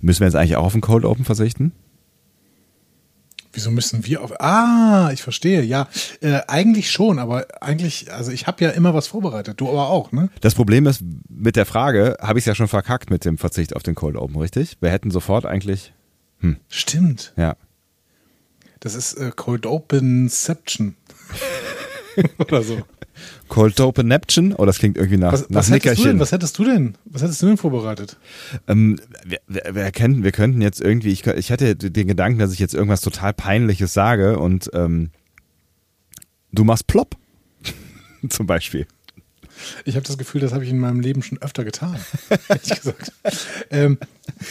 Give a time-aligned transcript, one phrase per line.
[0.00, 1.72] Müssen wir jetzt eigentlich auch auf den Cold Open verzichten?
[3.52, 4.40] Wieso müssen wir auf.
[4.40, 5.88] Ah, ich verstehe, ja.
[6.20, 10.12] Äh, eigentlich schon, aber eigentlich, also ich habe ja immer was vorbereitet, du aber auch,
[10.12, 10.28] ne?
[10.40, 13.74] Das Problem ist, mit der Frage habe ich es ja schon verkackt mit dem Verzicht
[13.74, 14.76] auf den Cold Open, richtig?
[14.80, 15.92] Wir hätten sofort eigentlich.
[16.40, 16.58] Hm.
[16.68, 17.32] Stimmt.
[17.36, 17.56] Ja.
[18.80, 20.94] Das ist äh, Cold Openception.
[22.38, 22.82] Oder so.
[23.48, 24.54] Cold Open Neptune?
[24.56, 26.94] Oh, das klingt irgendwie nach, Was, nach was, hättest du denn, was hättest du denn?
[27.06, 28.16] Was hättest du denn vorbereitet?
[28.68, 32.52] Ähm, wir, wir, wir, könnten, wir könnten jetzt irgendwie, ich, ich hatte den Gedanken, dass
[32.52, 35.10] ich jetzt irgendwas total Peinliches sage und ähm,
[36.52, 37.16] du machst plopp.
[38.28, 38.86] Zum Beispiel.
[39.84, 41.98] Ich habe das Gefühl, das habe ich in meinem Leben schon öfter getan.
[42.48, 43.12] ehrlich gesagt.
[43.70, 43.98] Ähm,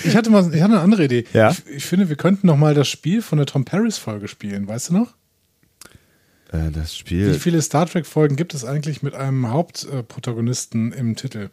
[0.03, 1.25] ich hatte mal, ich hatte eine andere Idee.
[1.33, 1.51] Ja?
[1.51, 4.67] Ich, ich finde, wir könnten noch mal das Spiel von der Tom Paris Folge spielen.
[4.67, 5.13] Weißt du noch?
[6.51, 7.33] Äh, das Wie Spiel.
[7.35, 11.49] viele Star Trek Folgen gibt es eigentlich mit einem Hauptprotagonisten im Titel?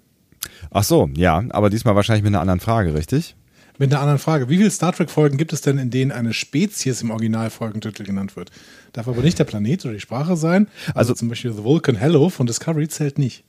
[0.70, 3.34] Ach so, ja, aber diesmal wahrscheinlich mit einer anderen Frage, richtig?
[3.78, 4.48] Mit einer anderen Frage.
[4.48, 8.36] Wie viele Star Trek Folgen gibt es denn, in denen eine Spezies im Originalfolgentitel genannt
[8.36, 8.52] wird?
[8.92, 10.68] Darf aber nicht der Planet oder die Sprache sein.
[10.88, 13.42] Also, Also- zum Beispiel The Vulcan Hello von Discovery zählt nicht.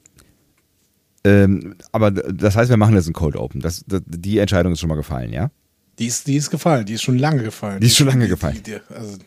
[1.23, 3.59] Ähm, aber das heißt, wir machen jetzt einen Cold Open.
[3.61, 5.51] Das, das, die Entscheidung ist schon mal gefallen, ja?
[5.99, 7.79] Die ist, die ist gefallen, die ist schon lange gefallen.
[7.79, 8.55] Die ist schon lange gefallen.
[8.57, 9.17] Die, die, also,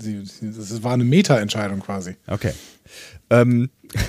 [0.00, 2.16] sie, das war eine Meta-Entscheidung quasi.
[2.26, 2.52] Okay.
[3.30, 3.70] Ähm,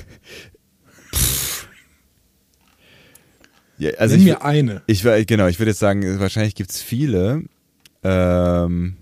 [3.78, 4.82] ja, also Nenn ich, mir eine.
[4.88, 7.44] ich, wür- genau, ich würde jetzt sagen, wahrscheinlich gibt es viele.
[8.04, 8.96] Ähm,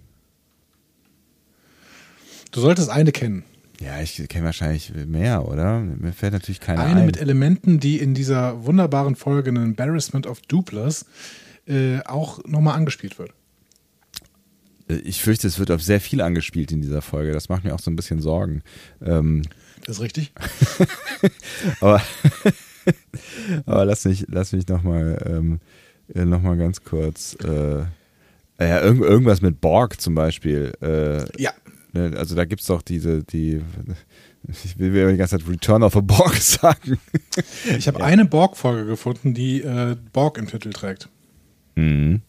[2.51, 3.43] Du solltest eine kennen.
[3.79, 5.81] ja, ich kenne wahrscheinlich mehr, oder?
[5.81, 7.05] Mir fällt natürlich keine Eine ein.
[7.05, 11.05] mit Elementen, die in dieser wunderbaren Folge in Embarrassment of Duplers
[11.67, 13.33] äh, auch nochmal angespielt wird.
[14.89, 17.31] Ich fürchte, es wird auf sehr viel angespielt in dieser Folge.
[17.31, 18.61] Das macht mir auch so ein bisschen Sorgen.
[19.01, 19.43] Ähm,
[19.85, 20.33] Das ist richtig?
[21.81, 22.01] aber,
[23.65, 25.59] aber lass mich, lass mich nochmal ähm,
[26.13, 27.35] äh, noch mal ganz kurz.
[27.43, 27.79] Äh,
[28.59, 30.73] ja, irgend, irgendwas mit Borg zum Beispiel.
[30.81, 31.51] Äh, Ja.
[31.91, 33.61] Ne, also da gibt's doch diese, die,
[34.63, 36.99] ich will mir die ganze Zeit Return of a Borg sagen.
[37.77, 41.09] Ich habe eine Borg-Folge gefunden, die äh, Borg im Titel trägt.
[41.75, 42.21] Mhm.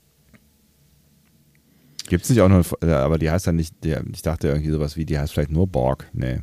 [2.11, 5.05] Gibt's nicht auch noch, eine- aber die heißt dann nicht, ich dachte irgendwie sowas wie,
[5.07, 6.09] die heißt vielleicht nur Borg.
[6.13, 6.41] Nee.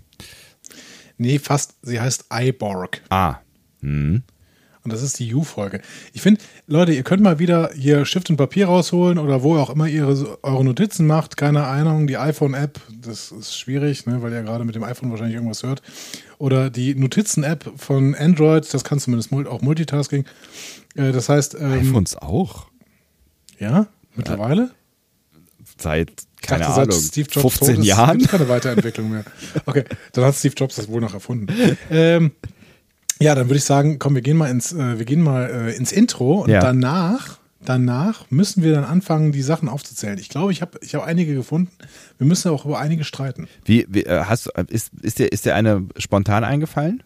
[1.17, 1.75] Nee, fast.
[1.81, 3.01] Sie heißt iBorg.
[3.09, 3.35] Ah.
[3.81, 4.23] Mhm.
[4.83, 5.81] Und das ist die U-Folge.
[6.13, 9.69] Ich finde, Leute, ihr könnt mal wieder hier Stift und Papier rausholen oder wo auch
[9.69, 10.07] immer ihr
[10.43, 11.35] eure Notizen macht.
[11.35, 15.35] Keine Ahnung, die iPhone-App, das ist schwierig, ne, weil ihr gerade mit dem iPhone wahrscheinlich
[15.35, 15.81] irgendwas hört.
[16.37, 20.23] Oder die Notizen-App von Android, das kann zumindest auch Multitasking.
[20.95, 22.67] Äh, das heißt, ähm, iPhones auch?
[23.59, 24.71] ja, mittlerweile.
[25.79, 26.11] Seit,
[26.41, 28.21] keine dachte, Ahnung, seit Steve Jobs 15 tot ist, Jahren?
[28.21, 29.23] keine Weiterentwicklung mehr.
[29.65, 29.83] Okay,
[30.13, 31.47] dann hat Steve Jobs das wohl noch erfunden.
[31.89, 32.31] Ähm,
[33.19, 35.75] ja, dann würde ich sagen, komm, wir gehen mal ins, äh, wir gehen mal äh,
[35.75, 36.61] ins Intro und Ja.
[36.61, 40.17] danach, danach müssen wir dann anfangen, die Sachen aufzuzählen.
[40.19, 41.71] Ich glaube, ich habe ich hab einige gefunden.
[42.17, 43.47] Wir müssen auch über einige streiten.
[43.65, 47.01] Wie, wie äh, hast, ist, ist, dir, ist dir eine spontan eingefallen?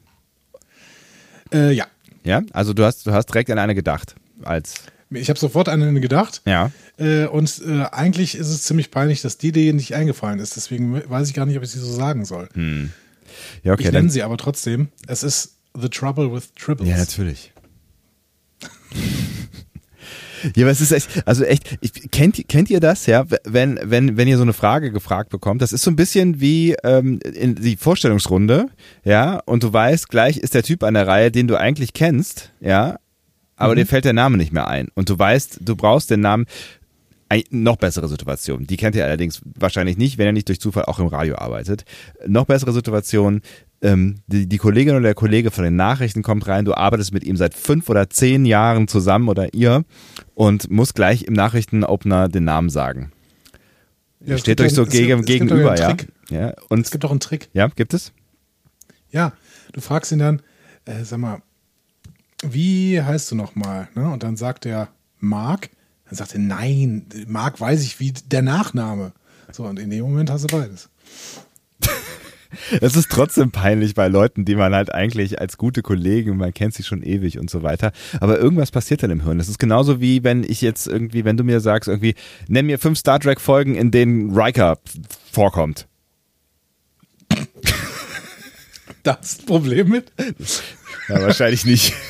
[1.53, 1.86] Äh, ja,
[2.24, 2.42] Ja?
[2.53, 4.16] Also du hast, du hast direkt an eine gedacht.
[4.44, 4.76] Als,
[5.12, 6.42] ich habe sofort an eine gedacht.
[6.46, 6.72] ja.
[6.98, 10.56] Äh, und äh, eigentlich ist es ziemlich peinlich, dass die dir nicht eingefallen ist.
[10.56, 12.48] Deswegen weiß ich gar nicht, ob ich sie so sagen soll.
[13.64, 13.86] Ja, okay.
[13.86, 14.90] ich nenne sie aber trotzdem.
[15.08, 16.90] Es ist The Trouble with Tribbles.
[16.90, 17.54] Ja, natürlich.
[20.56, 24.18] Ja, aber es ist echt, also echt, ich, kennt, kennt ihr das, ja, wenn, wenn,
[24.18, 27.56] wenn ihr so eine Frage gefragt bekommt, das ist so ein bisschen wie ähm, in
[27.56, 28.66] die Vorstellungsrunde,
[29.04, 32.52] ja, und du weißt, gleich ist der Typ an der Reihe, den du eigentlich kennst,
[32.60, 32.98] ja,
[33.62, 34.90] aber dir fällt der Name nicht mehr ein.
[34.96, 36.46] Und du weißt, du brauchst den Namen,
[37.30, 38.68] Ein- noch bessere Situation.
[38.68, 41.86] Die kennt ihr allerdings wahrscheinlich nicht, wenn ihr nicht durch Zufall auch im Radio arbeitet.
[42.28, 43.42] Noch bessere Situation.
[43.82, 47.24] Ähm, die, die Kollegin oder der Kollege von den Nachrichten kommt rein, du arbeitest mit
[47.24, 49.86] ihm seit fünf oder zehn Jahren zusammen oder ihr
[50.36, 53.12] und muss gleich im Nachrichtenopener den Namen sagen.
[54.24, 55.96] Ja, Steht euch so gegen, gegenüber, ja.
[56.30, 56.54] Ja.
[56.70, 57.50] Und Es gibt auch einen Trick.
[57.54, 58.12] ja, gibt es?
[59.10, 59.32] Ja,
[59.74, 60.42] du fragst ihn dann,
[60.86, 61.42] äh, sag mal,
[62.44, 63.88] wie heißt du nochmal?
[63.96, 64.09] Ne?
[64.09, 65.69] Und dann sagt er Mark.
[66.06, 69.14] Dann sagt er, nein, Mark weiß ich wie der Nachname.
[69.52, 70.90] So, und in dem Moment hast du beides.
[72.82, 76.73] Es ist trotzdem peinlich bei Leuten, die man halt eigentlich als gute Kollegen, man kennt
[76.73, 77.93] sie schon ewig und so weiter.
[78.20, 79.37] Aber irgendwas passiert dann im Hirn.
[79.37, 82.14] Das ist genauso wie wenn ich jetzt irgendwie, wenn du mir sagst, irgendwie,
[82.49, 84.79] nenn mir fünf Star Trek Folgen, in denen Riker
[85.32, 85.87] vorkommt.
[89.03, 90.11] Da hast du ein Problem mit?
[91.08, 91.94] Ja, wahrscheinlich nicht.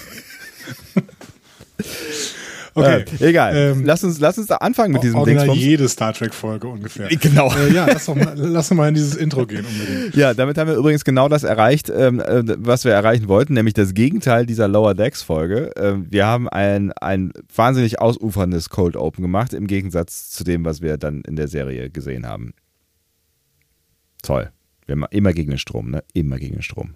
[2.73, 3.03] Okay.
[3.19, 3.55] Äh, egal.
[3.55, 5.59] Ähm, lass, uns, lass uns da anfangen mit diesem Dingsbums.
[5.59, 7.09] jede Star Trek-Folge ungefähr.
[7.09, 7.53] Genau.
[7.53, 10.15] Äh, ja, lass, doch mal, lass mal in dieses Intro gehen unbedingt.
[10.15, 13.73] Ja, damit haben wir übrigens genau das erreicht, ähm, äh, was wir erreichen wollten, nämlich
[13.73, 15.71] das Gegenteil dieser Lower Decks Folge.
[15.75, 20.81] Ähm, wir haben ein, ein wahnsinnig ausuferndes Cold Open gemacht, im Gegensatz zu dem, was
[20.81, 22.53] wir dann in der Serie gesehen haben.
[24.23, 24.49] Toll.
[24.85, 26.03] Wir haben immer gegen den Strom, ne?
[26.13, 26.95] Immer gegen den Strom.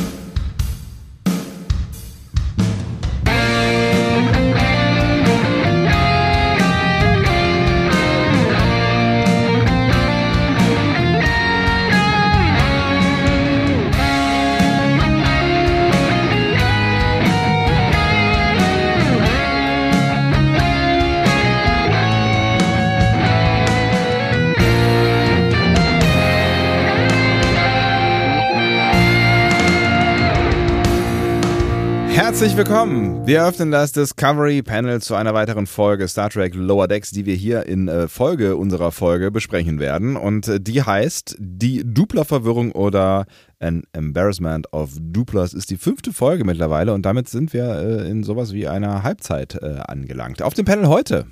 [32.41, 33.27] Herzlich willkommen.
[33.27, 37.35] Wir öffnen das Discovery Panel zu einer weiteren Folge Star Trek Lower Decks, die wir
[37.35, 40.15] hier in äh, Folge unserer Folge besprechen werden.
[40.17, 43.27] Und äh, die heißt Die Dupler-Verwirrung oder
[43.59, 48.23] An Embarrassment of Duplers ist die fünfte Folge mittlerweile und damit sind wir äh, in
[48.23, 50.41] sowas wie einer Halbzeit angelangt.
[50.41, 51.27] Auf dem Panel heute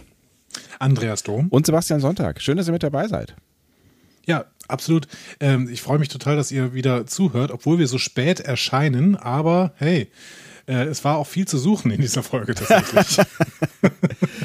[0.77, 1.47] Andreas Dom.
[1.47, 2.39] und Sebastian Sonntag.
[2.39, 3.35] Schön, dass ihr mit dabei seid.
[4.27, 5.07] Ja, absolut.
[5.39, 9.15] Ähm, ich freue mich total, dass ihr wieder zuhört, obwohl wir so spät erscheinen.
[9.15, 10.11] Aber hey,
[10.69, 13.25] äh, es war auch viel zu suchen in dieser Folge tatsächlich.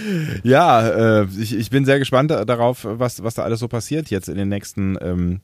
[0.42, 4.28] Ja, äh, ich, ich bin sehr gespannt darauf, was, was da alles so passiert jetzt
[4.28, 5.40] in den nächsten ähm,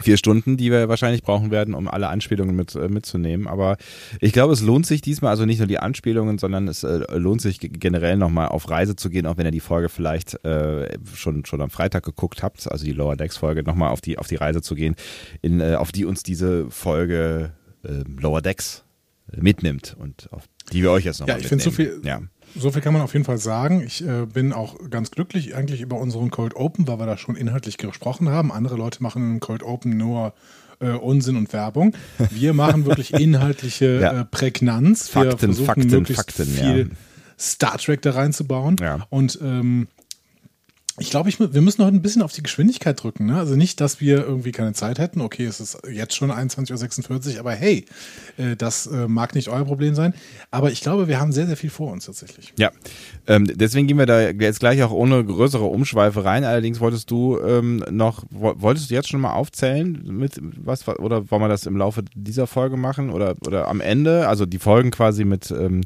[0.00, 3.46] vier Stunden, die wir wahrscheinlich brauchen werden, um alle Anspielungen mit, äh, mitzunehmen.
[3.46, 3.76] Aber
[4.20, 7.42] ich glaube, es lohnt sich diesmal, also nicht nur die Anspielungen, sondern es äh, lohnt
[7.42, 11.44] sich generell nochmal auf Reise zu gehen, auch wenn ihr die Folge vielleicht äh, schon,
[11.44, 14.36] schon am Freitag geguckt habt, also die Lower Decks Folge, nochmal auf die, auf die
[14.36, 14.94] Reise zu gehen,
[15.42, 17.52] in, äh, auf die uns diese Folge
[17.84, 18.84] äh, Lower Decks
[19.40, 22.20] mitnimmt und auf die wir euch jetzt nochmal Ja, ich finde so viel- Ja.
[22.56, 23.82] so viel kann man auf jeden Fall sagen.
[23.84, 27.36] Ich äh, bin auch ganz glücklich eigentlich über unseren Cold Open, weil wir da schon
[27.36, 28.52] inhaltlich gesprochen haben.
[28.52, 30.34] Andere Leute machen im Cold Open nur
[30.80, 31.94] äh, Unsinn und Werbung.
[32.30, 34.20] Wir machen wirklich inhaltliche Ja.
[34.20, 35.14] äh, Prägnanz.
[35.14, 36.96] Wir Fakten, versuchen Fakten, möglichst Fakten, viel ja.
[37.38, 38.76] Star Trek da reinzubauen.
[38.80, 39.06] Ja.
[39.10, 39.88] Und ähm,
[40.98, 43.26] ich glaube, ich, wir müssen heute ein bisschen auf die Geschwindigkeit drücken.
[43.26, 43.36] Ne?
[43.38, 45.20] Also nicht, dass wir irgendwie keine Zeit hätten.
[45.20, 47.86] Okay, es ist jetzt schon 21.46 Uhr, aber hey,
[48.36, 50.12] äh, das äh, mag nicht euer Problem sein.
[50.50, 52.52] Aber ich glaube, wir haben sehr, sehr viel vor uns tatsächlich.
[52.58, 52.70] Ja,
[53.26, 56.44] ähm, deswegen gehen wir da jetzt gleich auch ohne größere Umschweife rein.
[56.44, 61.30] Allerdings wolltest du ähm, noch, wo- wolltest du jetzt schon mal aufzählen mit was oder
[61.30, 64.28] wollen wir das im Laufe dieser Folge machen oder oder am Ende?
[64.28, 65.82] Also die Folgen quasi mit ähm,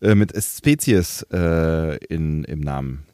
[0.00, 3.04] äh, mit Spezies äh, in im Namen.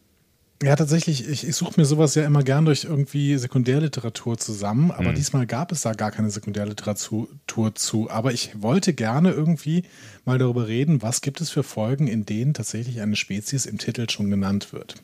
[0.60, 5.12] Ja, tatsächlich, ich, ich suche mir sowas ja immer gern durch irgendwie Sekundärliteratur zusammen, aber
[5.12, 7.28] diesmal gab es da gar keine Sekundärliteratur
[7.74, 8.10] zu.
[8.10, 9.84] Aber ich wollte gerne irgendwie
[10.24, 14.10] mal darüber reden, was gibt es für Folgen, in denen tatsächlich eine Spezies im Titel
[14.10, 14.96] schon genannt wird.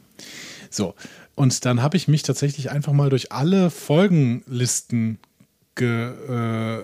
[0.71, 0.97] So,
[1.37, 5.19] und dann habe ich mich tatsächlich einfach mal durch alle Folgenlisten
[5.77, 6.83] ge, äh,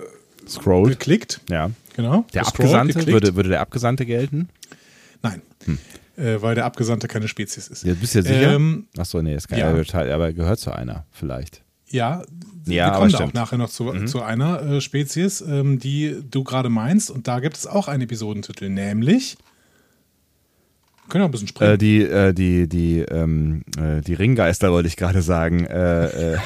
[0.48, 0.90] Scrolled.
[0.90, 1.40] geklickt.
[1.50, 1.72] Ja.
[1.96, 2.24] Genau.
[2.34, 4.48] Der Abgesandte würde würde der Abgesandte gelten?
[5.22, 5.42] Nein,
[6.20, 7.84] äh, weil der Abgesandte keine Spezies ist.
[7.84, 8.54] Ja, bist du ja sicher?
[8.54, 9.70] Ähm, Ach so, nee, ist kein, ja.
[9.70, 11.62] aber aber gehört zu einer vielleicht.
[11.88, 12.22] Ja,
[12.66, 13.34] Ja, wir kommen da auch stimmt.
[13.34, 13.40] Mhm.
[13.40, 17.10] nachher noch zu, zu einer äh, Spezies, ähm, die du gerade meinst.
[17.10, 19.36] Und da gibt es auch einen Episodentitel, nämlich.
[21.08, 21.72] Können wir ein bisschen springen.
[21.72, 25.66] Äh, die äh, die die ähm, äh, die Ringgeister wollte ich gerade sagen.
[25.66, 26.38] Äh, äh,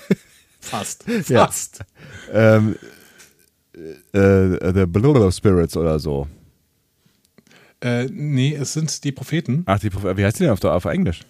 [0.60, 1.04] Fast.
[1.28, 1.46] ja.
[1.46, 1.80] Fast.
[2.30, 2.76] ähm,
[4.12, 6.28] äh, The of Spirits oder so.
[7.82, 10.84] Äh, nee, es sind die Propheten, Ach, die, Proph- wie heißt die denn auf, auf
[10.84, 11.20] Englisch?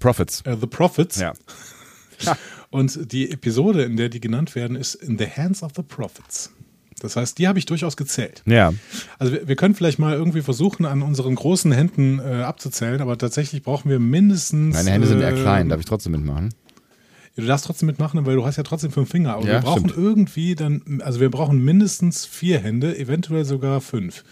[0.00, 0.40] Prophets.
[0.42, 1.18] äh, The Prophets.
[1.20, 1.32] Ja.
[2.70, 6.50] Und die Episode, in der die genannt werden, ist In the Hands of the Prophets.
[7.00, 8.42] Das heißt, die habe ich durchaus gezählt.
[8.46, 8.72] Ja.
[9.18, 13.18] Also wir, wir können vielleicht mal irgendwie versuchen, an unseren großen Händen äh, abzuzählen, aber
[13.18, 14.76] tatsächlich brauchen wir mindestens.
[14.76, 16.50] Meine Hände sind eher äh, klein, darf ich trotzdem mitmachen?
[17.34, 19.34] Ja, Du darfst trotzdem mitmachen, weil du hast ja trotzdem fünf Finger.
[19.34, 19.96] Aber Ja, wir brauchen stimmt.
[19.96, 24.22] irgendwie dann, also wir brauchen mindestens vier Hände, eventuell sogar fünf.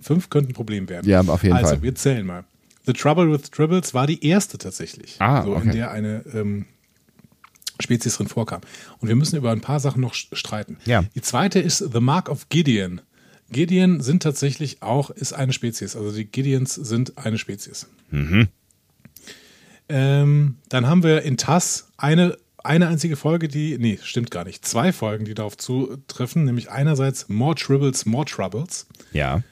[0.00, 1.08] Fünf könnten ein Problem werden.
[1.08, 1.82] Ja, auf jeden also, Fall.
[1.82, 2.44] wir zählen mal.
[2.86, 5.66] The Trouble with Tribbles war die erste tatsächlich, Ah, so, okay.
[5.66, 6.64] in der eine ähm,
[7.78, 8.62] Spezies drin vorkam.
[8.98, 10.78] Und wir müssen über ein paar Sachen noch streiten.
[10.86, 11.04] Ja.
[11.14, 13.00] Die zweite ist The Mark of Gideon.
[13.50, 15.96] Gideon sind tatsächlich auch, ist eine Spezies.
[15.96, 17.86] Also die Gideons sind eine Spezies.
[18.10, 18.48] Mhm.
[19.88, 24.64] Ähm, dann haben wir in TAS eine, eine einzige Folge, die, nee, stimmt gar nicht,
[24.64, 29.42] zwei Folgen, die darauf zutreffen, nämlich einerseits More Tribbles, More Troubles Ja.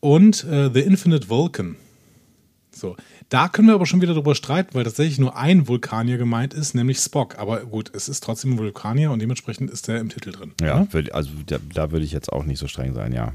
[0.00, 1.76] Und äh, The Infinite Vulcan.
[2.72, 2.96] So,
[3.28, 6.74] da können wir aber schon wieder drüber streiten, weil tatsächlich nur ein Vulkanier gemeint ist,
[6.74, 7.38] nämlich Spock.
[7.38, 10.52] Aber gut, es ist trotzdem ein Vulkanier und dementsprechend ist der im Titel drin.
[10.60, 10.84] Ja, oder?
[10.90, 13.32] würd- also da, da würde ich jetzt auch nicht so streng sein, ja.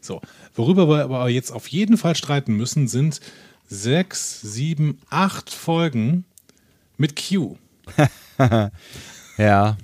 [0.00, 0.20] So,
[0.54, 3.20] worüber wir aber jetzt auf jeden Fall streiten müssen, sind
[3.68, 6.24] sechs, sieben, acht Folgen
[6.96, 7.56] mit Q.
[9.38, 9.76] Ja.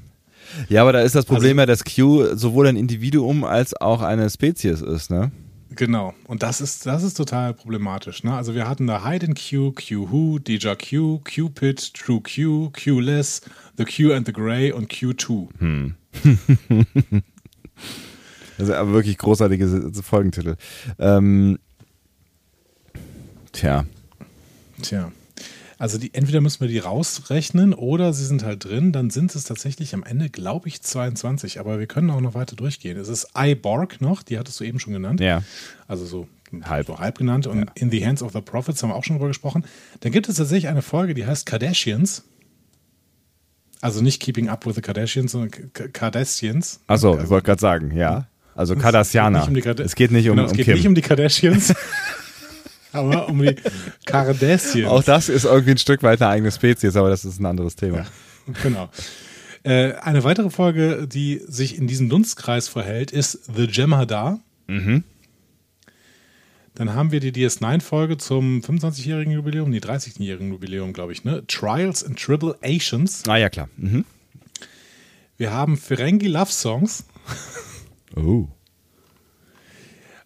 [0.69, 4.03] Ja, aber da ist das Also Problem ja, dass Q sowohl ein Individuum als auch
[4.03, 5.31] eine Spezies ist, ne?
[5.77, 6.15] Genau.
[6.27, 8.25] Und das ist, das ist total problematisch.
[8.25, 8.35] Ne?
[8.35, 13.43] Also wir hatten da Hide in Q, Q Who, Deja Q, Cupid, True Q, Q-Less,
[13.79, 15.93] The Q and the Grey und Q2.
[18.59, 20.57] Das ist aber wirklich großartige Folgentitel.
[20.99, 21.59] Ähm,
[23.53, 23.87] tja.
[24.83, 25.11] Tja.
[25.83, 29.43] Also die, entweder müssen wir die rausrechnen oder sie sind halt drin, dann sind es
[29.43, 31.59] tatsächlich am Ende, glaube ich, 22.
[31.59, 32.97] Aber wir können auch noch weiter durchgehen.
[32.97, 35.19] Es ist iBorg noch, die hattest du eben schon genannt.
[35.19, 35.43] Ja.
[35.89, 36.29] Also so
[36.63, 36.87] Halb.
[36.87, 37.49] so halb genannt.
[37.49, 39.65] Und In the Hands of the Prophets haben wir auch schon drüber gesprochen.
[39.99, 42.23] Dann gibt es tatsächlich eine Folge, die heißt Kardashians.
[43.81, 46.79] Also nicht Keeping Up with the Kardashians, sondern K- Kardashians.
[46.87, 48.29] Achso, ich also, wollte gerade sagen, ja.
[48.55, 49.41] Also Cardassianer.
[49.41, 50.75] nicht um die Karda- es geht nicht um, genau, es geht Kim.
[50.75, 51.75] nicht um die Kardashians,
[52.93, 53.57] aber um die
[54.07, 54.89] Kardashians.
[54.89, 57.77] auch das ist irgendwie ein Stück weit eine eigene Spezies, aber das ist ein anderes
[57.77, 58.07] Thema.
[58.63, 58.91] Genau.
[59.63, 64.41] Äh, eine weitere Folge, die sich in diesem Dunstkreis verhält, ist The Jem'Hadar.
[64.67, 65.05] Mhm.
[66.75, 71.47] Dann haben wir die DS9-Folge zum 25-jährigen Jubiläum, nee, 30-jährigen Jubiläum, glaube ich, ne?
[71.47, 73.25] Trials and Tribulations.
[73.29, 73.69] Ah ja, klar.
[73.77, 74.05] Mhm.
[75.37, 77.05] Wir haben Ferengi Love Songs.
[78.17, 78.49] Oh.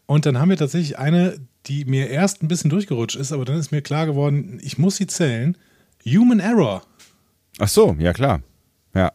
[0.07, 3.57] Und dann haben wir tatsächlich eine, die mir erst ein bisschen durchgerutscht ist, aber dann
[3.57, 5.57] ist mir klar geworden, ich muss sie zählen.
[6.07, 6.83] Human Error.
[7.59, 8.43] Ach so, ja klar.
[8.95, 9.13] Ja.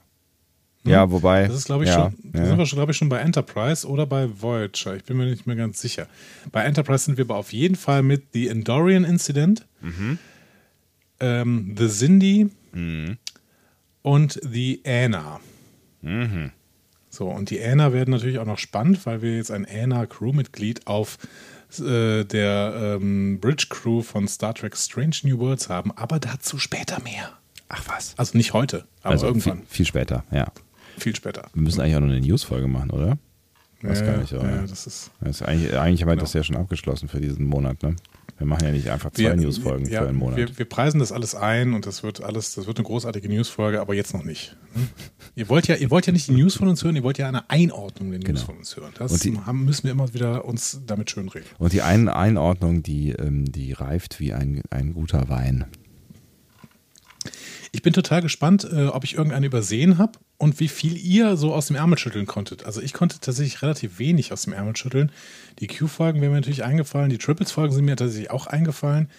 [0.83, 1.43] Ja, wobei.
[1.43, 1.49] Hm?
[1.49, 2.45] Das ist, glaube ich, ja, schon, ja.
[2.45, 4.95] sind wir schon, glaube ich, schon bei Enterprise oder bei Voyager.
[4.95, 6.07] Ich bin mir nicht mehr ganz sicher.
[6.51, 10.17] Bei Enterprise sind wir aber auf jeden Fall mit The Endorian Incident, Mhm.
[11.19, 12.49] ähm, The Cindy
[14.01, 15.39] und The Anna.
[16.01, 16.51] Mhm.
[17.09, 21.17] So, und die Anna werden natürlich auch noch spannend, weil wir jetzt ein Anna-Crewmitglied auf
[21.79, 27.01] äh, der ähm, Bridge Crew von Star Trek Strange New Worlds haben, aber dazu später
[27.01, 27.31] mehr.
[27.69, 28.13] Ach was.
[28.17, 30.51] Also nicht heute, aber Also irgendwann, Viel, viel später, ja.
[30.97, 31.49] viel später.
[31.53, 33.17] Wir müssen eigentlich auch noch eine News-Folge machen, oder?
[33.81, 34.47] Weiß ja, gar nicht, aber.
[34.49, 36.21] ja, das ist Das ist eigentlich, eigentlich haben wir Genau.
[36.25, 37.95] das ja schon abgeschlossen für diesen Monat, ne?
[38.41, 40.35] Wir machen ja nicht einfach zwei Newsfolgen ja, für einen Monat.
[40.37, 43.79] Wir, wir preisen das alles ein und das wird alles, das wird eine großartige Newsfolge,
[43.79, 44.57] aber jetzt noch nicht.
[44.75, 44.81] ne?
[45.35, 47.27] ihr wollt ja, ihr wollt ja nicht die News von uns hören, ihr wollt ja
[47.27, 48.39] eine Einordnung der News Genau.
[48.45, 48.91] von uns hören.
[48.97, 51.45] Das die- haben, müssen wir immer wieder uns damit schönreden.
[51.59, 55.65] Und die ein Einordnung, die, ähm, die reift wie ein, ein guter Wein.
[57.73, 61.53] Ich bin total gespannt, äh, ob ich irgendeine übersehen habe und wie viel ihr so
[61.53, 62.65] aus dem Ärmel schütteln konntet.
[62.65, 65.11] Also ich konnte tatsächlich relativ wenig aus dem Ärmel schütteln.
[65.59, 69.09] Die Q-Folgen wären mir natürlich eingefallen, die Triples-Folgen sind mir tatsächlich auch eingefallen.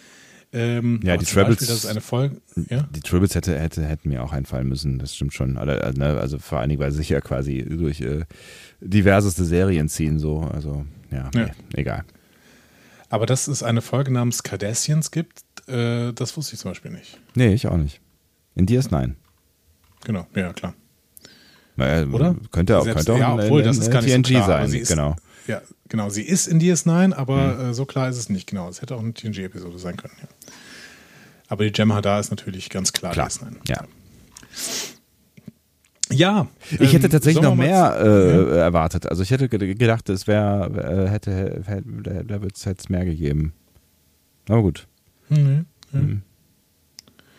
[0.55, 2.43] Ähm, Ja, die zum Beispiel, Triples- Das ist eine Folge.
[2.69, 2.87] Ja?
[2.95, 5.57] Die Tribbles hätte, hätte, hätten mir auch einfallen müssen, das stimmt schon.
[5.57, 8.25] Äh, ne, Also vor allen Dingen, weil sie sich ja quasi durch äh,
[8.83, 10.41] diverseste Serien ziehen, so.
[10.41, 11.47] Also, ja, Ja.
[11.47, 12.05] Nee, egal.
[13.09, 17.19] Aber dass es eine Folge namens Cardassians gibt, äh, das wusste ich zum Beispiel nicht.
[17.35, 18.01] Nee, ich auch nicht.
[18.55, 19.13] In DS9.
[20.05, 20.75] Genau, ja, klar.
[21.77, 22.37] Naja, Oder?
[22.51, 24.53] Könnte auch, Selbst- könnte auch ja, obwohl, das ist gar nicht so TNG klar, aber
[24.63, 25.17] sein, sie ist- genau.
[25.47, 26.09] Ja, genau.
[26.11, 27.71] Sie ist in DS9, aber Hm.
[27.71, 28.47] äh, so klar ist es nicht.
[28.49, 30.15] Genau, es hätte auch eine TNG-Episode sein können.
[30.21, 30.29] Ja.
[31.49, 33.57] Aber die Gemma da ist natürlich ganz klar, Klar, DS9.
[33.69, 33.85] ja.
[36.11, 36.47] Ja.
[36.79, 39.07] Ich hätte ähm, tatsächlich noch mehr äh, erwartet.
[39.07, 43.55] Also ich hätte ge- gedacht, es wäre, äh, hätte, hätte, da, wird es mehr gegeben.
[44.49, 44.87] Aber gut.
[45.31, 46.01] Mhm, ja.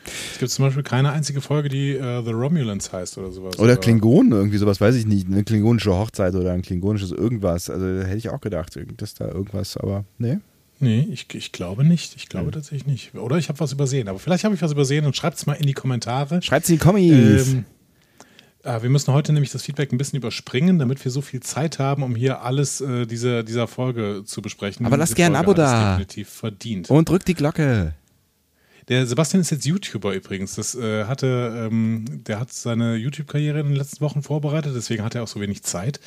[0.05, 3.57] Es gibt zum Beispiel keine einzige Folge, die äh, The Romulans heißt oder sowas.
[3.59, 5.27] Oder Klingonen, irgendwie sowas, weiß ich nicht.
[5.27, 7.69] Eine klingonische Hochzeit oder ein klingonisches irgendwas.
[7.69, 10.37] Also da hätte ich auch gedacht, dass da irgendwas, aber nee.
[10.79, 12.15] Nee, ich, ich glaube nicht.
[12.17, 13.15] Ich glaube tatsächlich nicht.
[13.15, 14.09] Oder ich habe was übersehen.
[14.09, 16.41] Aber vielleicht habe ich was übersehen und schreibt es mal in die Kommentare.
[16.41, 17.53] Schreibt's in die Kommis.
[17.53, 17.65] Ähm,
[18.63, 21.79] äh, wir müssen heute nämlich das Feedback ein bisschen überspringen, damit wir so viel Zeit
[21.79, 24.85] haben, um hier alles äh, dieser, dieser Folge zu besprechen.
[24.85, 25.91] Aber lasst gern ein Abo es da.
[25.91, 26.89] definitiv verdient.
[26.89, 27.93] Und drückt die Glocke.
[28.89, 30.55] Der Sebastian ist jetzt YouTuber übrigens.
[30.55, 35.15] Das äh, hatte, ähm, der hat seine YouTube-Karriere in den letzten Wochen vorbereitet, deswegen hat
[35.15, 35.99] er auch so wenig Zeit.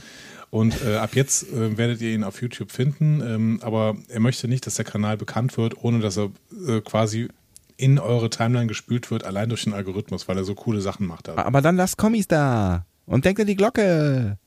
[0.50, 3.20] Und äh, ab jetzt äh, werdet ihr ihn auf YouTube finden.
[3.20, 6.30] Ähm, aber er möchte nicht, dass der Kanal bekannt wird, ohne dass er
[6.66, 7.28] äh, quasi
[7.76, 11.28] in eure Timeline gespült wird, allein durch den Algorithmus, weil er so coole Sachen macht.
[11.28, 11.36] Da.
[11.36, 12.86] Aber dann lasst Kommis da.
[13.06, 14.38] Und denkt an die Glocke.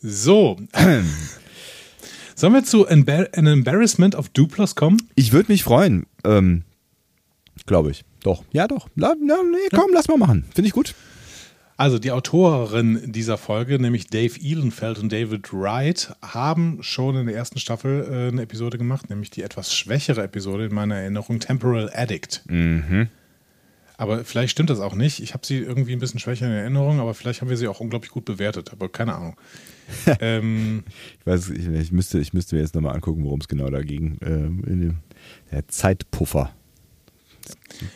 [0.00, 0.58] So.
[2.40, 4.96] Sollen wir zu Embar An Embarrassment of Duplos kommen?
[5.14, 6.06] Ich würde mich freuen.
[6.24, 6.62] Ähm,
[7.66, 8.02] Glaube ich.
[8.22, 8.44] Doch.
[8.50, 8.88] Ja, doch.
[8.94, 10.46] La, na, nee, komm, lass mal machen.
[10.54, 10.94] Finde ich gut.
[11.76, 17.36] Also die Autoren dieser Folge, nämlich Dave Ehlenfeld und David Wright, haben schon in der
[17.36, 21.90] ersten Staffel äh, eine Episode gemacht, nämlich die etwas schwächere Episode in meiner Erinnerung, Temporal
[21.92, 22.42] Addict.
[22.48, 23.08] Mhm.
[23.98, 25.20] Aber vielleicht stimmt das auch nicht.
[25.20, 27.80] Ich habe sie irgendwie ein bisschen schwächer in Erinnerung, aber vielleicht haben wir sie auch
[27.80, 28.72] unglaublich gut bewertet.
[28.72, 29.36] Aber keine Ahnung.
[30.20, 30.84] ähm,
[31.20, 33.82] Ich weiß, ich, ich, müsste, ich müsste mir jetzt nochmal angucken, worum es genau da
[33.82, 34.18] ging.
[34.22, 34.96] Ähm, in dem,
[35.50, 36.50] der Zeitpuffer.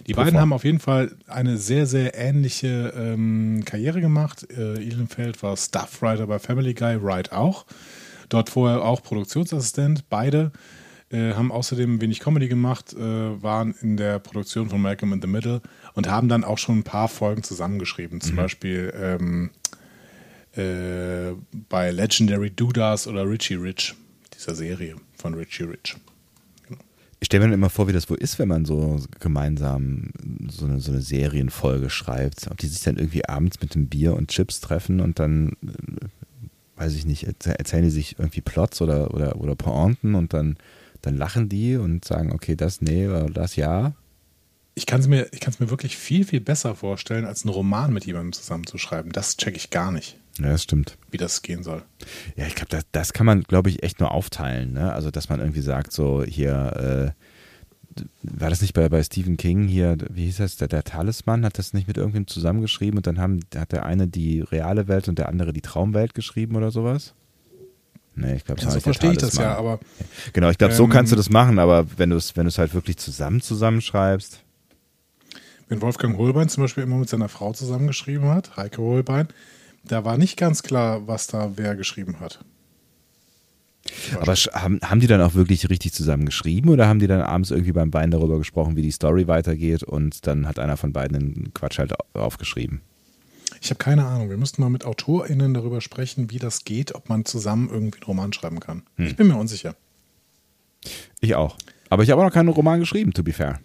[0.07, 0.25] Die Puffer.
[0.25, 4.47] beiden haben auf jeden Fall eine sehr, sehr ähnliche ähm, Karriere gemacht.
[4.51, 7.67] Äh, Ehlenfeld war Staffwriter bei Family Guy, Wright auch.
[8.29, 10.09] Dort vorher auch Produktionsassistent.
[10.09, 10.53] Beide
[11.11, 12.99] äh, haben außerdem wenig Comedy gemacht, äh,
[13.43, 15.61] waren in der Produktion von Malcolm in the Middle
[15.95, 18.21] und haben dann auch schon ein paar Folgen zusammengeschrieben.
[18.21, 19.51] Zum Beispiel ähm,
[20.57, 21.33] äh,
[21.69, 23.95] bei Legendary Dudas oder Richie Rich,
[24.35, 25.97] dieser Serie von Richie Rich.
[27.21, 30.11] Ich stelle mir dann immer vor, wie das wohl ist, wenn man so gemeinsam
[30.51, 32.51] so eine, so eine Serienfolge schreibt.
[32.51, 36.07] Ob die sich dann irgendwie abends mit dem Bier und Chips treffen und dann, äh,
[36.77, 40.59] weiß ich nicht, erzäh- erzählen die sich irgendwie Plots oder, oder, oder Pointen und dann,
[41.01, 43.95] dann lachen die und sagen, okay, das nee, oder das ja.
[44.75, 48.05] Ich kann es mir, ich mir wirklich viel, viel besser vorstellen, als einen Roman mit
[48.05, 49.13] jemandem zusammenzuschreiben.
[49.13, 50.99] Das checke ich gar nicht, Ja, das stimmt.
[51.11, 51.83] wie das gehen soll.
[52.37, 54.73] Ja, ich glaube, das, das kann man, glaube ich, echt nur aufteilen.
[54.73, 54.93] Ne?
[54.93, 59.69] Also, dass man irgendwie sagt, so hier, äh, war das nicht bei, bei Stephen King
[59.69, 63.19] hier, wie hieß das, der, der Talisman, hat das nicht mit irgendwem zusammengeschrieben und dann
[63.19, 67.15] haben, hat der eine die reale Welt und der andere die Traumwelt geschrieben oder sowas?
[68.17, 69.81] Nee, ich glaube, Ja, so verstehe ich das ja, aber
[70.33, 72.49] Genau, ich glaube, so ähm, kannst du das machen, aber wenn du es wenn du
[72.49, 74.41] es halt wirklich zusammen zusammenschreibst,
[75.69, 79.29] wenn Wolfgang Holbein zum Beispiel immer mit seiner Frau zusammengeschrieben hat, Heike Holbein,
[79.85, 82.45] da war nicht ganz klar, was da wer geschrieben hat.
[84.19, 87.51] Aber haben, haben die dann auch wirklich richtig zusammen geschrieben oder haben die dann abends
[87.51, 91.19] irgendwie beim Wein darüber gesprochen, wie die Story weitergeht und dann hat einer von beiden
[91.19, 92.81] den Quatsch halt au- aufgeschrieben?
[93.61, 94.31] Ich habe keine Ahnung.
[94.31, 98.07] Wir müssten mal mit AutorInnen darüber sprechen, wie das geht, ob man zusammen irgendwie einen
[98.07, 98.83] Roman schreiben kann.
[98.97, 99.07] Hm.
[99.07, 99.77] Ich bin mir unsicher.
[101.21, 101.57] Ich auch.
[101.91, 103.61] Aber ich habe auch noch keinen Roman geschrieben, to be fair.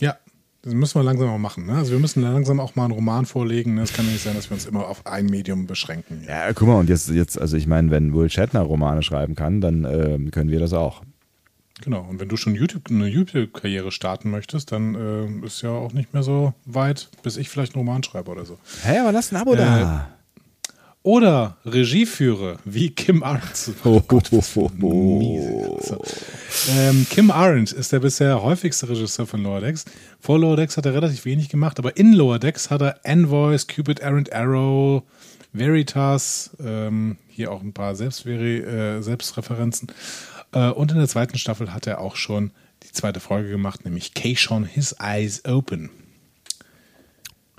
[0.00, 0.18] Ja,
[0.62, 1.66] das müssen wir langsam auch machen.
[1.66, 1.74] Ne?
[1.74, 3.74] Also wir müssen langsam auch mal einen Roman vorlegen.
[3.74, 3.82] ne?
[3.82, 6.22] Es kann ja nicht sein, dass wir uns immer auf ein Medium beschränken.
[6.28, 9.60] Ja, guck mal, und jetzt, jetzt also ich meine, wenn Will Shatner Romane schreiben kann,
[9.60, 11.02] dann ähm, können wir das auch.
[11.82, 12.06] Genau.
[12.08, 16.12] Und wenn du schon YouTube, eine YouTube-Karriere starten möchtest, dann äh, ist ja auch nicht
[16.12, 18.58] mehr so weit, bis ich vielleicht einen Roman schreibe oder so.
[18.82, 20.10] Hä, aber lass ein Abo da.
[21.02, 23.70] Oder Regie führe, wie Kim Arendt.
[23.84, 24.02] Oh,
[24.76, 25.76] Miese.
[25.80, 26.02] So.
[26.76, 29.86] Ähm, Kim Arendt ist der bisher häufigste Regisseur von Lower Decks.
[30.20, 33.66] Vor Lower Decks hat er relativ wenig gemacht, aber in Lower Decks hat er Envoys,
[33.66, 35.02] Cupid, Errant Arrow,
[35.54, 39.88] Veritas, ähm, hier auch ein paar Selbstveri äh, Selbstreferenzen.
[40.52, 42.50] Äh, und in der zweiten Staffel hat er auch schon
[42.82, 45.88] die zweite Folge gemacht, nämlich Keishon His Eyes Open.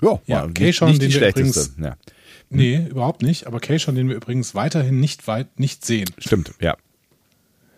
[0.00, 1.96] Ja, Ja, war Keishon, den die wir übrigens- Ja,
[2.54, 6.08] Nee, überhaupt nicht, aber Keishon, den wir übrigens weiterhin nicht weit nicht sehen.
[6.18, 6.76] stimmt, ja.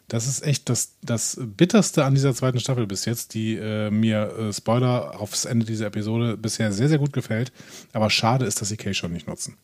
[0.08, 4.34] Das ist echt das, das Bitterste an dieser zweiten Staffel bis jetzt, die äh, mir,
[4.38, 7.52] äh, Spoiler aufs Ende dieser Episode, bisher sehr, sehr gut gefällt.
[7.94, 9.56] Aber schade ist, dass sie Keishon nicht nutzen.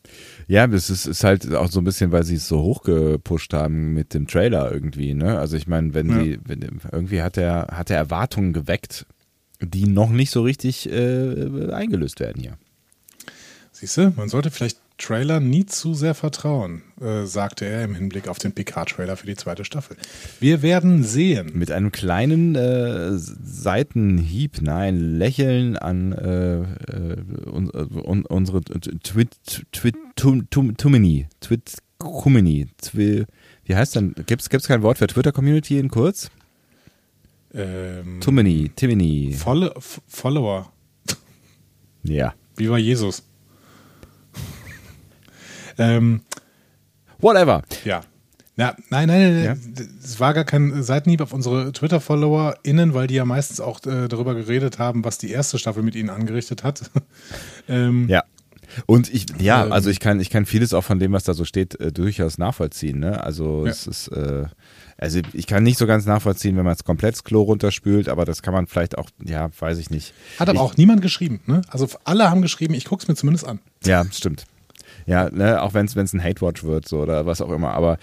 [0.49, 3.92] Ja, das ist, ist halt auch so ein bisschen, weil sie es so hochgepusht haben
[3.92, 5.38] mit dem Trailer irgendwie, ne?
[5.38, 6.25] Also ich meine, wenn Ja.
[6.25, 9.05] sie, wenn, irgendwie hat er, hat er Erwartungen geweckt,
[9.61, 12.57] die noch nicht so richtig äh, eingelöst werden hier.
[13.73, 18.29] Siehst du, man sollte vielleicht Trailer nie zu sehr vertrauen, äh, sagte er im Hinblick
[18.29, 19.97] auf den Picard-Trailer für die zweite Staffel.
[20.39, 21.53] Wir werden sehen.
[21.55, 27.17] Mit einem kleinen äh, Seitenhieb, nein, Lächeln an äh, äh,
[27.51, 29.31] un, un, unsere Twit,
[29.73, 33.25] Twit, Tum, Tum, Tumini, Twit, Kumini, Twi,
[33.65, 36.31] wie heißt denn, gibt es kein Wort für Twitter-Community in kurz?
[37.55, 39.73] Ähm, Tumini, Timini, Follow
[40.07, 40.73] Follower.
[42.03, 42.35] ja.
[42.57, 43.23] Wie war Jesus?
[45.81, 46.21] Ähm,
[47.19, 47.62] Whatever.
[47.85, 48.03] Ja.
[48.57, 49.57] Na, nein, nein, nein, Ja?
[50.05, 54.35] es war gar kein Seitenhieb auf unsere Twitter-FollowerInnen, weil die ja meistens auch äh, darüber
[54.35, 56.90] geredet haben, was die erste Staffel mit ihnen angerichtet hat.
[57.69, 58.23] ähm, Ja.
[58.87, 59.73] Und ich, ja, Ähm.
[59.73, 62.38] also ich kann, ich kann vieles auch von dem, was da so steht, äh, durchaus
[62.38, 63.01] nachvollziehen.
[63.01, 63.23] Ne?
[63.23, 63.73] Also Ja.
[63.73, 64.45] es ist, äh,
[64.99, 68.25] also ich kann nicht so ganz nachvollziehen, wenn man es komplett das Klo runterspült, aber
[68.27, 70.12] das kann man vielleicht auch, ja, weiß ich nicht.
[70.38, 71.40] Hat aber ich, auch niemand geschrieben.
[71.47, 71.62] Ne?
[71.69, 73.59] Also alle haben geschrieben, ich gucke es mir zumindest an.
[73.85, 74.45] Ja, stimmt.
[75.11, 77.73] Ja, ne, auch wenn es ein Hate-Watch wird so, oder was auch immer.
[77.73, 77.99] Aber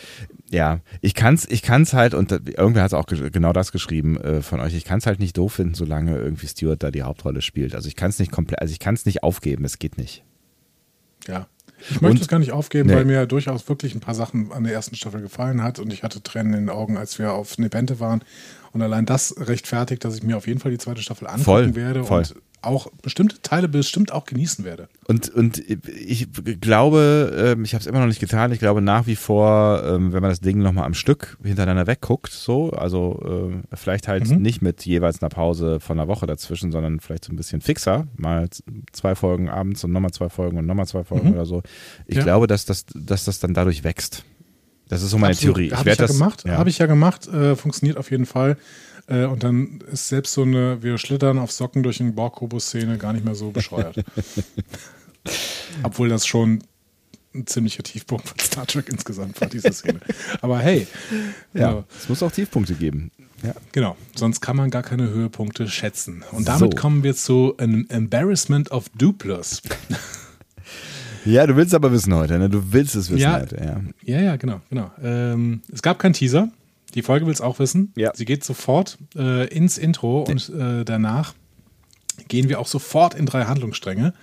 [0.50, 4.42] ja, ich kann's, ich kann's halt, und irgendwer hat auch ge- genau das geschrieben äh,
[4.42, 7.76] von euch, ich kann's halt nicht doof finden, solange irgendwie Stuart da die Hauptrolle spielt.
[7.76, 10.24] Also ich kann's nicht komplett, also ich kann's nicht aufgeben, es geht nicht.
[11.28, 11.48] Ja.
[11.90, 12.96] Ich möchte Und- es gar nicht aufgeben, Nee.
[12.96, 16.04] weil mir durchaus wirklich ein paar Sachen an der ersten Staffel gefallen hat und ich
[16.04, 18.22] hatte Tränen in den Augen, als wir auf Nepente waren.
[18.74, 21.76] Und allein das rechtfertigt, dass ich mir auf jeden Fall die zweite Staffel angucken Voll,
[21.76, 22.04] werde.
[22.04, 22.20] voll.
[22.24, 22.36] Und
[22.68, 24.88] auch bestimmte Teile bestimmt auch genießen werde.
[25.08, 26.28] Und, und ich
[26.62, 30.14] glaube, ähm, ich habe es immer noch nicht getan, ich glaube nach wie vor, ähm,
[30.14, 34.42] wenn man das Ding nochmal am Stück hintereinander wegguckt, so, also äh, vielleicht halt Mhm.
[34.42, 38.08] nicht mit jeweils einer Pause von einer Woche dazwischen, sondern vielleicht so ein bisschen fixer,
[38.18, 38.48] mal
[38.92, 41.34] zwei Folgen abends und nochmal zwei Folgen und nochmal zwei Folgen Mhm.
[41.34, 41.64] oder so.
[42.06, 42.24] Ich Ja.
[42.24, 44.24] glaube, dass das, dass das dann dadurch wächst.
[44.90, 45.58] Das ist so meine Absolut.
[45.58, 45.72] Theorie.
[45.72, 46.58] Habe ich, werd ja das gemacht, ja.
[46.58, 48.58] habe ich ja gemacht, äh, funktioniert auf jeden Fall.
[49.08, 53.14] Äh, und dann ist selbst so eine, wir schlittern auf Socken durch den Borg-Kobo-Szene gar
[53.14, 54.04] nicht mehr so bescheuert.
[55.84, 56.64] Obwohl das schon
[57.36, 60.00] ein ziemlicher Tiefpunkt von Star Trek insgesamt war, diese Szene.
[60.42, 60.88] Aber hey,
[61.54, 63.12] ja, äh, es muss auch Tiefpunkte geben.
[63.44, 63.54] Ja.
[63.72, 66.24] genau, sonst kann man gar keine Höhepunkte schätzen.
[66.32, 66.80] Und damit So.
[66.82, 69.62] kommen wir zu einem Embarrassment of Dupless.
[71.26, 72.50] ja, du willst aber wissen heute, ne?
[72.50, 73.40] Du willst es wissen Ja.
[73.40, 73.82] heute, ja.
[74.04, 74.90] Ja, ja, genau, genau.
[75.04, 76.50] Ähm, es gab keinen Teaser.
[76.98, 77.94] Die Folge will es auch wissen.
[77.96, 78.12] Ja.
[78.16, 81.36] Sie geht sofort äh, ins Intro und äh, danach
[82.28, 84.16] gehen wir auch sofort in drei Handlungsstränge,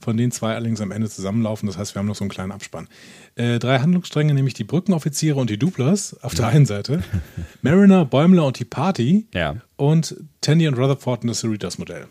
[0.00, 1.66] von denen zwei allerdings am Ende zusammenlaufen.
[1.66, 2.88] Das heißt, wir haben noch so einen kleinen Abspann.
[3.34, 7.04] Äh, drei Handlungsstränge, nämlich die Brückenoffiziere und die Duplers auf der einen Seite,
[7.62, 9.56] Mariner, Bäumler und die Party Ja.
[9.76, 12.06] und Tandy und Rutherford und das Cerritos-Modell.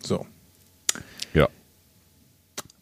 [0.00, 0.26] So.
[1.32, 1.48] Ja.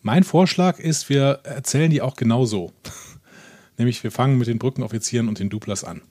[0.02, 2.72] Mein Vorschlag ist, wir erzählen die auch genau so.
[3.78, 6.02] Nämlich, wir fangen mit den Brückenoffizieren und den Duplers an.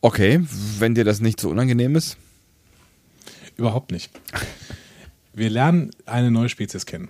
[0.00, 0.40] Okay,
[0.78, 2.16] wenn dir das nicht so unangenehm ist.
[3.56, 4.10] Überhaupt nicht.
[5.32, 7.08] Wir lernen eine neue Spezies kennen.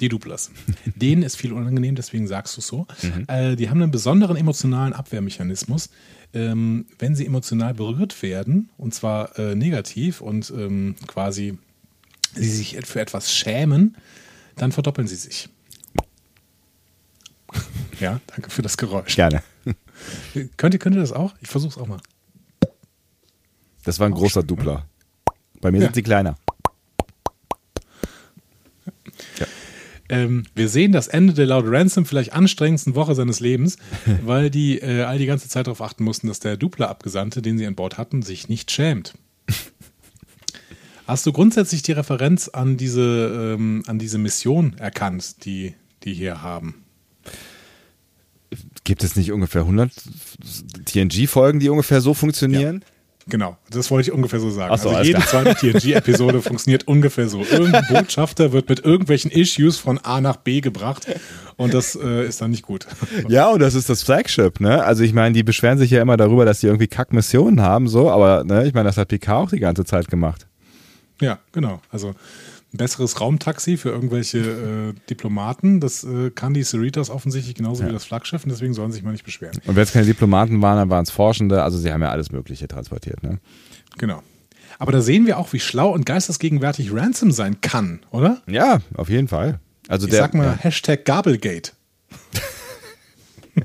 [0.00, 0.50] Die Duplers.
[0.94, 2.86] Denen ist viel unangenehm, deswegen sagst du es so.
[3.28, 5.88] Äh, die haben einen besonderen emotionalen Abwehrmechanismus.
[6.34, 11.56] Ähm, wenn sie emotional berührt werden, und zwar äh, negativ und ähm, quasi
[12.34, 13.96] sie sich für etwas schämen,
[14.56, 15.48] dann verdoppeln sie sich.
[18.00, 19.16] Ja, danke für das Geräusch.
[19.16, 19.42] Gerne.
[20.58, 21.34] Könnt ihr, könnt ihr das auch?
[21.40, 21.98] Ich versuch's auch mal.
[23.84, 24.86] Das war ein großer Dupler.
[25.62, 25.84] Bei mir Ja.
[25.84, 26.36] sind sie kleiner.
[30.08, 33.76] Ähm, wir sehen das Ende der laut Ransom vielleicht anstrengendsten Woche seines Lebens,
[34.22, 37.66] weil die äh, all die ganze Zeit darauf achten mussten, dass der Dupler-Abgesandte, den sie
[37.66, 39.14] an Bord hatten, sich nicht schämt.
[41.06, 46.42] Hast du grundsätzlich die Referenz an diese, ähm, an diese Mission erkannt, die die hier
[46.42, 46.82] haben?
[48.86, 49.90] Gibt es nicht ungefähr 100
[50.84, 52.84] TNG-Folgen, die ungefähr so funktionieren?
[53.26, 54.76] Genau, das wollte ich ungefähr so sagen.
[54.76, 57.42] So, also jede zweite TNG-Episode funktioniert ungefähr so.
[57.42, 61.08] Irgendein Botschafter wird mit irgendwelchen Issues von A nach B gebracht
[61.56, 62.86] und das äh, ist dann nicht gut.
[63.28, 64.84] Ja, und das ist das Flagship, ne?
[64.84, 68.08] Also ich meine, die beschweren sich ja immer darüber, dass die irgendwie Kack-Missionen haben, so,
[68.08, 70.46] aber ne, ich meine, das hat PK auch die ganze Zeit gemacht.
[71.20, 71.80] Ja, genau.
[71.90, 72.14] Also
[72.76, 74.38] ein besseres Raumtaxi für irgendwelche
[74.94, 78.90] äh, Diplomaten, das äh, kann die Cerritos offensichtlich genauso wie das Flaggschiff und deswegen sollen
[78.92, 79.58] sie sich mal nicht beschweren.
[79.66, 82.30] Und wenn es keine Diplomaten waren, dann waren es Forschende, also sie haben ja alles
[82.30, 83.38] Mögliche transportiert, ne?
[83.98, 84.22] Genau.
[84.78, 88.42] Aber da sehen wir auch, wie schlau und geistesgegenwärtig Ransom sein kann, oder?
[88.46, 89.58] Ja, auf jeden Fall.
[89.88, 90.56] Also Ich der, sag mal ja.
[90.58, 91.72] Hashtag Gabelgate.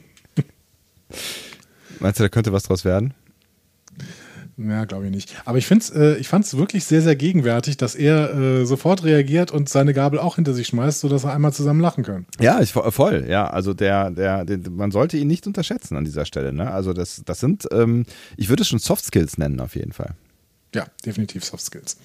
[1.99, 3.13] meinst du, da könnte was draus werden?
[4.67, 5.35] Ja, glaube ich nicht.
[5.45, 9.03] Aber ich, find's, äh, ich fand es wirklich sehr, sehr gegenwärtig, dass er äh, sofort
[9.03, 12.25] reagiert und seine Gabel auch hinter sich schmeißt, sodass er einmal zusammen lachen können.
[12.39, 13.49] Ja, ich, voll, ja.
[13.49, 16.71] Also der, der, der, man sollte ihn nicht unterschätzen an dieser Stelle, ne?
[16.71, 18.05] Also das, das sind, ähm,
[18.37, 20.15] ich würde es schon Soft Skills nennen, auf jeden Fall.
[20.75, 21.97] Ja, definitiv Soft Skills.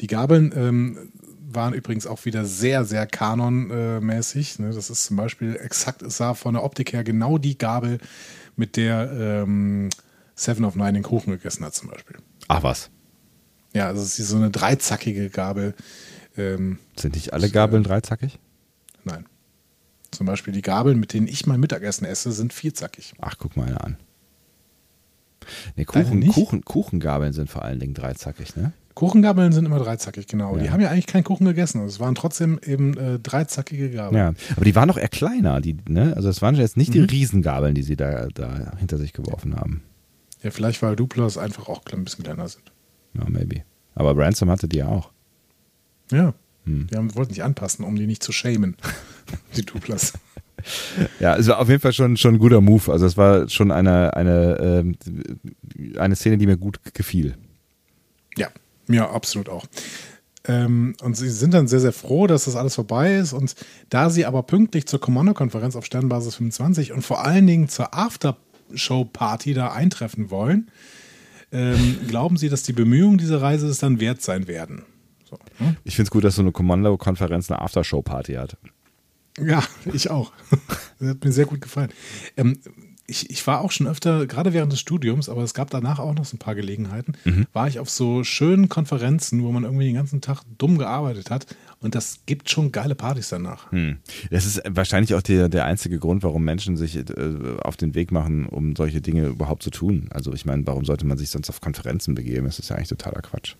[0.00, 1.10] Die Gabeln ähm,
[1.50, 4.58] waren übrigens auch wieder sehr, sehr kanonmäßig.
[4.58, 4.70] Ne?
[4.72, 7.98] Das ist zum Beispiel exakt, es sah von der Optik her genau die Gabel,
[8.56, 9.88] mit der ähm,
[10.38, 12.16] Seven of Nine den Kuchen gegessen hat, zum Beispiel.
[12.46, 12.90] Ach was.
[13.74, 15.74] Ja, also es ist so eine dreizackige Gabel.
[16.36, 18.38] Ähm, Sind nicht alle Gabeln dreizackig?
[19.04, 19.26] nein.
[20.10, 23.12] Zum Beispiel die Gabeln, mit denen ich mein Mittagessen esse, sind vierzackig.
[23.20, 23.96] Ach, guck mal einer an.
[25.76, 26.26] Nee, Kuchen?
[26.28, 28.72] Kuchen, Kuchengabeln sind vor allen Dingen dreizackig, ne?
[28.94, 30.56] Kuchengabeln sind immer dreizackig, genau.
[30.56, 30.62] Ja.
[30.62, 31.84] Die haben ja eigentlich keinen Kuchen gegessen.
[31.84, 34.16] Es waren trotzdem eben äh, dreizackige Gabeln.
[34.16, 34.32] Ja.
[34.56, 36.14] Aber die waren doch eher kleiner, die, ne?
[36.16, 36.92] Also es waren jetzt nicht Mhm.
[36.94, 39.82] die Riesengabeln, die sie da, da hinter sich geworfen haben.
[40.42, 42.72] Ja, vielleicht weil Duplas einfach auch ein bisschen kleiner sind.
[43.14, 43.62] Ja, maybe.
[43.94, 45.10] Aber Ransom hatte die ja auch.
[46.12, 46.34] Ja.
[46.64, 46.86] Hm.
[46.90, 48.76] Die haben, wollten sich anpassen, um die nicht zu shamen.
[49.56, 50.12] die Duplas.
[51.20, 52.90] Ja, es war auf jeden Fall schon, schon ein guter Move.
[52.92, 54.96] Also es war schon eine, eine, ähm,
[55.98, 57.36] eine Szene, die mir gut gefiel.
[58.36, 58.48] Ja,
[58.86, 59.66] mir absolut auch.
[60.46, 63.32] Ähm, und sie sind dann sehr, sehr froh, dass das alles vorbei ist.
[63.32, 63.54] Und
[63.88, 67.94] da sie aber pünktlich zur Kommando-Konferenz auf Sternbasis 25 und vor allen Dingen zur
[68.68, 70.70] Aftershow-Party da eintreffen wollen,
[71.52, 74.82] ähm, glauben sie, dass die Bemühungen dieser Reise es dann wert sein werden.
[75.28, 75.76] So, ne?
[75.84, 78.56] Ich finde es gut, dass so eine Kommando-Konferenz eine Aftershow-Party hat.
[79.40, 80.32] Ja, ich auch.
[80.98, 81.90] Das hat mir sehr gut gefallen.
[82.36, 82.58] Ähm,
[83.06, 86.14] ich, ich war auch schon öfter, gerade während des Studiums, aber es gab danach auch
[86.14, 87.46] noch so ein paar Gelegenheiten, Mhm.
[87.54, 91.46] war ich auf so schönen Konferenzen, wo man irgendwie den ganzen Tag dumm gearbeitet hat.
[91.80, 93.70] Und das gibt schon geile Partys danach.
[93.70, 93.98] Hm.
[94.30, 97.04] Das ist wahrscheinlich auch der, der einzige Grund, warum Menschen sich äh,
[97.62, 100.08] auf den Weg machen, um solche Dinge überhaupt zu tun.
[100.10, 102.46] Also ich meine, warum sollte man sich sonst auf Konferenzen begeben?
[102.46, 103.54] Das ist ja eigentlich totaler Quatsch.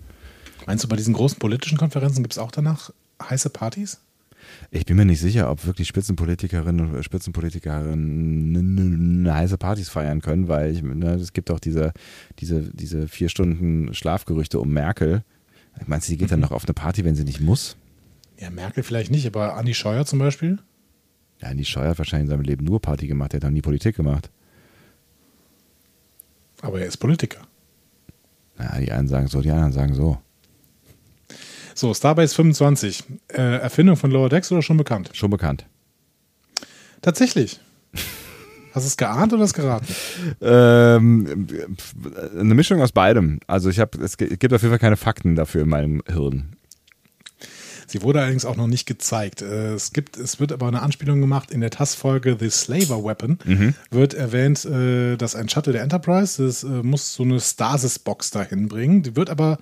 [0.66, 2.90] Meinst du, bei diesen großen politischen Konferenzen gibt es auch danach
[3.22, 4.00] heiße Partys?
[4.70, 10.72] Ich bin mir nicht sicher, ob wirklich Spitzenpolitikerinnen und Spitzenpolitikerinnen heiße Partys feiern können, weil
[10.72, 11.92] ich, ne, es gibt auch diese,
[12.38, 15.22] diese, diese vier Stunden Schlafgerüchte um Merkel.
[15.86, 17.77] Meinst du, die geht dann noch auf eine Party, wenn sie nicht muss?
[18.38, 20.58] Ja, Merkel vielleicht nicht, aber Andi Scheuer zum Beispiel?
[21.40, 23.62] Ja, die Scheuer hat wahrscheinlich in seinem Leben nur Party gemacht, der hat noch nie
[23.62, 24.30] Politik gemacht.
[26.60, 27.40] Aber er ist Politiker.
[28.58, 30.18] Ja, die einen sagen so, die anderen sagen so.
[31.74, 33.04] So, Starbase 25.
[33.28, 35.10] Äh, Erfindung von Lower Decks oder schon bekannt?
[35.12, 35.64] Schon bekannt.
[37.02, 37.60] Tatsächlich.
[38.74, 39.86] Hast du es geahnt oder es geraten?
[40.40, 41.46] Ähm,
[42.38, 43.38] eine Mischung aus beidem.
[43.46, 46.56] Also ich habe, es gibt auf jeden Fall keine Fakten dafür in meinem Hirn.
[47.90, 49.40] Sie wurde allerdings auch noch nicht gezeigt.
[49.42, 53.38] Äh, Es gibt, es wird aber eine Anspielung gemacht in der TAS-Folge The Slaver Weapon.
[53.90, 58.68] Wird erwähnt, äh, dass ein Shuttle der Enterprise, das äh, muss so eine Stasis-Box dahin
[58.68, 59.02] bringen.
[59.02, 59.58] Die wird aber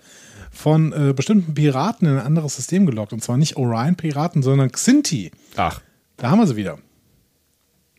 [0.51, 3.13] von äh, bestimmten Piraten in ein anderes System gelockt.
[3.13, 5.31] Und zwar nicht Orion-Piraten, sondern Xinti.
[5.57, 5.81] Ach,
[6.17, 6.79] Da haben wir sie wieder.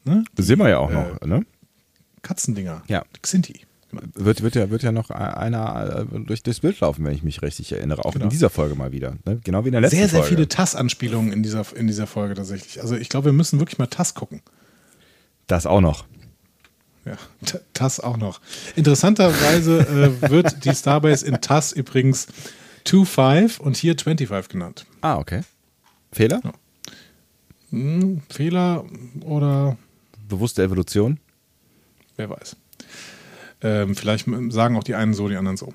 [0.03, 0.23] Ne?
[0.35, 1.45] das sehen wir ja auch noch, ne?
[2.21, 2.81] Katzendinger.
[2.87, 3.03] Ja.
[3.21, 3.61] Xinti.
[3.91, 7.41] Wird, wird, ja, wird ja noch einer äh, durch das Bild laufen, wenn ich mich
[7.41, 8.03] richtig erinnere.
[8.03, 8.25] Auch Genau.
[8.25, 9.15] in dieser Folge mal wieder.
[9.25, 9.39] Ne?
[9.43, 10.35] Genau wie in der letzten Sehr, sehr Folge.
[10.35, 12.81] viele TAS-Anspielungen in dieser, in dieser Folge tatsächlich.
[12.81, 14.41] Also ich glaube, wir müssen wirklich mal TAS gucken.
[15.47, 16.05] Das auch noch.
[17.05, 17.15] Ja,
[17.73, 18.41] TAS auch noch.
[18.75, 19.79] Interessanterweise
[20.23, 22.27] äh, wird die Starbase in TAS übrigens
[22.85, 24.85] 2.5 und hier 25 genannt.
[24.99, 25.41] Ah, okay.
[26.11, 26.41] Fehler?
[27.69, 28.83] Hm, Fehler
[29.21, 29.77] oder
[30.27, 31.19] Bewusste Evolution?
[32.17, 32.57] wer weiß.
[33.61, 35.73] Ähm, vielleicht sagen auch die einen so, die anderen so.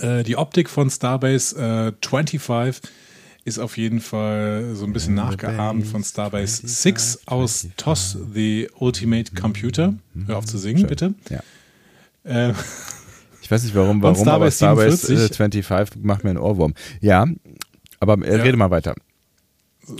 [0.00, 2.80] Äh, die Optik von Starbase äh, 25
[3.44, 9.34] ist auf jeden Fall so ein bisschen nachgeahmt von Starbase 6 aus TOS, The Ultimate
[9.34, 9.94] Computer.
[10.26, 11.14] Hör auf zu singen, bitte.
[11.28, 11.40] Ja.
[12.24, 12.54] Äh,
[13.42, 15.30] Ich weiß nicht warum, warum, aber Starbase Starbase 47.
[15.30, 16.74] äh, 25 macht mir einen Ohrwurm.
[17.00, 17.26] Ja,
[17.98, 18.42] aber äh, Ja.
[18.44, 18.94] rede mal weiter.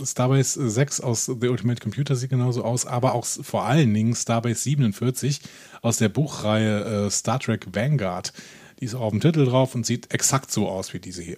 [0.05, 4.61] Starbase 6 aus The Ultimate Computer sieht genauso aus, aber auch vor allen Dingen Starbase
[4.61, 5.41] 47
[5.81, 8.33] aus der Buchreihe äh, Star Trek Vanguard.
[8.79, 11.37] Die ist auch auf dem Titel drauf und sieht exakt so aus wie diese hier.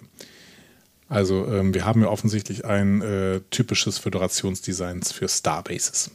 [1.08, 6.10] Also ähm, wir haben ja offensichtlich ein äh, typisches Föderationsdesign für Starbases.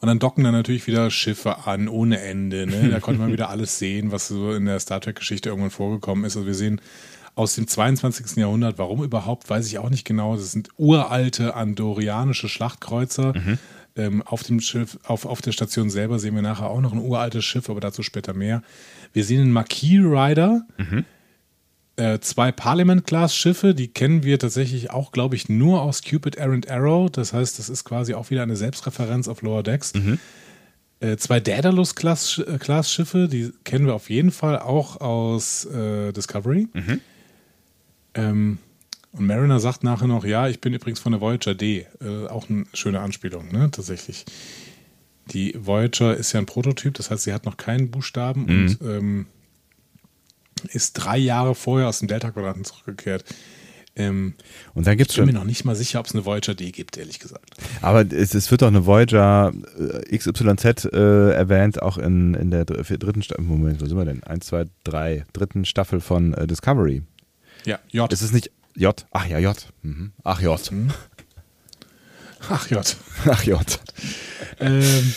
[0.00, 2.66] Und dann docken da natürlich wieder Schiffe an ohne Ende.
[2.66, 2.90] Ne?
[2.90, 6.36] Da konnte man wieder alles sehen, was so in der Star Trek-Geschichte irgendwann vorgekommen ist.
[6.36, 6.80] Also wir sehen
[7.36, 8.36] aus dem 22.
[8.36, 10.36] Jahrhundert, warum überhaupt, weiß ich auch nicht genau.
[10.36, 13.32] Das sind uralte andorianische Schlachtkreuzer.
[13.96, 16.98] Ähm, auf dem Schiff, auf, auf der Station selber sehen wir nachher auch noch ein
[16.98, 18.62] uraltes Schiff, aber dazu später mehr.
[19.12, 20.66] Wir sehen einen Marquis Rider,
[21.96, 27.08] äh, zwei Parliament-Class-Schiffe, die kennen wir tatsächlich auch, glaube ich, nur aus Cupid Errant Arrow.
[27.08, 29.92] Das heißt, das ist quasi auch wieder eine Selbstreferenz auf Lower Decks.
[31.00, 36.66] Äh, zwei Daedalus-Class-Schiffe, die kennen wir auf jeden Fall auch aus äh, Discovery.
[38.14, 38.58] Ähm,
[39.12, 41.86] und Mariner sagt nachher noch, ja, ich bin übrigens von der Voyager D.
[42.00, 44.24] Äh, auch eine schöne Anspielung, ne, tatsächlich.
[45.32, 49.26] Die Voyager ist ja ein Prototyp, das heißt, sie hat noch keinen Buchstaben und ähm,
[50.68, 53.24] ist drei Jahre vorher aus dem Delta-Quadranten zurückgekehrt.
[53.96, 54.34] Ähm,
[54.74, 55.40] Und dann gibt's ich bin mir schon.
[55.42, 57.54] noch nicht mal sicher, ob es eine Voyager D gibt, ehrlich gesagt.
[57.80, 59.52] Aber es, es wird doch eine Voyager
[60.10, 63.44] äh, XYZ äh, erwähnt, auch in, in der dr- dritten Staffel.
[63.44, 64.24] Moment, wo sind wir denn?
[64.24, 65.24] Eins, zwei, drei.
[65.32, 67.02] Dritten Staffel von äh, Discovery.
[67.64, 68.12] Ja, J.
[68.12, 69.06] Ist es nicht J?
[69.12, 69.56] Ach ja, J.
[69.82, 70.12] Mhm.
[70.24, 70.58] Ach J.
[72.48, 72.96] Ach J.
[73.26, 73.80] Ach J.
[74.60, 75.14] Ähm,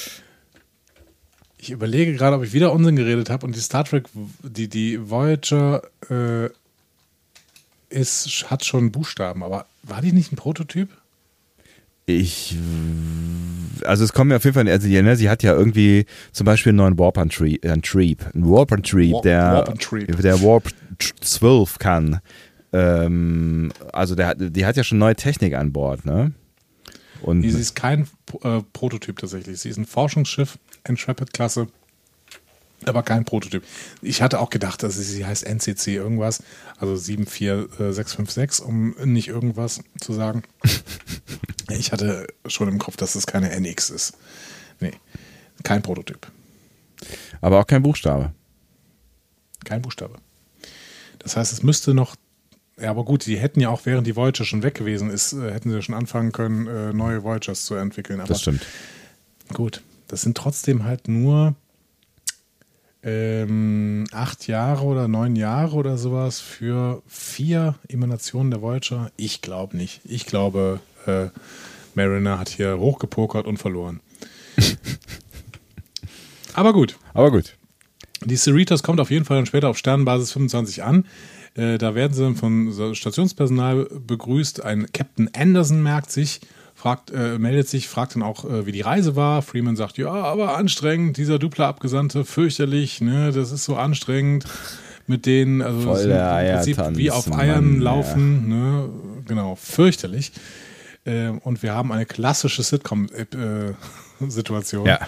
[1.58, 4.06] ich überlege gerade, ob ich wieder Unsinn geredet habe und die Star Trek,
[4.44, 6.50] die, die Voyager äh,
[7.90, 10.90] ist, hat schon Buchstaben, aber war die nicht ein Prototyp?
[12.06, 12.56] Ich,
[13.84, 16.46] also es kommen ja auf jeden Fall, also die, ne, sie hat ja irgendwie zum
[16.46, 20.22] Beispiel einen neuen Warp Antrieb, Antrieb einen Warp Antrieb, Warp- der, Warp Antrieb.
[20.22, 22.22] der Warp 12 kann.
[22.74, 26.34] Ähm, also der, die hat ja schon neue Technik an Bord, ne?
[27.22, 28.08] Und sie ist kein
[28.44, 29.60] äh, Prototyp tatsächlich.
[29.60, 31.68] Sie ist ein Forschungsschiff, Intrepid-Klasse,
[32.86, 33.64] aber kein Prototyp.
[34.02, 36.44] Ich hatte auch gedacht, dass sie, sie heißt NCC irgendwas,
[36.78, 40.44] also 74656, um nicht irgendwas zu sagen.
[41.70, 44.18] Ich hatte schon im Kopf, dass es keine NX ist.
[44.80, 44.94] Nee,
[45.64, 46.32] kein Prototyp,
[47.42, 48.32] aber auch kein Buchstabe.
[49.66, 50.16] kein Buchstabe.
[51.20, 52.16] Das heißt, es müsste noch.
[52.80, 55.52] Ja, aber gut, die hätten ja auch, während die Voyager schon weg gewesen ist, äh,
[55.52, 58.20] hätten sie schon anfangen können, äh, neue Voyagers zu entwickeln.
[58.20, 58.66] Aber Das stimmt.
[59.54, 59.82] Gut.
[60.08, 61.56] das sind trotzdem halt nur
[63.04, 69.12] ähm, acht Jahre oder neun Jahre oder sowas für vier Emanationen der Voyager.
[69.18, 70.02] Ich glaube nicht.
[70.04, 71.28] Ich glaube, äh,
[71.96, 74.02] Mariner hat hier hochgepokert und verloren.
[76.54, 76.98] Aber gut.
[77.14, 77.57] Aber gut.
[78.28, 81.06] Die Cerritos kommt auf jeden Fall dann später auf Sternenbasis 25 an.
[81.56, 84.62] Äh, da werden sie dann von Stationspersonal begrüßt.
[84.63, 86.42] Ein Captain Anderson merkt sich,
[86.76, 89.42] fragt, äh, meldet sich, fragt dann auch, äh, wie die Reise war.
[89.42, 94.44] Freeman sagt, ja, aber anstrengend, dieser Dupla-Abgesandte, fürchterlich, ne, das ist so anstrengend
[95.08, 97.82] mit denen, also Voll der im Prinzip Eiertanz, wie auf Mann, Eiern ja.
[97.84, 98.90] laufen, ne,
[99.26, 100.34] genau, fürchterlich.
[101.06, 104.86] Äh, und wir haben eine klassische Sitcom-Situation.
[104.86, 105.00] Ja.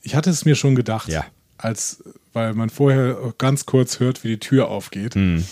[0.00, 1.24] Ich hatte es mir schon gedacht, Ja.
[1.64, 5.14] Als, weil man vorher ganz kurz hört, wie die Tür aufgeht.
[5.14, 5.44] Hm.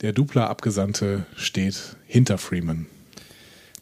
[0.00, 2.86] Der Dupla-Abgesandte steht hinter Freeman.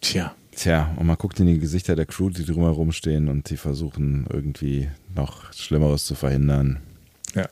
[0.01, 3.57] Tja, Tja, und man guckt in die Gesichter der Crew, die drumherum stehen und die
[3.57, 6.79] versuchen irgendwie noch Schlimmeres zu verhindern.
[7.35, 7.49] ja.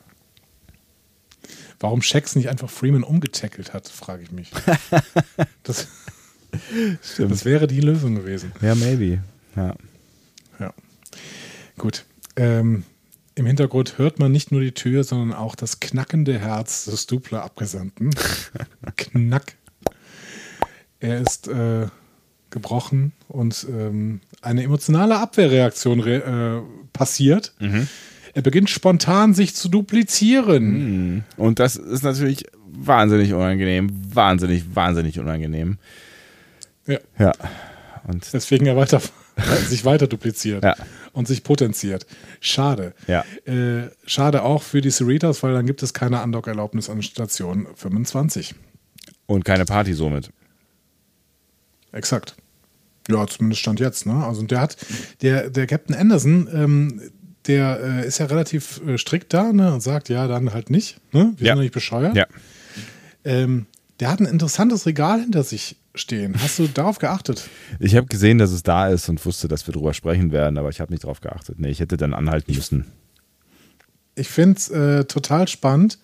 [1.82, 4.50] Warum Shax nicht einfach Freeman umgetackelt hat, frage ich mich.
[5.62, 5.86] Das,
[7.16, 8.50] das wäre die Lösung gewesen.
[8.60, 9.22] Ja, maybe.
[9.54, 9.76] Ja.
[10.58, 10.74] Ja.
[11.78, 12.04] Gut.
[12.34, 12.82] Ähm,
[13.34, 18.10] Im Hintergrund hört man nicht nur die Tür, sondern auch das knackende Herz des Dupla-Abgesandten.
[18.96, 19.54] Knack.
[20.98, 21.86] Er ist äh,
[22.50, 27.54] gebrochen und ähm, eine emotionale Abwehrreaktion re äh, passiert.
[28.34, 31.24] Er beginnt spontan sich zu duplizieren.
[31.36, 33.90] Und das ist natürlich wahnsinnig unangenehm.
[34.14, 35.78] Wahnsinnig, wahnsinnig unangenehm.
[36.86, 36.98] Ja.
[37.18, 37.32] Ja.
[38.06, 39.00] Und Deswegen er weiter,
[39.66, 40.76] sich weiter dupliziert Ja.
[41.20, 42.06] Und sich potenziert.
[42.40, 42.94] Schade.
[43.06, 43.24] Ja.
[43.44, 48.54] Äh, schade auch für die Cerritos, weil dann gibt es keine Undock-Erlaubnis an Station 25.
[49.26, 50.30] Und keine Party somit.
[51.92, 52.34] Exakt.
[53.08, 54.24] Ja, zumindest stand jetzt, ne?
[54.24, 54.76] Also der hat,
[55.22, 57.00] der, der Captain Anderson, ähm,
[57.46, 59.72] der äh, ist ja relativ äh, strikt da, ne?
[59.74, 61.32] Und sagt, ja, dann halt nicht, ne?
[61.36, 61.52] Wir Ja.
[61.52, 62.16] sind doch nicht bescheuert.
[62.16, 62.26] Ja.
[63.24, 63.66] Ähm,
[64.00, 66.34] der hat ein interessantes Regal hinter sich stehen.
[66.40, 67.48] Hast du darauf geachtet?
[67.78, 70.68] Ich habe gesehen, dass es da ist und wusste, dass wir drüber sprechen werden, aber
[70.70, 71.60] ich habe nicht drauf geachtet.
[71.60, 72.86] Nee, ich hätte dann anhalten müssen.
[74.14, 75.98] Ich finde es äh, total spannend,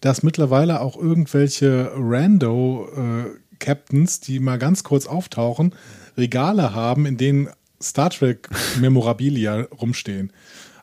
[0.00, 5.74] dass mittlerweile auch irgendwelche Rando-Captains, die mal ganz kurz auftauchen,
[6.16, 7.48] Regale haben, in denen
[7.82, 10.32] Star Trek-Memorabilia rumstehen.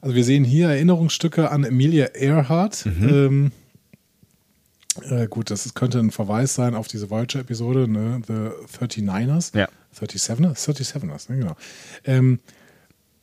[0.02, 2.86] Also wir sehen hier Erinnerungsstücke an Emilia Earhart.
[2.86, 3.52] Ähm,
[5.04, 8.22] äh, gut, das könnte ein Verweis sein auf diese Voyager-Episode, ne?
[8.28, 9.58] The 39ers.
[9.58, 9.68] Ja.
[10.00, 10.56] 37ers?
[10.58, 11.38] 37ers, ne?
[11.40, 11.56] genau.
[12.06, 12.40] Ähm,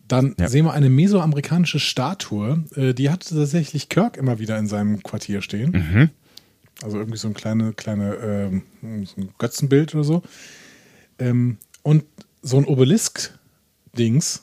[0.08, 0.48] dann Ja.
[0.48, 2.64] sehen wir eine mesoamerikanische Statue.
[2.76, 5.70] Äh, die hatte tatsächlich Kirk immer wieder in seinem Quartier stehen.
[5.72, 6.10] Mhm.
[6.82, 8.62] Also irgendwie so ein kleine, kleine ähm,
[9.06, 10.22] so ein Götzenbild oder so.
[11.18, 12.04] Ähm, und
[12.42, 14.42] so ein Obelisk-Dings,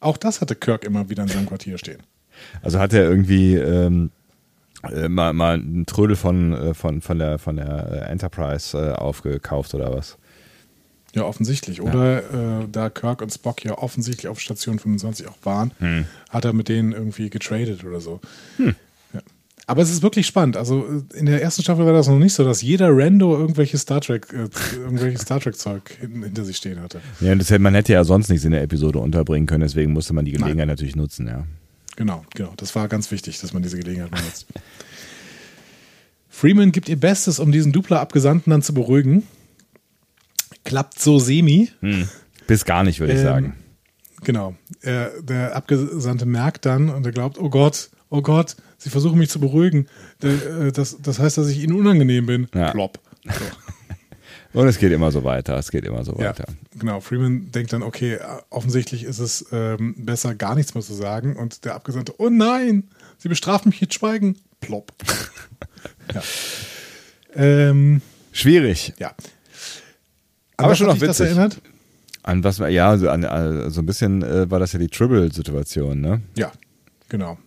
[0.00, 2.02] auch das hatte Kirk immer wieder in seinem Quartier stehen.
[2.60, 4.10] Also hat er irgendwie ähm,
[4.90, 8.92] äh, mal, mal einen Trödel von, äh, von, von der, von der äh, Enterprise äh,
[8.92, 10.18] aufgekauft oder was?
[11.14, 11.82] Ja, offensichtlich.
[11.82, 15.72] Oder äh, da Kirk und Spock ja offensichtlich auf Station 25 auch waren,
[16.30, 18.20] hat er mit denen irgendwie getradet oder so.
[18.58, 18.72] Ja.
[19.66, 20.56] Aber es ist wirklich spannend.
[20.56, 23.78] Also äh, in der ersten Staffel war das noch nicht so, dass jeder Rando irgendwelche
[23.78, 27.00] Star Trek, äh, irgendwelches Star Trek Zeug hin, hinter sich stehen hatte.
[27.20, 29.92] Ja, und das hätte, man hätte ja sonst nichts in der Episode unterbringen können, deswegen
[29.92, 30.68] musste man die Gelegenheit Nein.
[30.68, 31.44] natürlich nutzen, ja.
[31.96, 32.52] Genau, genau.
[32.56, 34.46] Das war ganz wichtig, dass man diese Gelegenheit benutzt.
[36.28, 39.26] Freeman gibt ihr Bestes, um diesen Dupla-Abgesandten dann zu beruhigen.
[40.64, 41.70] Klappt so semi.
[42.46, 43.54] Bis gar nicht, würde ich Ähm, sagen.
[44.24, 44.54] Genau.
[44.80, 49.28] Er, der Abgesandte merkt dann und er glaubt, oh Gott, oh Gott, sie versuchen mich
[49.30, 49.86] zu beruhigen.
[50.22, 52.48] Äh, Das, das heißt, dass ich ihnen unangenehm bin.
[52.54, 52.70] Ja.
[52.70, 52.98] Plopp.
[53.24, 53.30] So.
[54.52, 56.44] Und es geht immer so weiter, es geht immer so Ja, weiter.
[56.78, 57.00] genau.
[57.00, 58.18] Freeman denkt dann, okay,
[58.50, 61.36] offensichtlich ist es ähm, besser, gar nichts mehr zu sagen.
[61.36, 62.84] Und der Abgesandte, oh nein,
[63.18, 64.36] sie bestrafen mich mit Schweigen.
[64.60, 64.92] Plopp.
[66.14, 66.22] ja.
[67.34, 68.92] Ähm, Schwierig.
[68.98, 69.08] ja.
[70.56, 71.26] An Aber schon noch witzig.
[71.28, 71.60] erinnert?
[72.22, 76.00] An was, ja, so, an, an, so ein bisschen äh, war das ja die Tribble-Situation,
[76.00, 76.20] ne?
[76.36, 76.52] Ja,
[77.08, 77.38] genau.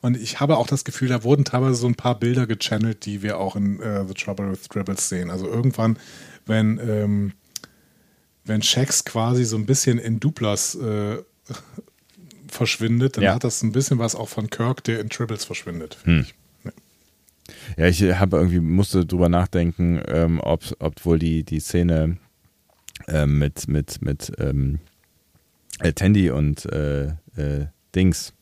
[0.00, 3.22] Und ich habe auch das Gefühl, da wurden teilweise so ein paar Bilder gechannelt, die
[3.22, 5.30] wir auch in äh, The Trouble with Tribbles sehen.
[5.30, 5.98] Also irgendwann,
[6.48, 7.32] wenn, ähm,
[8.44, 11.18] wenn Shax quasi so ein bisschen in Duplas äh,
[12.48, 13.34] verschwindet, dann Ja.
[13.34, 15.94] hat das ein bisschen was auch von Kirk, der in Tribbles verschwindet.
[15.96, 16.34] finde ich.
[17.78, 22.18] Ja, ich habe irgendwie, musste drüber nachdenken, ähm, ob, ob wohl die, die Szene
[23.06, 24.80] ähm, mit, mit, mit ähm,
[25.80, 27.06] äh, Tandy und äh,
[27.36, 28.32] äh, Dings,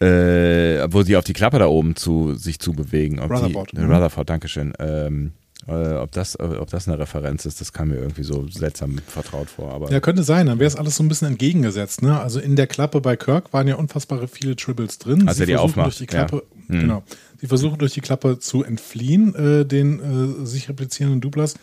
[0.00, 3.18] äh, wo sie auf die Klappe da oben zu sich zu bewegen.
[3.18, 3.84] Rutherford, Die, äh.
[3.84, 4.72] Rutherford, Dankeschön.
[4.78, 5.32] Ähm,
[5.68, 9.48] Äh, ob, das, ob das eine Referenz ist, das kam mir irgendwie so seltsam vertraut
[9.50, 9.72] vor.
[9.72, 10.46] Aber Ja, könnte sein.
[10.46, 12.02] Dann wäre es alles so ein bisschen entgegengesetzt.
[12.02, 12.20] Ne?
[12.20, 15.26] Also in der Klappe bei Kirk waren ja unfassbare viele Tribbles drin.
[15.26, 16.74] Als er die aufmacht, durch die Klappe, ja.
[16.74, 16.80] Mhm.
[16.80, 17.02] genau.
[17.40, 21.54] Sie versuchen durch die Klappe zu entfliehen, äh, den äh, sich replizierenden Duplas.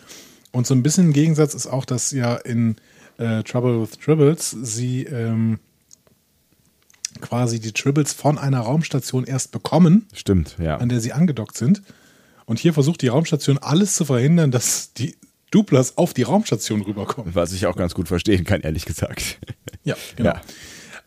[0.52, 2.76] Und so ein bisschen im Gegensatz ist auch, dass ja in
[3.18, 5.60] äh, Trouble with Tribbles sie ähm,
[7.22, 10.78] quasi die Tribbles von einer Raumstation erst bekommen, stimmt, ja.
[10.78, 11.82] an der sie angedockt sind.
[12.46, 15.16] Und hier versucht die Raumstation alles zu verhindern, dass die
[15.52, 17.36] Duplas auf die Raumstation rüberkommen.
[17.36, 19.40] Was ich auch ganz gut verstehen kann, ehrlich gesagt.
[19.84, 20.32] Ja, genau.
[20.32, 20.42] Ja.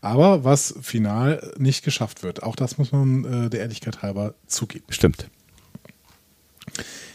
[0.01, 2.43] Aber was final nicht geschafft wird.
[2.43, 4.85] Auch das muss man äh, der Ehrlichkeit halber zugeben.
[4.89, 5.29] Stimmt.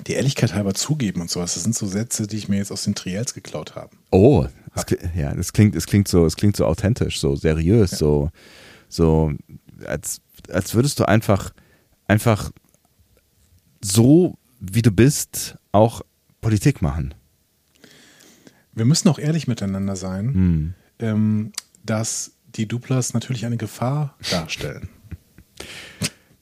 [0.07, 2.83] Die Ehrlichkeit halber zugeben und sowas, das sind so Sätze, die ich mir jetzt aus
[2.83, 3.91] den Triels geklaut habe.
[4.11, 8.31] Oh, das, ja, das klingt, es klingt so, es klingt so authentisch, so seriös, so,
[8.89, 9.33] so,
[9.87, 10.21] als,
[10.51, 11.53] als würdest du einfach,
[12.09, 12.51] einfach
[13.85, 16.03] so, wie du bist, auch
[16.41, 17.15] Politik machen.
[18.75, 20.75] Wir müssen auch ehrlich miteinander sein, Hm.
[20.99, 21.53] ähm,
[21.85, 24.89] dass die Duplas natürlich eine Gefahr darstellen.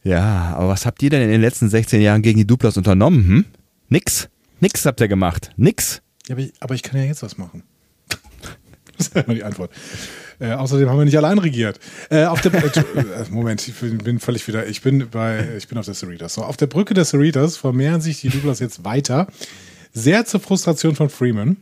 [0.03, 3.23] Ja, aber was habt ihr denn in den letzten 16 Jahren gegen die Duplas unternommen?
[3.27, 3.45] Hm?
[3.91, 4.31] Nix.
[4.61, 5.53] Nix habt ihr gemacht.
[5.59, 6.01] Nix.
[6.27, 7.65] Ja, aber, ich, aber ich kann ja jetzt was machen.
[8.97, 9.71] Das ist immer die Antwort.
[10.41, 11.79] Äh, außerdem haben wir nicht allein regiert.
[12.09, 14.67] Äh, auf der, äh, Moment, ich bin, völlig wieder.
[14.67, 16.35] Ich bin bei, ich bin auf der Cerritos.
[16.35, 19.27] So, auf der Brücke der Cerritos vermehren sich die Duplas jetzt weiter.
[19.93, 21.57] Sehr zur Frustration von Freeman.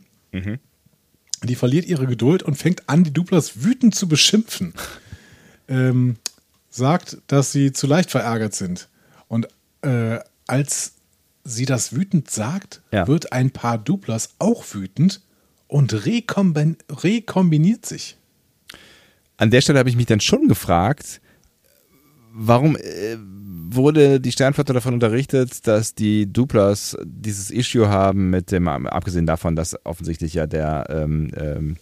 [1.43, 4.73] Die verliert ihre Geduld und fängt an, die Duplas wütend zu beschimpfen.
[5.67, 6.17] Ähm,
[6.69, 8.87] sagt, dass sie zu leicht verärgert sind.
[9.27, 9.47] Und
[9.81, 10.93] äh, als
[11.43, 13.07] sie das wütend sagt, Ja.
[13.07, 15.21] wird ein paar Duplas auch wütend
[15.67, 18.17] und rekombin rekombiniert sich.
[19.39, 21.21] An der Stelle habe ich mich dann schon gefragt,
[22.33, 23.15] warum äh,
[23.69, 29.55] wurde die Sternflotte davon unterrichtet, dass die Duplas dieses Issue haben mit dem, abgesehen davon,
[29.55, 31.77] dass offensichtlich ja der, ähm, ähm,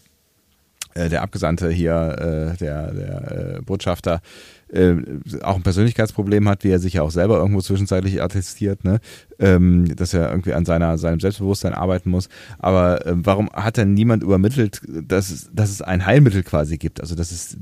[0.94, 4.22] äh, der Abgesandte hier, äh, der, der äh, Botschafter,
[4.70, 4.96] äh,
[5.42, 9.00] auch ein Persönlichkeitsproblem hat, wie er sich ja auch selber irgendwo zwischenzeitlich attestiert, ne?
[9.40, 12.30] ähm, dass er irgendwie an seiner, seinem Selbstbewusstsein arbeiten muss.
[12.60, 17.02] Aber äh, warum hat denn niemand übermittelt, dass, es- dass es ein Heilmittel quasi gibt?
[17.02, 17.58] Also dass es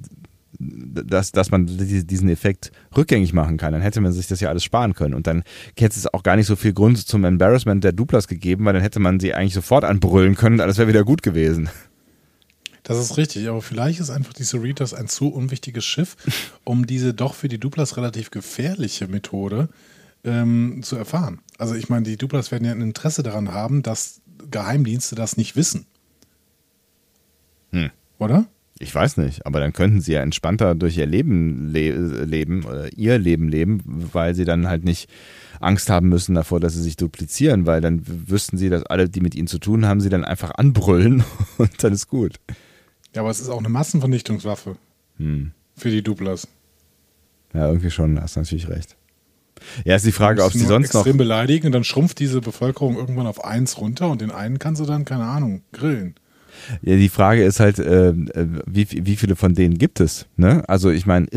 [0.57, 4.47] dass, dass man die- diesen Effekt rückgängig machen kann, dann hätte man sich das ja
[4.47, 5.13] alles sparen können.
[5.13, 5.43] Und dann
[5.77, 8.81] hätte es auch gar nicht so viel Grund zum Embarrassment der Duplas gegeben, weil dann
[8.81, 11.69] hätte man sie eigentlich sofort anbrüllen können und alles wäre wieder gut gewesen.
[12.85, 16.15] Das ist richtig, aber vielleicht ist einfach die Cerritos ein zu unwichtiges Schiff,
[16.63, 19.69] um diese doch für die Duplas relativ gefährliche Methode
[20.23, 21.39] ähm, zu erfahren.
[21.57, 24.21] Also ich meine, die Duplas werden ja ein Interesse daran haben, dass
[24.51, 25.87] Geheimdienste das nicht wissen.
[27.71, 27.89] Hm.
[28.19, 28.45] Oder?
[28.77, 32.95] Ich weiß nicht, aber dann könnten sie ja entspannter durch ihr Leben le leben oder
[32.95, 35.09] ihr Leben leben, weil sie dann halt nicht
[35.59, 39.21] Angst haben müssen davor, dass sie sich duplizieren, weil dann wüssten sie, dass alle, die
[39.21, 41.23] mit ihnen zu tun haben, sie dann einfach anbrüllen
[41.57, 42.35] und dann ist gut.
[43.15, 44.75] Ja, aber es ist auch eine Massenvernichtungswaffe
[45.17, 45.51] Hm.
[45.75, 46.47] für die Duplas.
[47.53, 48.95] Ja, irgendwie schon, hast natürlich recht.
[49.85, 51.01] Ja, ist die Frage, ob sie sonst noch.
[51.01, 54.81] extrem beleidigen und dann schrumpft diese Bevölkerung irgendwann auf eins runter und den einen kannst
[54.81, 56.15] du dann, keine Ahnung, grillen.
[56.81, 58.13] Ja, die Frage ist halt, äh,
[58.65, 60.25] wie, wie viele von denen gibt es?
[60.35, 60.63] Ne?
[60.67, 61.27] Also ich meine,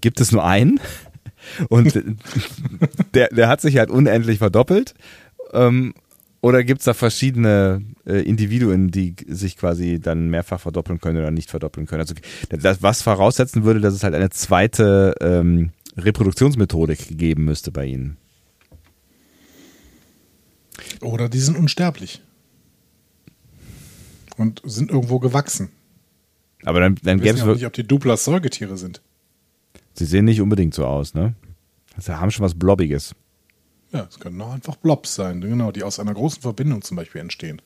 [0.00, 0.80] gibt es nur einen?
[1.68, 2.02] Und
[3.14, 4.94] der, der hat sich halt unendlich verdoppelt.
[5.52, 5.94] Ähm,
[6.46, 11.32] oder gibt es da verschiedene äh, Individuen, die sich quasi dann mehrfach verdoppeln können oder
[11.32, 12.02] nicht verdoppeln können?
[12.02, 12.14] Also
[12.50, 18.16] das, was voraussetzen würde, dass es halt eine zweite ähm, Reproduktionsmethodik geben müsste bei ihnen.
[21.00, 22.22] Oder die sind unsterblich.
[24.36, 25.70] Und sind irgendwo gewachsen.
[26.62, 29.02] Aber dann, dann gäbe es wirklich, nicht, ob die Duplas Säugetiere sind.
[29.94, 31.34] sie sehen nicht unbedingt so aus, ne?
[31.96, 33.16] Also haben schon was Blobbiges.
[33.96, 37.22] Ja, es können auch einfach Blobs sein, genau, die aus einer großen Verbindung zum Beispiel
[37.22, 37.62] entstehen.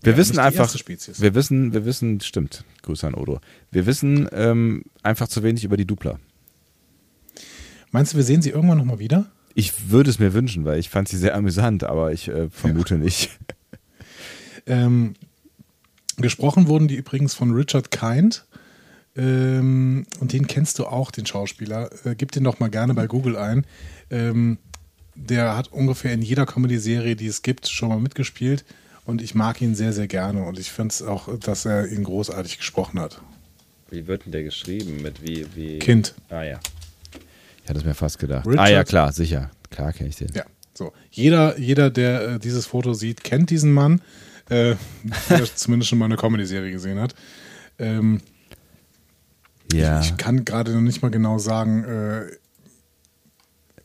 [0.00, 3.40] Wir Ja, wissen einfach, wir wissen, wir wissen, stimmt, Grüße an Odo.
[3.72, 6.20] Wir wissen ähm, einfach zu wenig über die Dupla.
[7.90, 9.30] Meinst du, wir sehen sie irgendwann nochmal wieder?
[9.54, 12.96] Ich würde es mir wünschen, weil ich fand sie sehr amüsant, aber ich äh, vermute
[12.98, 13.30] nicht.
[14.66, 15.14] Ähm,
[16.18, 18.46] gesprochen wurden die übrigens von Richard Kind.
[19.16, 21.90] Ähm, und den kennst du auch, den Schauspieler.
[22.04, 23.66] Äh, gib den doch mal gerne bei Google ein.
[24.10, 24.58] Ähm,
[25.14, 28.64] der hat ungefähr in jeder Comedy-Serie, die es gibt, schon mal mitgespielt.
[29.04, 30.44] Und ich mag ihn sehr, sehr gerne.
[30.44, 33.20] Und ich finde es auch, dass er ihn großartig gesprochen hat.
[33.90, 35.02] Wie wird denn der geschrieben?
[35.02, 35.78] Mit wie, wie?
[35.80, 36.14] Kind.
[36.30, 36.60] Ah ja.
[37.62, 38.46] Ich hatte es mir fast gedacht.
[38.46, 39.50] Richard- Ah ja, klar, sicher.
[39.70, 40.28] Klar kenne ich den.
[40.34, 40.92] Ja, so.
[41.10, 44.00] Jeder, jeder der äh, dieses Foto sieht, kennt diesen Mann.
[44.48, 44.76] Äh,
[45.28, 47.14] der zumindest schon mal eine Comedy-Serie gesehen hat.
[47.78, 48.20] Ähm,
[49.72, 50.00] Ja.
[50.00, 52.26] Ich kann gerade noch nicht mal genau sagen, äh,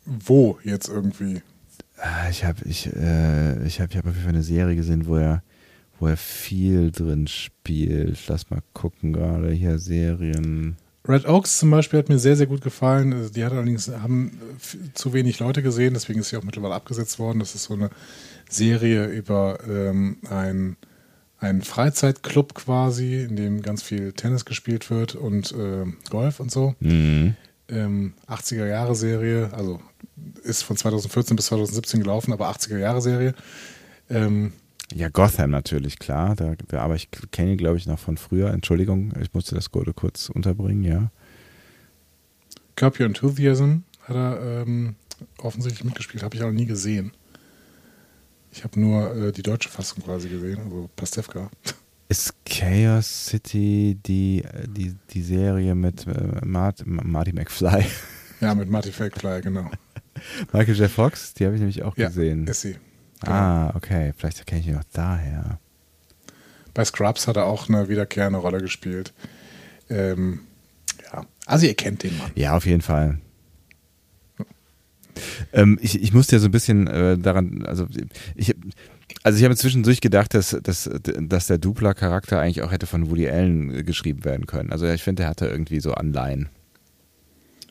[0.06, 1.42] wo jetzt irgendwie.
[2.00, 5.08] Ah, Ich habe ich, äh, ich hab, ich hab auf jeden Fall eine Serie gesehen,
[5.08, 5.42] wo er,
[6.00, 8.18] wo er viel drin spielt.
[8.28, 10.78] Lass mal gucken gerade hier Serien.
[11.08, 13.14] Red Oaks zum Beispiel hat mir sehr, sehr gut gefallen.
[13.14, 16.76] Also Die hat allerdings haben f- zu wenig Leute gesehen, deswegen ist sie auch mittlerweile
[16.76, 17.40] abgesetzt worden.
[17.40, 17.90] Das ist so eine
[18.50, 20.76] Serie über ähm, ein,
[21.40, 26.76] einen Freizeitclub quasi, in dem ganz viel Tennis gespielt wird und ähm, Golf und so.
[26.80, 27.36] Mhm.
[27.70, 29.82] Ähm, 80er Jahre Serie, also
[30.44, 33.36] ist von 2014 bis 2017 gelaufen, aber 80er Jahre Serie.
[34.10, 34.54] Ähm,
[34.96, 36.36] Ja, Gotham natürlich, klar.
[36.36, 38.52] Da, da, aber ich kenne ihn, glaube ich, noch von früher.
[38.52, 41.12] Entschuldigung, ich musste das Gode kurz unterbringen, ja.
[42.76, 44.96] Curb Your Enthusiasm hat er ähm,
[45.40, 47.12] offensichtlich mitgespielt, habe ich auch nie gesehen.
[48.52, 51.50] Ich habe nur äh, die deutsche Fassung quasi gesehen, also Pastewka.
[52.10, 57.86] Ist Chaos City die, die, die Serie mit äh, Mart, Marty McFly?
[58.40, 59.68] Ja, mit Marty Fakefly, genau.
[60.54, 60.92] Michael J.
[60.92, 62.46] Fox, die habe ich nämlich auch Ja, gesehen.
[62.46, 62.76] ist sie.
[63.22, 63.32] Genau.
[63.34, 64.14] Ah, okay.
[64.16, 65.60] Vielleicht kenne ich ihn auch daher.
[66.76, 69.12] Bei Scrubs hat er auch eine wiederkehrende Rolle gespielt.
[69.90, 70.42] Ähm,
[71.12, 72.30] ja, also ihr kennt den Mann.
[72.36, 73.18] Ja, auf jeden Fall.
[75.54, 77.88] Ähm, ich, ich musste ja so ein bisschen äh, daran, also
[78.36, 78.56] ich,
[79.24, 83.30] also ich habe zwischendurch gedacht, dass, dass, dass der Dupla-Charakter eigentlich auch hätte von Woody
[83.30, 84.72] Allen geschrieben werden können.
[84.72, 86.50] Also ich finde, der hatte irgendwie so Anleihen.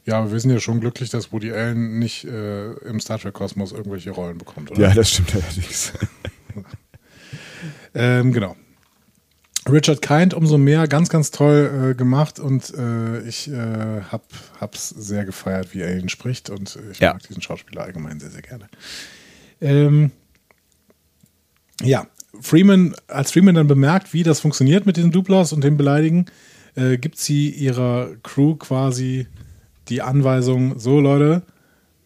[0.05, 3.73] Ja, aber wir sind ja schon glücklich, dass Woody Allen nicht äh, im Star Trek-Kosmos
[3.73, 4.81] irgendwelche Rollen bekommt, oder?
[4.81, 5.93] Ja, das stimmt allerdings.
[7.97, 8.57] Ähm, genau.
[9.69, 14.25] Richard Kind umso mehr, ganz, ganz toll äh, gemacht und äh, ich äh, hab,
[14.61, 17.13] hab's sehr gefeiert, wie er ihn spricht und ich Ja.
[17.13, 18.69] mag diesen Schauspieler allgemein sehr, sehr gerne.
[19.61, 20.13] Ähm,
[21.83, 22.07] ja,
[22.41, 26.27] Freeman, als Freeman dann bemerkt, wie das funktioniert mit diesen Duplas und dem Beleidigen,
[26.75, 29.27] äh, gibt sie ihrer Crew quasi
[29.89, 31.43] die Anweisung, so Leute,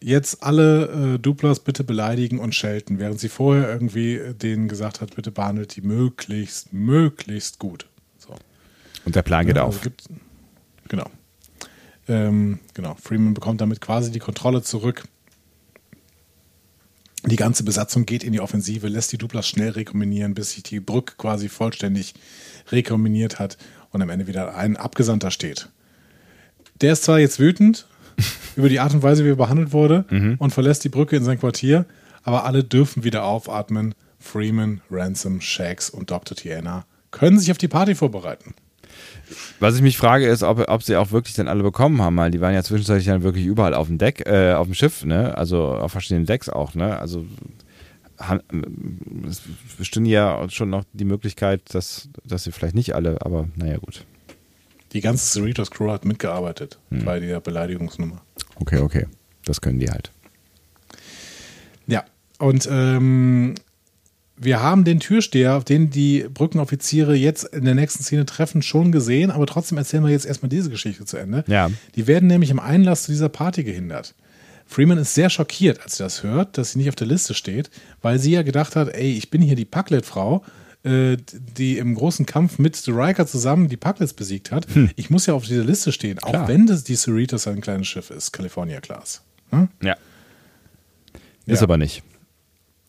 [0.01, 4.99] jetzt alle äh, Duplas bitte beleidigen und schelten, während sie vorher irgendwie äh, denen gesagt
[5.01, 7.87] hat, bitte behandelt die möglichst, möglichst gut.
[8.17, 8.35] So.
[9.05, 9.75] Und der Plan geht Ja, auf.
[9.77, 10.03] also gibt-
[10.87, 11.09] genau.
[12.07, 12.95] Ähm, genau.
[13.01, 15.03] Freeman bekommt damit quasi die Kontrolle zurück.
[17.23, 20.79] Die ganze Besatzung geht in die Offensive, lässt die Duplas schnell rekombinieren, bis sich die
[20.79, 22.15] Brücke quasi vollständig
[22.71, 23.57] rekombiniert hat
[23.91, 25.69] und am Ende wieder ein Abgesandter steht.
[26.81, 27.87] Der ist zwar jetzt wütend
[28.55, 30.05] über die Art und Weise, wie er behandelt wurde
[30.37, 31.85] und verlässt die Brücke in sein Quartier,
[32.23, 33.95] aber alle dürfen wieder aufatmen.
[34.19, 36.37] Freeman, Ransom, Shax und Dr.
[36.37, 38.53] Tiana können sich auf die Party vorbereiten.
[39.59, 42.31] Was ich mich frage, ist, ob, ob sie auch wirklich dann alle bekommen haben, weil
[42.31, 45.37] die waren ja zwischenzeitlich dann wirklich überall auf dem Deck, äh, auf dem Schiff, ne?
[45.37, 46.99] Also auf verschiedenen Decks auch, ne?
[46.99, 47.25] Also
[49.27, 49.41] es
[49.77, 54.05] bestünde ja schon noch die Möglichkeit, dass, dass sie vielleicht nicht alle, aber naja, gut.
[54.93, 58.21] Die ganze Cerritos Crew hat mitgearbeitet bei der Beleidigungsnummer.
[58.55, 59.07] Okay, okay.
[59.45, 60.11] Das können die halt.
[61.87, 62.03] Ja,
[62.39, 63.55] und ähm,
[64.37, 68.91] wir haben den Türsteher, auf den die Brückenoffiziere jetzt in der nächsten Szene treffen, schon
[68.91, 71.43] gesehen, aber trotzdem erzählen wir jetzt erstmal diese Geschichte zu Ende.
[71.47, 71.69] Ja.
[71.95, 74.15] Die werden nämlich im Einlass zu dieser Party gehindert.
[74.65, 77.69] Freeman ist sehr schockiert, als sie das hört, dass sie nicht auf der Liste steht,
[78.01, 80.43] weil sie ja gedacht hat, ey, ich bin hier die Packlet-Frau,
[80.83, 81.17] äh,
[81.57, 84.65] die im großen Kampf mit The Riker zusammen die Packlets besiegt hat.
[84.95, 86.47] Ich muss ja auf dieser Liste stehen, auch Klar.
[86.47, 89.21] wenn das die Cerritos ein kleines Schiff ist, California Class.
[89.51, 89.69] Hm?
[89.81, 89.95] Ja.
[91.45, 91.63] Ist Ja.
[91.63, 92.03] aber nicht.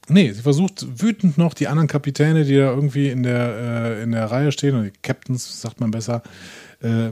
[0.09, 4.13] Nee, sie versucht wütend noch die anderen Kapitäne, die da irgendwie in der, äh, in
[4.13, 6.23] der Reihe stehen, oder die Captains, sagt man besser,
[6.81, 7.11] äh,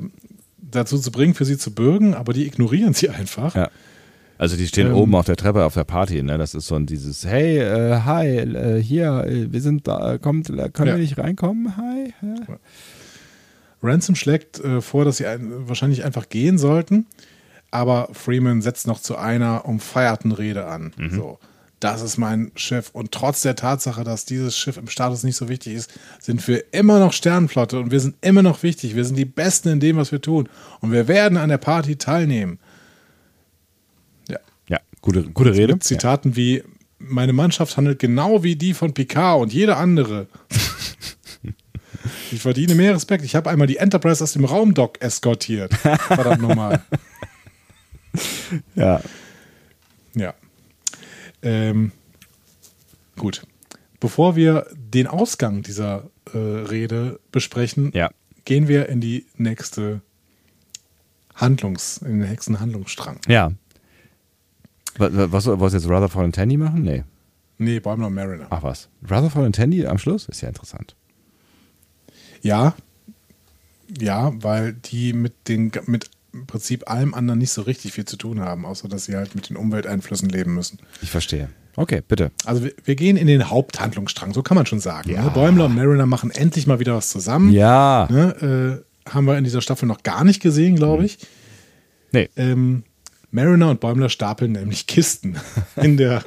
[0.59, 3.55] dazu zu bringen, für sie zu bürgen, aber die ignorieren sie einfach.
[3.55, 3.71] Ja.
[4.41, 4.95] Also die stehen Ähm.
[4.95, 6.39] oben auf der Treppe auf der Party, ne?
[6.39, 10.49] Das ist so ein dieses, hey, äh, hi, äh, hier, äh, wir sind da, kommt,
[10.49, 10.95] äh, können Ja.
[10.95, 11.77] wir nicht reinkommen?
[11.77, 12.15] Hi.
[12.21, 12.57] Hä?
[13.83, 17.07] Ransom schlägt äh, vor, dass sie ein, wahrscheinlich einfach gehen sollten,
[17.71, 20.93] aber Freeman setzt noch zu einer umfeierten Rede an.
[21.15, 21.39] So,
[21.79, 25.49] das ist mein Schiff und trotz der Tatsache, dass dieses Schiff im Status nicht so
[25.51, 28.97] wichtig ist, sind wir immer noch Sternenflotte und wir sind immer noch wichtig.
[28.97, 30.49] Wir sind die Besten in dem, was wir tun
[30.81, 32.59] und wir werden an der Party teilnehmen.
[35.07, 35.73] Ja, Ja, gute, gute Rede.
[35.75, 36.63] mit Zitaten wie
[36.99, 40.27] meine Mannschaft handelt genau wie die von Picard und jede andere.
[42.31, 43.25] ich verdiene mehr Respekt.
[43.25, 45.73] Ich habe einmal die Enterprise aus dem Raumdock eskortiert.
[45.75, 46.83] Verdammt nochmal.
[48.75, 49.01] Ja.
[50.15, 50.35] Ja.
[51.43, 51.93] Ähm,
[53.17, 53.43] gut.
[53.99, 58.11] Bevor wir den Ausgang dieser äh, Rede besprechen, Ja.
[58.45, 60.01] gehen wir in die nächste
[61.35, 63.21] Handlungs, in den nächsten Handlungsstrang.
[63.29, 63.53] Ja.
[64.99, 66.83] Was, was, jetzt Rutherford und Tandy machen?
[66.83, 67.05] Nee.
[67.59, 68.47] Nee, Bäumler und Mariner.
[68.51, 68.89] Ach was.
[69.03, 70.29] Rutherford und Tandy am Schluss?
[70.29, 70.97] Ist ja interessant.
[72.43, 72.75] Ja,
[73.99, 78.17] ja, weil die mit den mit im Prinzip allem anderen nicht so richtig viel zu
[78.17, 80.79] tun haben, außer dass sie halt mit den Umwelteinflüssen leben müssen.
[81.03, 81.49] Ich verstehe.
[81.75, 82.31] Okay, bitte.
[82.45, 85.11] Also wir, wir gehen in den Haupthandlungsstrang, so kann man schon sagen.
[85.11, 85.25] Ja.
[85.25, 85.31] Ne?
[85.31, 87.53] Bäumler und Mariner machen endlich mal wieder was zusammen.
[87.53, 88.07] Ja.
[88.11, 88.85] Ne?
[89.07, 91.19] Äh, haben wir in dieser Staffel noch gar nicht gesehen, glaube ich.
[92.13, 92.29] Nee.
[92.37, 92.85] Ähm,
[93.31, 95.37] Mariner und Bäumler stapeln nämlich Kisten
[95.77, 96.25] in der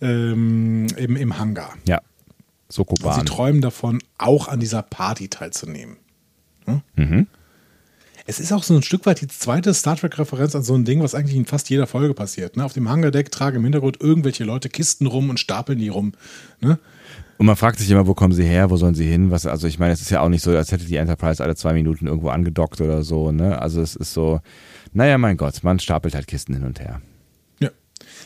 [0.00, 1.74] ähm, im, im Hangar.
[1.86, 1.98] Ja.
[1.98, 2.04] Und
[2.70, 3.26] sie Sokoban.
[3.26, 5.96] träumen davon, auch an dieser Party teilzunehmen.
[6.66, 6.82] Hm?
[6.94, 7.26] Mhm.
[8.26, 11.02] Es ist auch so ein Stück weit die zweite Star Trek-Referenz an so ein Ding,
[11.02, 12.56] was eigentlich in fast jeder Folge passiert.
[12.56, 12.64] Ne?
[12.64, 16.12] Auf dem Hangardeck tragen im Hintergrund irgendwelche Leute Kisten rum und stapeln die rum.
[16.60, 16.78] Ne?
[17.38, 19.32] Und man fragt sich immer, wo kommen sie her, wo sollen sie hin?
[19.32, 21.56] Was, also ich meine, es ist ja auch nicht so, als hätte die Enterprise alle
[21.56, 23.58] zwei Minuten irgendwo angedockt oder so, ne?
[23.60, 24.40] Also es ist so,
[24.92, 27.00] naja, mein Gott, man stapelt halt Kisten hin und her.
[27.60, 27.70] Ja.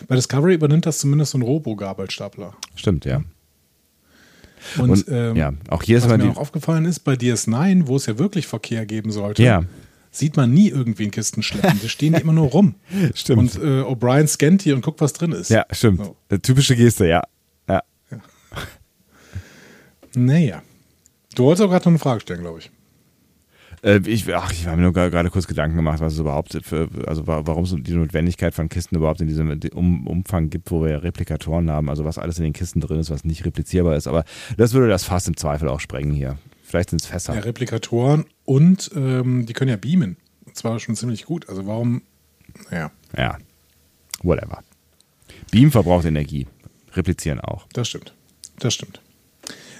[0.08, 2.54] Bei Discovery übernimmt das zumindest so ein Robo-Gabelstapler.
[2.74, 3.22] Stimmt, ja.
[4.78, 7.96] Und, Und, ähm, ja, auch hier ist was mir auch aufgefallen ist, bei DS9, wo
[7.96, 9.64] es ja wirklich Verkehr geben sollte, Ja.
[10.10, 11.78] sieht man nie irgendwie in Kisten schleppen.
[11.82, 12.74] Die stehen immer nur rum.
[13.14, 13.56] Stimmt.
[13.56, 15.50] Und äh, O'Brien scannt die und guckt, was drin ist.
[15.50, 16.00] Ja, stimmt.
[16.02, 16.16] So.
[16.38, 17.22] Typische Geste, ja.
[17.68, 17.82] ja.
[20.14, 20.62] Naja.
[21.34, 22.70] Du wolltest auch gerade noch eine Frage stellen, glaube ich.
[23.84, 26.88] Äh, ich, ach, ich habe mir nur gerade kurz Gedanken gemacht, was es überhaupt für,
[27.06, 30.82] also wa- warum es die Notwendigkeit von Kisten überhaupt in diesem um, Umfang gibt, wo
[30.82, 33.94] wir ja Replikatoren haben, also was alles in den Kisten drin ist, was nicht replizierbar
[33.96, 34.06] ist.
[34.06, 34.24] Aber
[34.56, 36.38] das würde das fast im Zweifel auch sprengen hier.
[36.64, 37.34] Vielleicht sind es Fässer.
[37.34, 40.16] Ja, Replikatoren und ähm, die können ja beamen.
[40.46, 41.48] Und zwar schon ziemlich gut.
[41.48, 42.02] Also warum,
[42.70, 43.38] naja, Ja,
[44.22, 44.62] whatever.
[45.50, 46.46] Beam verbraucht Energie.
[46.94, 47.66] Replizieren auch.
[47.74, 48.14] das stimmt.
[48.60, 49.00] Das stimmt.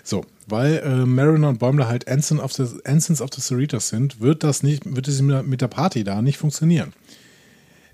[0.04, 4.20] So, weil äh, Mariner und Bäumler halt Ensign of the, Ensigns of the Cerritos sind,
[4.20, 6.92] wird das nicht, wird es mit der Party da nicht funktionieren.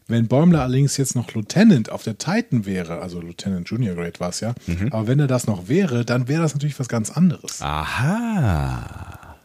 [0.08, 4.30] Wenn Bäumler allerdings jetzt noch Lieutenant auf der Titan wäre, also Lieutenant Junior Grade war
[4.30, 4.54] es ja,
[4.90, 7.62] aber wenn er das noch wäre, dann wäre das natürlich was ganz anderes.
[7.62, 9.36] Aha.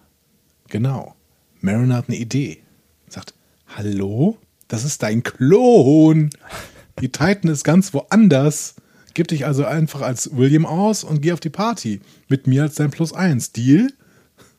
[0.70, 1.16] Genau.
[1.62, 2.64] Mariner hat eine Idee.
[3.08, 3.36] Sagt,
[3.78, 4.40] hallo?
[4.68, 6.32] Das ist dein Klon.
[7.00, 8.74] Die Titan ist ganz woanders.
[9.16, 12.02] Gib dich also einfach als William aus und geh auf die Party.
[12.30, 13.52] Mit mir als dein Plus eins.
[13.52, 13.88] Deal?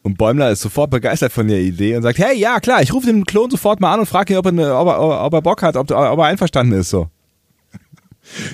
[0.02, 3.06] Und Bäumler ist sofort begeistert von der Idee und sagt, hey, ja, klar, ich rufe
[3.06, 5.42] den Klon sofort mal an und frage ihn, ob er, ne- ob, er, ob er
[5.42, 6.90] Bock hat, ob, ob er einverstanden ist.
[6.90, 7.08] So.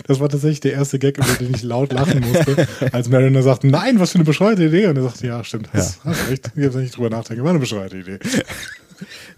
[0.06, 3.64] Das war tatsächlich der erste Gag, über den ich laut lachen musste, als Mariner sagt,
[3.64, 4.86] nein, was für eine bescheuerte Idee.
[4.86, 6.50] Und er sagt, ja, stimmt, hast, hast recht.
[6.56, 7.42] Ich habe nicht drüber nachdenken.
[7.44, 8.18] War eine bescheuerte Idee.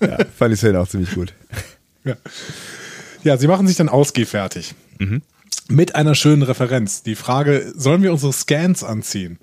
[0.01, 1.35] Ja, fand die Szene auch ziemlich gut.
[2.05, 2.15] Ja.
[3.23, 4.75] ja, sie machen sich dann ausgehfertig.
[5.69, 7.03] Mit einer schönen Referenz.
[7.03, 9.39] Die Frage, sollen wir unsere Scans anziehen?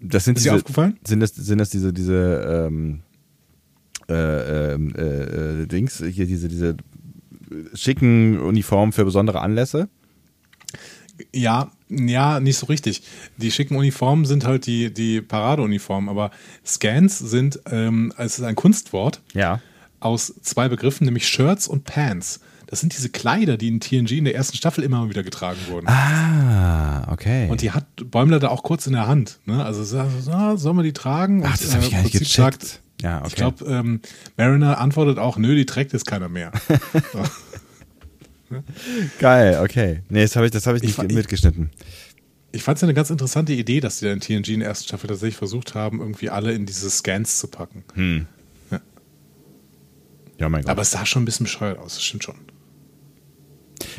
[0.00, 0.98] Das sind Ist dir diese, aufgefallen?
[1.06, 3.02] Sind das, sind das diese, diese ähm,
[4.08, 6.76] äh, ähm, äh, äh, Dings, hier diese, diese
[7.72, 9.88] schicken Uniformen für besondere Anlässe?
[11.32, 13.02] Ja, ja, nicht so richtig.
[13.36, 16.32] Die schicken Uniformen sind halt die, die Paradeuniformen, aber
[16.66, 19.60] Scans sind, ähm, es ist ein Kunstwort Ja.
[20.00, 22.40] aus zwei Begriffen, nämlich Shirts und Pants.
[22.74, 25.86] Das sind diese Kleider, die in TNG in der ersten Staffel immer wieder getragen wurden.
[25.86, 27.46] Ah, okay.
[27.48, 29.38] Und die hat Bäumler da auch kurz in der Hand.
[29.46, 29.64] Ne?
[29.64, 31.44] Also so, so, sollen wir die tragen?
[31.46, 32.62] Ach, das habe ich äh, gar nicht gecheckt.
[32.62, 33.28] sagt- ja, okay.
[33.28, 34.00] Ich glaube, ähm,
[34.36, 36.50] Mariner antwortet auch, nö, die trägt jetzt keiner mehr.
[39.20, 40.00] Geil, okay.
[40.08, 41.70] Nee, das habe ich, das hab ich Ich nicht ich- mitgeschnitten.
[42.50, 44.68] Ich fand es ja eine ganz interessante Idee, dass die da in TNG in der
[44.68, 47.84] ersten Staffel tatsächlich versucht haben, irgendwie alle in diese Scans zu packen.
[47.94, 48.26] Hm.
[48.72, 48.80] Ja.
[50.38, 50.70] Ja, mein Gott.
[50.70, 52.34] Aber es sah schon ein bisschen bescheuert aus, das stimmt schon.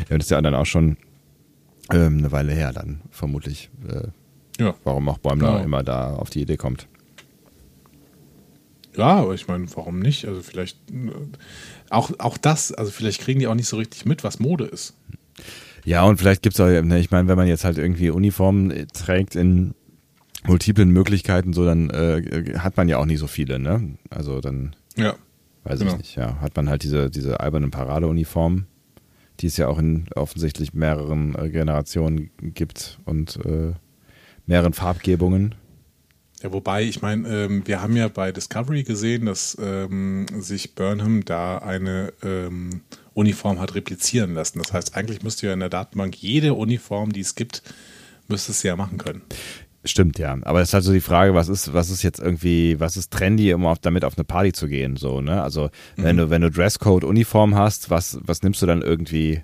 [0.09, 0.97] Ja, das ist ja dann auch schon
[1.91, 3.69] ähm, eine Weile her dann, vermutlich.
[3.87, 4.07] Äh,
[4.61, 4.73] Ja.
[4.83, 5.63] warum auch Bäumler Genau.
[5.63, 6.87] immer da auf die Idee kommt.
[8.97, 10.25] Ja, aber ich meine, warum nicht?
[10.25, 11.11] Also vielleicht äh,
[11.89, 14.95] auch, auch das, also vielleicht kriegen die auch nicht so richtig mit, was Mode ist.
[15.83, 18.85] Ja, und vielleicht gibt's auch, ne, ich meine, wenn man jetzt halt irgendwie Uniformen äh,
[18.87, 19.75] trägt in
[20.47, 23.95] multiplen Möglichkeiten, so dann äh, hat man ja auch nicht so viele, ne?
[24.09, 25.15] Also dann Ja.
[25.65, 25.91] weiß Genau.
[25.91, 28.67] ich nicht, ja, hat man halt diese, diese albernen Paradeuniformen,
[29.39, 33.73] die es ja auch in offensichtlich mehreren äh, Generationen gibt und äh,
[34.45, 35.55] mehreren Farbgebungen.
[36.41, 41.23] Ja, wobei, ich meine, ähm, wir haben ja bei Discovery gesehen, dass ähm, sich Burnham
[41.25, 42.81] da eine ähm,
[43.13, 44.59] Uniform hat replizieren lassen.
[44.59, 47.63] Das heißt, eigentlich müsste ja in der Datenbank jede Uniform, die es gibt,
[48.27, 49.21] müsste es ja machen können.
[49.85, 50.35] Stimmt, ja.
[50.41, 53.11] Aber es ist halt so die Frage, was ist, was ist jetzt irgendwie, was ist
[53.11, 55.43] trendy, um auf, damit auf eine Party zu gehen, so, ne?
[55.43, 59.43] Also, wenn du, wenn du Dresscode, Uniform hast, was, was nimmst du dann irgendwie,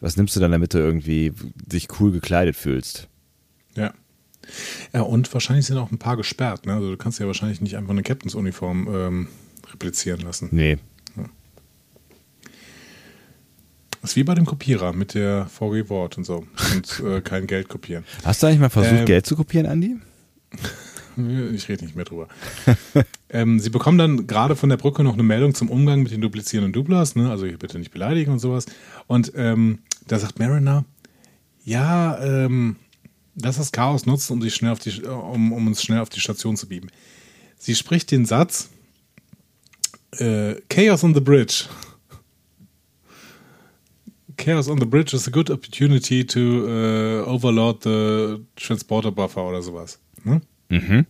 [0.00, 3.08] was nimmst du dann, damit du irgendwie dich cool gekleidet fühlst?
[3.76, 3.94] Ja.
[4.92, 6.66] Ja, und wahrscheinlich sind auch ein paar gesperrt.
[6.66, 6.74] Ne?
[6.74, 9.28] Also du kannst ja wahrscheinlich nicht einfach eine Captains-Uniform ähm,
[9.70, 10.48] replizieren lassen.
[10.50, 10.78] Nee.
[14.00, 16.46] Das ist wie bei dem Kopierer mit der VG Wort und so.
[16.74, 18.04] Und äh, kein Geld kopieren.
[18.24, 19.96] Hast du eigentlich mal versucht, Ähm, Geld zu kopieren, Andi?
[21.52, 22.28] Ich rede nicht mehr drüber.
[23.30, 26.20] ähm, sie bekommen dann gerade von der Brücke noch eine Meldung zum Umgang mit den
[26.22, 27.30] duplizierenden Duplas, ne?
[27.30, 28.64] also bitte nicht beleidigen und sowas.
[29.06, 30.84] Und ähm, Da sagt Mariner,
[31.64, 32.76] ja, ähm,
[33.34, 36.56] lass das Chaos nutzen, um, schnell auf die, um, um uns schnell auf die Station
[36.56, 36.88] zu bieben.
[37.58, 38.70] Sie spricht den Satz,
[40.12, 41.64] äh, Chaos on the Bridge.
[44.40, 49.60] Chaos on the Bridge is a good opportunity to uh, overload the transporter buffer oder
[49.60, 49.98] sowas.
[50.24, 50.40] Ne?
[50.70, 51.06] Mhm.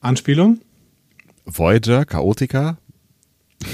[0.00, 0.60] Anspielung?
[1.46, 2.76] Voyager, Chaotica.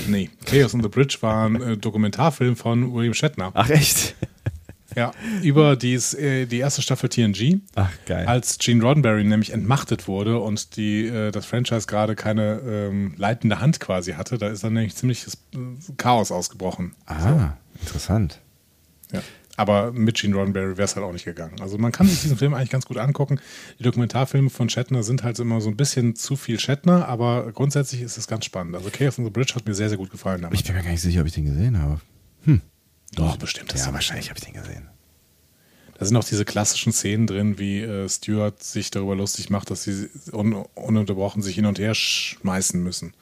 [0.07, 3.51] Nee, Chaos on the Bridge war ein äh, Dokumentarfilm von William Shatner.
[3.55, 4.15] Ach echt?
[4.95, 7.59] Ja, über dies, äh, die erste Staffel TNG.
[7.75, 8.27] Ach geil.
[8.27, 13.61] Als Gene Roddenberry nämlich entmachtet wurde und die, äh, das Franchise gerade keine ähm, leitende
[13.61, 15.59] Hand quasi hatte, da ist dann nämlich ziemliches äh,
[15.99, 16.95] Chaos ausgebrochen.
[17.05, 18.41] Ah, interessant.
[19.13, 19.23] Ja.
[19.59, 21.61] Aber mit Gene Roddenberry wäre es halt auch nicht gegangen.
[21.61, 23.41] Also man kann sich diesen Film eigentlich ganz gut angucken.
[23.79, 28.03] Die Dokumentarfilme von Shatner sind halt immer so ein bisschen zu viel Shatner, aber grundsätzlich
[28.03, 28.75] ist es ganz spannend.
[28.75, 30.61] Also Chaos on the Bridge hat mir sehr, sehr gut gefallen damals.
[30.61, 32.01] Ich bin mir gar nicht sicher, ob ich den gesehen habe.
[33.15, 33.73] Doch, bestimmt.
[33.73, 34.89] Ja, wahrscheinlich habe ich den gesehen.
[35.99, 39.85] Da sind auch diese klassischen Szenen drin, wie äh, Stuart sich darüber lustig macht, dass
[39.85, 43.15] sie un ununterbrochen sich hin und her schmeißen müssen,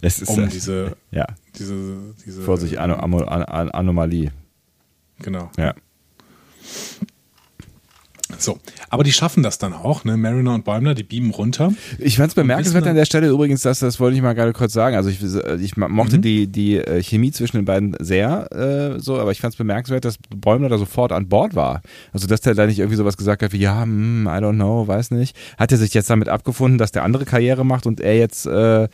[0.00, 1.26] Es ist um diese, ja,
[1.58, 4.32] diese, diese Vorsicht, Ano Ano An Anomalie.
[5.20, 5.50] Genau.
[5.56, 5.74] Ja.
[8.38, 8.58] So,
[8.90, 10.16] aber die schaffen das dann auch, ne?
[10.16, 11.72] Mariner und Bäumler, die beamen runter.
[11.98, 14.72] Ich fand es bemerkenswert an der Stelle übrigens, dass das wollte ich mal gerade kurz
[14.72, 14.96] sagen.
[14.96, 15.22] Also ich,
[15.60, 19.54] ich mochte die, die äh, Chemie zwischen den beiden sehr äh, so, aber ich fand
[19.54, 21.82] es bemerkenswert, dass Bäumler da sofort an Bord war.
[22.12, 24.86] Also dass der da nicht irgendwie sowas gesagt hat wie, ja, hm, I don't know,
[24.86, 25.36] weiß nicht.
[25.58, 28.84] Hat er sich jetzt damit abgefunden, dass der andere Karriere macht und er jetzt äh,
[28.84, 28.88] äh,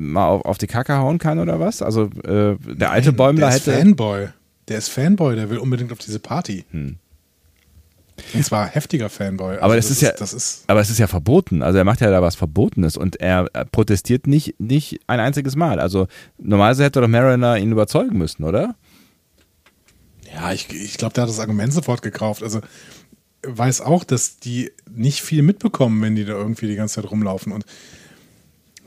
[0.00, 1.82] mal auf, auf die Kacke hauen kann oder was?
[1.82, 3.78] Also äh, der alte Nein, Bäumler der ist hätte.
[3.78, 4.28] Fanboy.
[4.68, 6.64] Der ist Fanboy, der will unbedingt auf diese Party.
[8.34, 9.56] Und zwar heftiger Fanboy.
[9.56, 9.62] Hm.
[9.62, 11.62] Aber Also das, ist ja, das ist aber es ist ja verboten.
[11.62, 15.80] Also er macht ja da was Verbotenes und er protestiert nicht, nicht ein einziges Mal.
[15.80, 16.06] Also
[16.38, 18.74] normalerweise hätte doch Mariner ihn überzeugen müssen, oder?
[20.32, 22.42] Ja, ich, ich glaube, der hat das Argument sofort gekauft.
[22.42, 22.60] Also
[23.42, 27.52] weiß auch, dass die nicht viel mitbekommen, wenn die da irgendwie die ganze Zeit rumlaufen.
[27.52, 27.64] Und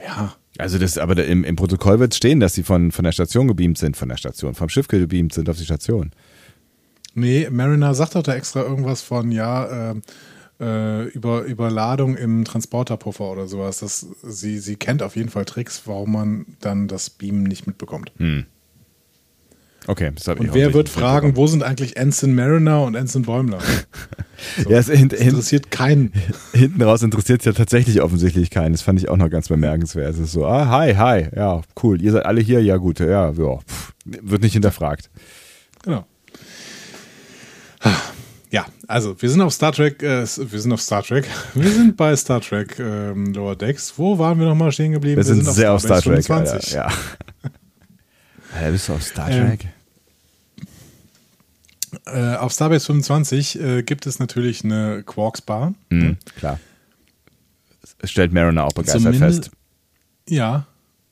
[0.06, 3.48] ja, Also das, aber im, im Protokoll wird stehen, dass sie von, von der Station
[3.48, 6.12] gebeamt sind, von der Station, vom Schiff gebeamt sind auf die Station.
[7.14, 9.96] Nee, Mariner sagt doch da extra irgendwas von, ja, äh,
[10.60, 13.80] äh, über Überladung im Transporterpuffer oder sowas.
[13.80, 18.12] Das, sie, sie kennt auf jeden Fall Tricks, warum man dann das Beamen nicht mitbekommt.
[19.88, 23.24] Okay, das hab ich Und wer wird fragen, wo sind eigentlich Ensign Mariner und Ensign
[23.24, 23.60] Bäumler?
[23.60, 26.14] So, Ja, es, hint, interessiert keinen.
[26.54, 28.74] hinten raus interessiert es ja tatsächlich offensichtlich keinen.
[28.74, 30.14] Das fand ich auch noch ganz bemerkenswert.
[30.14, 32.02] Es ist so, ah, hi, hi, ja, cool.
[32.02, 35.10] Ihr seid alle hier, ja gut, ja, ja, pff, wird nicht hinterfragt.
[35.84, 36.06] Genau.
[38.52, 41.98] Ja, also wir sind auf Star Trek, äh, wir sind auf Star Trek, wir sind
[41.98, 43.94] bei Star Trek ähm, Lower Decks.
[43.98, 45.18] Wo waren wir nochmal stehen geblieben?
[45.18, 46.38] Wir, sind, sehr auf Star Starbase Trek.
[46.48, 46.80] 25.
[46.80, 47.50] Alter, ja.
[48.56, 49.68] Alter, bist du auf Star Ähm, Trek?
[52.06, 55.74] Äh, auf Starbase 25 äh, gibt es natürlich eine Quarks Bar.
[55.90, 56.60] Mhm, klar.
[58.00, 59.52] Es stellt Mariner auch begeistert Zumindest- fest.
[60.28, 60.68] Ja,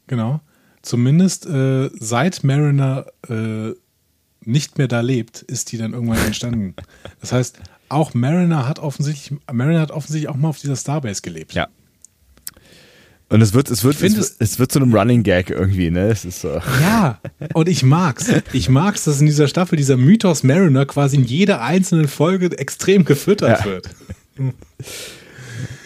[0.07, 0.41] genau.
[0.81, 3.71] Zumindest äh, seit Mariner äh,
[4.51, 6.75] nicht mehr da lebt, ist die dann irgendwann entstanden.
[7.19, 11.53] Das heißt, auch Mariner hat offensichtlich, Mariner hat offensichtlich auch mal auf dieser Starbase gelebt.
[11.53, 11.67] Ja.
[13.29, 16.09] Und es wird, es wird, find es, es wird zu einem Running Gag irgendwie, ne?
[16.09, 16.59] Es ist so.
[16.81, 17.19] Ja,
[17.53, 18.29] und ich mag's.
[18.51, 23.05] Ich mag's, dass in dieser Staffel dieser Mythos Mariner quasi in jeder einzelnen Folge extrem
[23.05, 23.65] gefüttert Ja.
[23.65, 23.89] wird.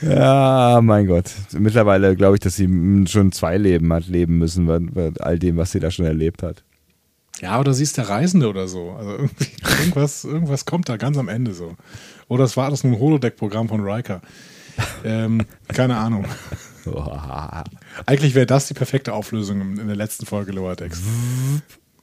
[0.02, 1.32] Ja, mein Gott.
[1.58, 2.68] Mittlerweile glaube ich, dass sie
[3.08, 6.44] schon zwei Leben hat leben müssen, bei, bei all dem, was sie da schon erlebt
[6.44, 6.64] hat.
[7.42, 8.92] Ja, oder sie ist der Reisende oder so.
[8.92, 9.48] Also irgendwie,
[9.80, 11.76] irgendwas, irgendwas kommt da ganz am Ende so.
[12.28, 14.22] Oder es war das nur ein Holodeck-Programm von Riker.
[15.04, 16.26] Ähm, keine Ahnung.
[18.06, 21.02] Eigentlich wäre das die perfekte Auflösung in der letzten Folge Lower Decks.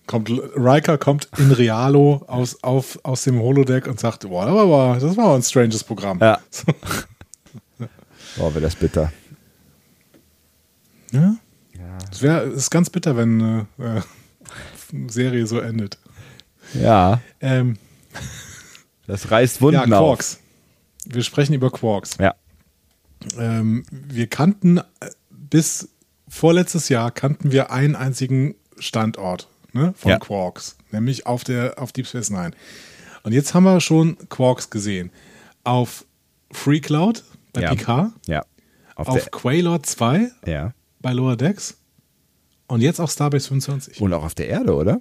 [0.06, 5.36] Kommt, Riker kommt in Realo aus, auf, aus dem Holodeck und sagt, boah, das war,
[5.36, 6.18] ein stranges Programm.
[6.20, 6.40] Ja.
[6.50, 7.86] So.
[8.36, 9.12] Boah, wäre das bitter.
[11.12, 11.36] Ja?
[12.10, 14.00] Es wär, es ist ganz bitter, wenn eine äh,
[15.08, 15.98] Serie so endet.
[16.74, 17.76] Ja, Ähm,
[19.06, 20.04] das reißt Wunden ja, auf.
[20.18, 20.38] Quarks.
[21.06, 22.16] Wir sprechen über Quarks.
[22.18, 22.34] Ja.
[23.38, 24.80] Ähm, wir kannten
[25.30, 25.88] bis
[26.28, 30.18] vorletztes Jahr kannten wir einen einzigen Standort ne, von Ja.
[30.18, 32.52] Quarks, nämlich auf der auf Deep Space Nine.
[33.22, 35.10] Und jetzt haben wir schon Quarks gesehen
[35.64, 36.04] auf
[36.50, 37.70] Free Cloud bei Ja.
[37.74, 38.44] Picard, Ja.
[38.94, 40.74] Auf, auf Quaylor 2 der, ja.
[41.00, 41.76] bei Lower Decks
[42.72, 44.00] und jetzt auf Starbase 25.
[44.00, 45.00] Und auch auf der Erde, oder?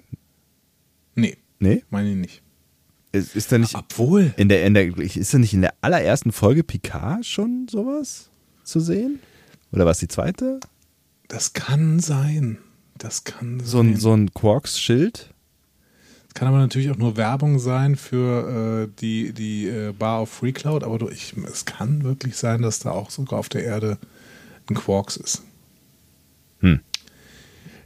[1.14, 1.84] nee, Nee?
[1.90, 2.42] meine ich nicht.
[3.12, 4.32] Ist, ist da nicht Obwohl.
[4.36, 8.30] in der, in der, ist da nicht in der allerersten Folge Picard schon sowas
[8.64, 9.20] zu sehen?
[9.70, 10.60] Oder was die zweite?
[11.28, 12.58] Das kann sein.
[12.98, 13.90] Das kann So sein.
[13.92, 15.28] ein, so ein Quarks-Schild?
[16.34, 20.52] Kann aber natürlich auch nur Werbung sein für äh, die, die äh, Bar of Free
[20.52, 23.98] Cloud, aber du, ich, es kann wirklich sein, dass da auch sogar auf der Erde
[24.70, 25.42] ein Quarks ist.
[26.60, 26.80] Hm.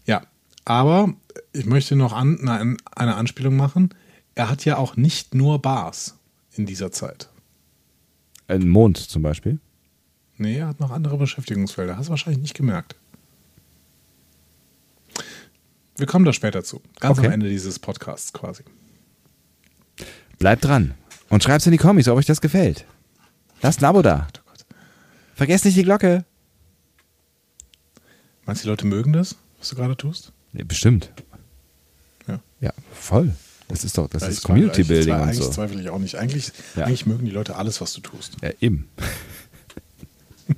[0.05, 0.23] Ja,
[0.67, 1.15] aber
[1.53, 3.95] ich möchte noch an, nein, eine Anspielung machen.
[4.35, 6.17] Er hat ja auch nicht nur Bars
[6.53, 7.31] in dieser Zeit.
[8.49, 9.59] Ein Mond zum Beispiel.
[10.37, 11.97] Nee, er hat noch andere Beschäftigungsfelder.
[11.97, 12.95] Hast du wahrscheinlich nicht gemerkt.
[15.97, 16.83] Wir kommen da später zu.
[17.01, 17.29] Ganz Okay.
[17.29, 18.63] am Ende dieses Podcasts quasi.
[20.39, 20.93] Bleibt dran
[21.31, 22.85] und schreibt's in die Kommis, ob euch das gefällt.
[23.63, 24.29] Lasst ein Abo da.
[24.37, 24.67] Oh Gott.
[25.35, 26.25] Vergesst nicht die Glocke.
[28.45, 30.33] Meinst du, die Leute mögen das, was du gerade tust?
[30.57, 31.11] Nee, bestimmt.
[32.27, 32.41] Ja.
[32.61, 33.35] Ja, voll.
[33.69, 35.51] Das ist doch, das Ja, ist Community zweifle- Building und Eigentlich so.
[35.51, 36.17] zweifle ich auch nicht.
[36.17, 36.85] Eigentlich, Ja.
[36.87, 38.37] eigentlich mögen die Leute alles, was du tust.
[38.43, 38.89] Ja, eben.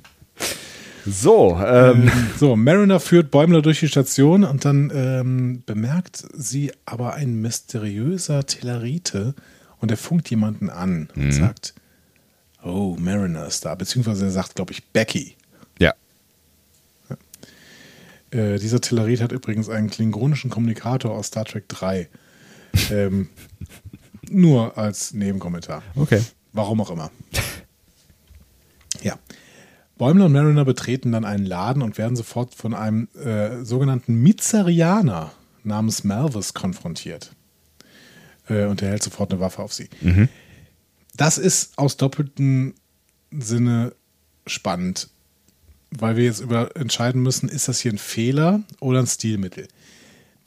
[1.05, 7.13] so, ähm, So, Mariner führt Bäumler durch die Station und dann ähm, bemerkt sie aber
[7.15, 9.33] ein mysteriöser Tellerite
[9.79, 11.73] und er funkt jemanden an und sagt,
[12.63, 13.75] oh, Mariner ist da.
[13.75, 15.35] Beziehungsweise er sagt, glaube ich, Becky.
[18.31, 22.09] Äh, dieser Tellerit hat übrigens einen klingonischen Kommunikator aus Star Trek 3.
[22.91, 23.29] ähm,
[24.29, 25.81] nur als Nebenkommentar.
[25.95, 26.21] Okay.
[26.53, 27.11] Warum auch immer.
[29.01, 29.17] Ja.
[29.97, 35.31] Bäumler und Mariner betreten dann einen Laden und werden sofort von einem äh, sogenannten Mizarianer
[35.63, 37.31] namens Malvis konfrontiert.
[38.47, 39.89] Äh, und er hält sofort eine Waffe auf sie.
[41.15, 42.75] Das ist aus doppeltem
[43.31, 43.93] Sinne
[44.47, 45.09] spannend,
[45.91, 49.67] weil wir jetzt über entscheiden müssen, ist das hier ein Fehler oder ein Stilmittel.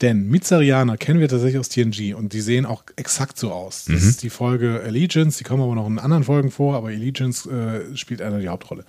[0.01, 3.85] Denn Mizarianer kennen wir tatsächlich aus TNG und die sehen auch exakt so aus.
[3.85, 7.49] Das ist die Folge Allegiance, die kommen aber noch in anderen Folgen vor, aber Allegiance
[7.49, 8.83] äh, spielt einer die Hauptrolle.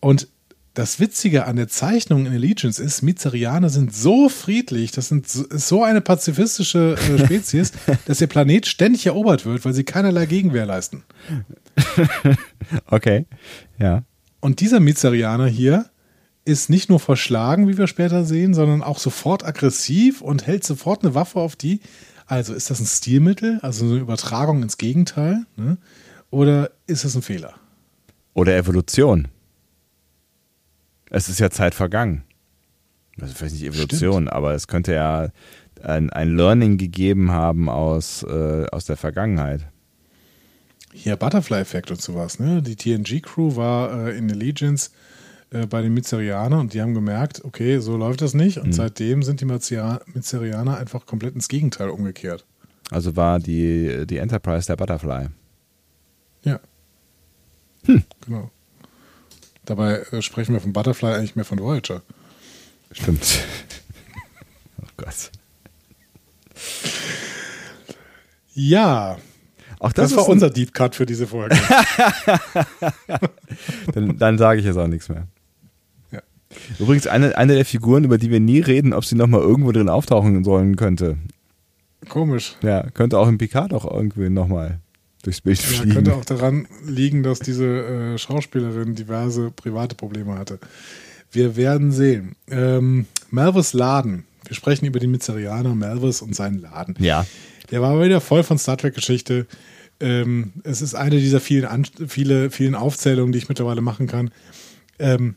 [0.00, 0.28] Und
[0.74, 5.44] das Witzige an der Zeichnung in Allegiance ist, Mizarianer sind so friedlich, das sind so,
[5.44, 7.72] ist so eine pazifistische äh, Spezies,
[8.06, 11.04] dass der Planet ständig erobert wird, weil sie keinerlei Gegenwehr leisten.
[12.86, 13.26] Okay.
[13.78, 14.04] Ja.
[14.44, 15.86] Und dieser Mizarianer hier
[16.44, 21.02] ist nicht nur verschlagen, wie wir später sehen, sondern auch sofort aggressiv und hält sofort
[21.02, 21.80] eine Waffe auf die.
[22.26, 25.46] Also ist das ein Stilmittel, also eine Übertragung ins Gegenteil?
[25.56, 25.78] Ne?
[26.28, 27.54] Oder ist es ein Fehler?
[28.34, 29.28] Oder Evolution.
[31.08, 32.24] Es ist ja Zeit vergangen.
[33.18, 35.30] Also vielleicht nicht Evolution, aber es könnte ja
[35.82, 39.68] ein, ein Learning gegeben haben aus, äh, aus der Vergangenheit.
[40.96, 42.38] Hier Butterfly-Effekt und sowas.
[42.38, 42.62] Ne?
[42.62, 44.90] Die TNG-Crew war äh, in Allegiance
[45.50, 48.58] äh, bei den Mizarianern und die haben gemerkt, okay, so läuft das nicht.
[48.58, 52.46] Und seitdem sind die Mizarianer einfach komplett ins Gegenteil umgekehrt.
[52.92, 55.26] Also war die, die Enterprise der Butterfly.
[56.44, 56.60] Ja.
[58.24, 58.50] Genau.
[59.64, 62.02] Dabei äh, sprechen wir von Butterfly eigentlich mehr von Voyager.
[62.92, 63.40] Stimmt.
[64.80, 65.32] oh Gott.
[68.54, 69.18] Ja,
[69.80, 71.56] Auch das, das, war unser Deep Cut für diese Folge.
[73.94, 75.26] Dann, dann sage ich jetzt auch nichts mehr.
[76.10, 76.20] Ja.
[76.78, 79.88] Übrigens, eine, eine der Figuren, über die wir nie reden, ob sie nochmal irgendwo drin
[79.88, 81.16] auftauchen sollen könnte.
[82.08, 82.56] Komisch.
[82.62, 84.80] Ja, könnte auch im Picard auch irgendwie nochmal
[85.22, 85.94] durchs Bild Ja, fliegen.
[85.94, 87.64] könnte auch daran liegen, dass diese
[88.14, 90.58] äh, Schauspielerin diverse private Probleme hatte.
[91.30, 92.36] Wir werden sehen.
[92.50, 94.24] Ähm, Malvis Laden.
[94.46, 96.94] Wir sprechen über die Mizarianer, Malvis und seinen Laden.
[96.98, 97.26] ja.
[97.74, 99.48] Der war wieder voll von Star Trek-Geschichte.
[99.98, 104.30] Ähm, es ist eine dieser vielen, An viele, vielen Aufzählungen, die ich mittlerweile machen kann.
[105.00, 105.34] Ähm,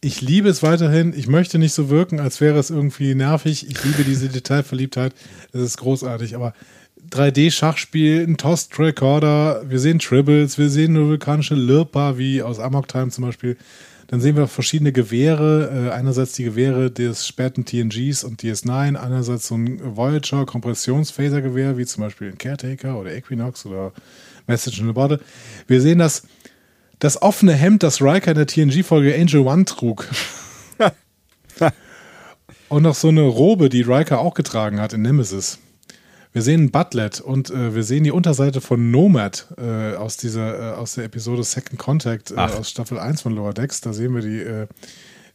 [0.00, 1.14] ich liebe es weiterhin.
[1.16, 3.70] Ich möchte nicht so wirken, als wäre es irgendwie nervig.
[3.70, 5.14] Ich liebe diese Detailverliebtheit.
[5.52, 6.34] Es ist großartig.
[6.34, 6.52] Aber
[7.12, 13.10] 3D-Schachspiel, ein Toast-Recorder, wir sehen Tribbles, wir sehen eine vulkanische Lirpa, wie aus Amok Time
[13.10, 13.56] zum Beispiel.
[14.08, 15.90] Dann sehen wir verschiedene Gewehre.
[15.90, 21.86] Äh, einerseits die Gewehre des späten TNGs und DS9, einerseits so ein Voyager Kompressions-Phaser-Gewehr, wie
[21.86, 23.92] zum Beispiel ein Caretaker oder Equinox oder
[24.46, 25.20] Message in a Bottle.
[25.66, 26.22] Wir sehen das,
[26.98, 30.08] das offene Hemd, das Riker in der TNG-Folge Angel One trug.
[32.70, 35.58] und noch so eine Robe, die Riker auch getragen hat in Nemesis.
[36.38, 40.76] Wir sehen Butlet und äh, wir sehen die Unterseite von Nomad äh, aus dieser äh,
[40.76, 43.80] aus der Episode Second Contact äh, aus Staffel 1 von Lower Decks.
[43.80, 44.68] Da sehen wir die, äh,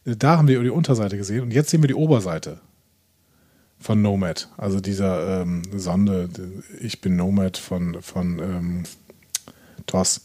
[0.06, 2.58] da haben wir die Unterseite gesehen und jetzt sehen wir die Oberseite
[3.78, 4.48] von Nomad.
[4.56, 6.30] Also dieser ähm, Sonde,
[6.80, 8.82] ich bin Nomad von, von ähm,
[9.84, 10.22] TOS.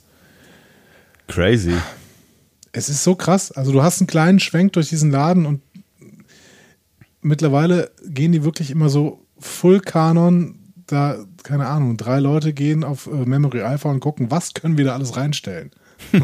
[1.27, 1.75] Crazy.
[2.71, 3.51] Es ist so krass.
[3.51, 5.61] Also du hast einen kleinen Schwenk durch diesen Laden und
[7.21, 10.58] mittlerweile gehen die wirklich immer so Full Kanon.
[10.89, 14.85] Da, keine Ahnung, drei Leute gehen auf äh, Memory Alpha und gucken, was können wir
[14.85, 15.69] da alles reinstellen.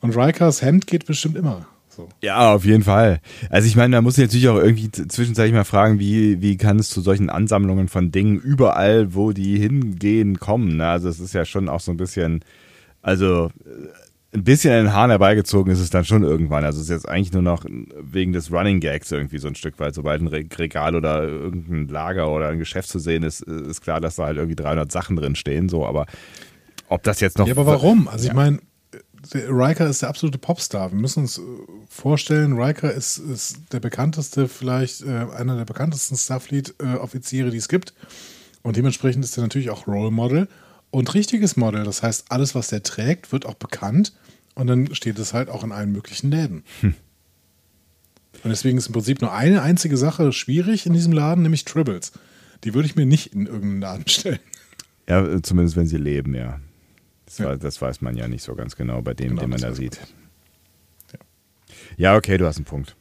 [0.00, 1.68] und Rikers Hemd geht bestimmt immer.
[1.88, 2.08] So.
[2.22, 3.20] Ja, auf jeden Fall.
[3.48, 6.78] Also ich meine, da muss ich natürlich auch irgendwie zwischenzeitlich mal fragen, wie, wie kann
[6.78, 10.76] es zu solchen Ansammlungen von Dingen überall, wo die hingehen, kommen.
[10.76, 10.88] Ne?
[10.88, 12.44] Also es ist ja schon auch so ein bisschen,
[13.00, 13.50] also
[14.36, 16.64] ein bisschen in den Haaren herbeigezogen ist es dann schon irgendwann.
[16.64, 19.80] Also es ist jetzt eigentlich nur noch wegen des Running Gags irgendwie so ein Stück
[19.80, 19.94] weit.
[19.94, 24.16] Sobald ein Regal oder irgendein Lager oder ein Geschäft zu sehen ist, ist klar, dass
[24.16, 25.68] da halt irgendwie 300 Sachen drin stehen.
[25.70, 26.06] So, aber
[26.88, 27.46] ob das jetzt noch.
[27.46, 28.08] Ja, aber warum?
[28.08, 28.32] Also ja.
[28.32, 28.58] ich meine,
[29.34, 30.92] Riker ist der absolute Popstar.
[30.92, 31.42] Wir müssen uns äh,
[31.88, 37.94] vorstellen, Riker ist, ist der bekannteste, vielleicht äh, einer der bekanntesten Starfleet-Offiziere, die es gibt.
[38.62, 40.48] Und dementsprechend ist er natürlich auch Role Model
[40.96, 41.84] und richtiges Model.
[41.84, 44.14] Das heißt, alles, was der trägt, wird auch bekannt
[44.54, 46.64] und dann steht es halt auch in allen möglichen Läden.
[46.80, 46.94] Hm.
[48.42, 52.12] Und deswegen ist im Prinzip nur eine einzige Sache schwierig in diesem Laden, nämlich Tribbles.
[52.64, 54.38] Die würde ich mir nicht in irgendeinen Laden stellen.
[55.06, 56.60] Ja, zumindest wenn sie leben, ja.
[57.26, 57.44] Das, ja.
[57.44, 59.74] War, das, weiß man ja nicht so ganz genau bei dem, genau, den man da
[59.74, 60.00] sieht.
[61.12, 61.18] Ja.
[61.98, 62.96] ja, okay, du hast einen Punkt.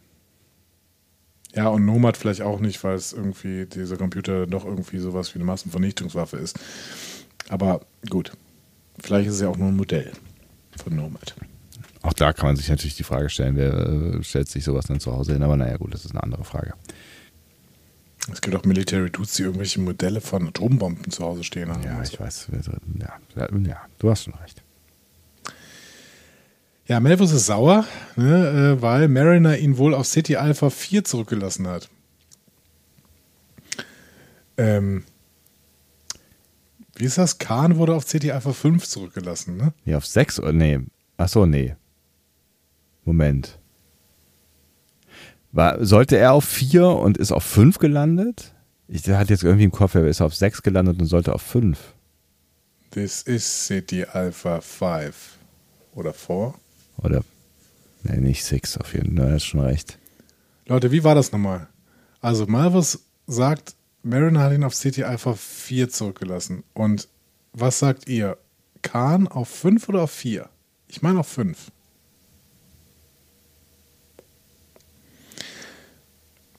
[1.53, 5.39] Ja, und Nomad vielleicht auch nicht, weil es irgendwie dieser Computer doch irgendwie sowas wie
[5.39, 6.59] eine Massenvernichtungswaffe ist.
[7.49, 8.31] Aber gut,
[8.99, 10.11] vielleicht ist es ja auch nur ein Modell
[10.81, 11.35] von Nomad.
[12.01, 14.99] Auch da kann man sich natürlich die Frage stellen, wer äh, stellt sich sowas dann
[14.99, 15.43] zu Hause hin?
[15.43, 16.73] Aber naja, gut, das ist eine andere Frage.
[18.31, 21.83] Es gibt auch Military Dudes, die irgendwelche Modelle von Atombomben zu Hause stehen haben.
[21.83, 22.19] Ja, ich so.
[22.19, 22.47] weiß.
[22.99, 24.63] Ja, ja, du hast schon recht.
[26.87, 27.85] Ja, Melvus ist sauer,
[28.15, 31.89] ne, äh, weil Mariner ihn wohl auf City Alpha 4 zurückgelassen hat.
[34.57, 35.03] Ähm,
[36.95, 37.37] wie ist das?
[37.37, 39.73] Khan wurde auf City Alpha 5 zurückgelassen, ne?
[39.83, 40.79] Nee, auf 6 oder nee.
[41.17, 41.75] Achso, nee.
[43.03, 43.59] Moment.
[45.51, 48.53] War, sollte er auf 4 und ist auf 5 gelandet?
[48.87, 51.79] Ich hatte jetzt irgendwie im Kopf, er ist auf 6 gelandet und sollte auf 5.
[52.91, 55.37] This is City Alpha 5.
[55.93, 56.53] Oder 4?
[56.97, 57.23] Oder,
[58.03, 59.97] nee, nicht 6 auf jeden Fall, du hast schon recht.
[60.67, 61.67] Leute, wie war das nochmal?
[62.21, 63.74] Also Malvus sagt,
[64.05, 66.63] Marin hat ihn auf City Alpha 4 zurückgelassen.
[66.75, 67.07] Und
[67.53, 68.37] was sagt ihr?
[68.83, 70.47] Khan auf 5 oder auf 4?
[70.87, 71.71] Ich meine auf 5.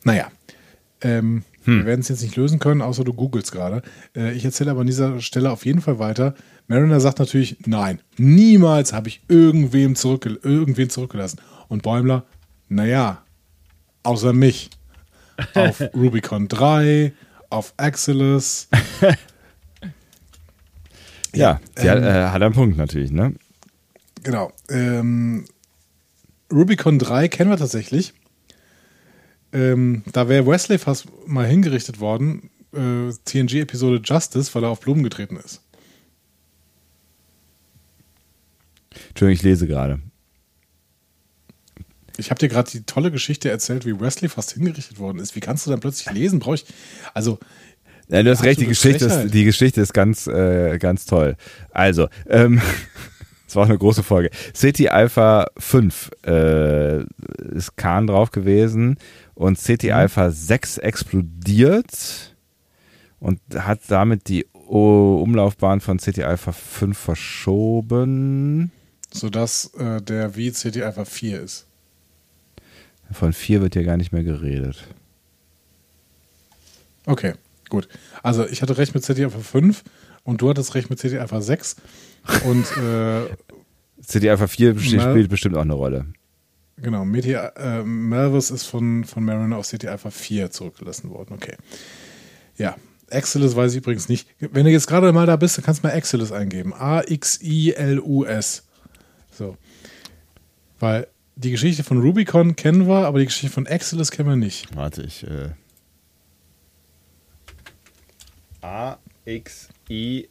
[0.03, 0.29] Naja,
[1.03, 1.79] ähm, hm.
[1.79, 3.83] wir werden es jetzt nicht lösen können, außer du googelst gerade.
[4.17, 6.35] Äh, ich erzähle aber an dieser Stelle auf jeden Fall weiter.
[6.67, 11.41] Mariner sagt natürlich, nein, niemals habe ich irgendwem zurückgel irgendwen zurückgelassen.
[11.69, 12.25] Und Bäumler,
[12.69, 13.23] naja,
[14.03, 14.71] außer mich.
[15.55, 17.13] Auf Rubicon 3,
[17.57, 18.69] auf Axelis.
[21.35, 23.35] ja, der ähm, äh, hat einen Punkt natürlich, ne?
[24.23, 24.53] Genau.
[24.69, 25.47] Ähm,
[26.53, 28.13] Rubicon 3 kennen wir tatsächlich.
[29.53, 35.03] Ähm, da wäre Wesley fast mal hingerichtet worden, äh, TNG-Episode Justice, weil er auf Blumen
[35.03, 35.63] getreten ist.
[39.09, 40.01] Entschuldigung, ich lese gerade.
[42.19, 45.37] Ich habe dir gerade die tolle Geschichte erzählt, wie Wesley fast hingerichtet worden ist.
[45.37, 46.39] Wie kannst du dann plötzlich lesen?
[46.39, 46.67] Brauche ich.
[47.15, 47.39] Also.
[48.09, 51.37] Ja, du hast recht, die Geschichte, ist, die Geschichte ist ganz, äh, ganz toll.
[51.71, 52.61] Also, ähm,
[53.47, 54.31] das war auch eine große Folge.
[54.55, 57.03] City Alpha 5 äh,
[57.53, 58.97] ist Khan drauf gewesen
[59.35, 59.93] und CT mhm.
[59.93, 62.37] Alpha 6 explodiert
[63.19, 68.71] und hat damit die Umlaufbahn von CT Alpha 5 verschoben.
[69.13, 71.67] Sodass äh, der wie CT Alpha 4 ist.
[73.13, 74.85] Von 4 wird ja gar nicht mehr geredet.
[77.05, 77.35] Okay,
[77.69, 77.89] gut.
[78.23, 79.85] Also ich hatte recht mit CT Alpha 5
[80.25, 81.77] und du hattest recht mit CT Alpha 6.
[82.45, 83.27] Und äh,
[84.05, 86.07] CT Alpha 4 spielt bestimmt auch eine Rolle.
[86.79, 91.33] Genau, Meteor, äh, Malvis ist von, von Mariner auf City Alpha 4 zurückgelassen worden.
[91.35, 91.55] Okay.
[92.59, 92.77] Ja,
[93.11, 94.29] Axilus weiß ich übrigens nicht.
[94.41, 96.75] Wenn du jetzt gerade mal da bist, dann kannst du mal Axilus eingeben.
[96.75, 98.65] A-X-I-L-U-S.
[99.31, 99.57] So.
[100.79, 104.75] Weil die Geschichte von Rubicon kennen wir, aber die Geschichte von Axilus kennen wir nicht.
[104.75, 105.23] Warte, ich.
[105.25, 105.51] Äh
[108.63, 110.29] A-X-I-L-U-S.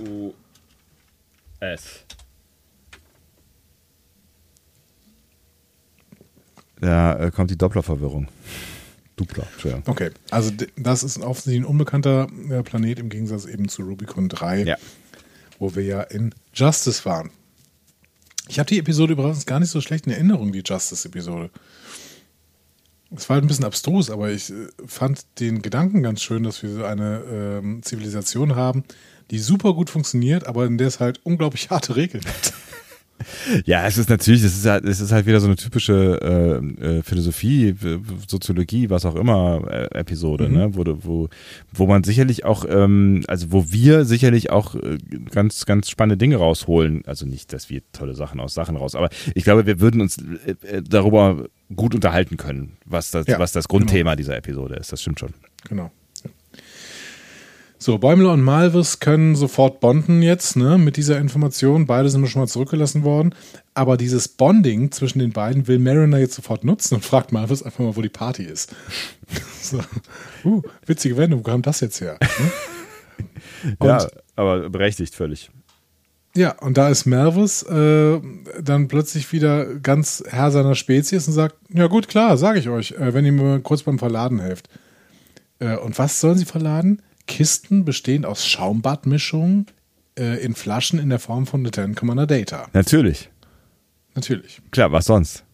[0.00, 2.04] U-S.
[6.80, 8.28] Da äh, kommt die Dopplerverwirrung.
[9.16, 9.84] Dupler, Entschuldigung.
[9.86, 14.64] Okay, also das ist offensichtlich ein unbekannter äh, Planet im Gegensatz eben zu Rubicon 3,
[14.64, 14.76] ja.
[15.60, 17.30] wo wir ja in Justice waren.
[18.48, 21.50] Ich habe die Episode übrigens gar nicht so schlecht in Erinnerung, die Justice-Episode.
[23.16, 26.62] Es war halt ein bisschen abstrus, aber ich äh, fand den Gedanken ganz schön, dass
[26.62, 28.84] wir so eine ähm, Zivilisation haben,
[29.30, 32.52] die super gut funktioniert, aber in der es halt unglaublich harte Regeln gibt.
[33.64, 36.20] Ja, es ist natürlich, es ist halt, es ist halt wieder so eine typische
[36.82, 37.74] äh, äh, Philosophie,
[38.28, 40.54] Soziologie, was auch immer äh, Episode, Mhm.
[40.54, 41.28] ne, wo, wo,
[41.72, 44.98] wo man sicherlich auch, ähm, also wo wir sicherlich auch äh,
[45.30, 47.02] ganz, ganz spannende Dinge rausholen.
[47.06, 50.18] Also nicht, dass wir tolle Sachen aus Sachen raus, aber ich glaube, wir würden uns
[50.18, 54.92] äh, darüber gut unterhalten können, was das, Ja, was das Grundthema dieser Episode ist.
[54.92, 55.30] Das stimmt schon.
[55.68, 55.90] Genau.
[57.78, 61.86] So, Bäumler und Malvis können sofort bonden jetzt, ne, mit dieser Information.
[61.86, 63.34] Beide sind schon mal zurückgelassen worden.
[63.74, 67.80] Aber dieses Bonding zwischen den beiden will Mariner jetzt sofort nutzen und fragt Malvis einfach
[67.80, 68.74] mal, wo die Party ist.
[69.60, 69.80] so.
[70.44, 72.18] uh, witzige Wendung, wo kam das jetzt her?
[72.20, 72.52] Ne?
[73.82, 74.06] Ja,
[74.36, 75.50] aber berechtigt völlig.
[76.36, 78.20] Ja, und da ist Mervis äh,
[78.60, 82.92] dann plötzlich wieder ganz Herr seiner Spezies und sagt, ja gut, klar, sage ich euch,
[82.92, 84.68] äh, wenn ihr mir kurz beim Verladen helft.
[85.60, 87.02] Äh, und was sollen sie verladen?
[87.26, 89.66] Kisten bestehend aus Schaumbadmischungen
[90.18, 92.68] äh, in Flaschen in der Form von Lieutenant Commander Data.
[92.72, 93.30] Natürlich.
[94.14, 94.60] Natürlich.
[94.70, 95.44] Klar, was sonst?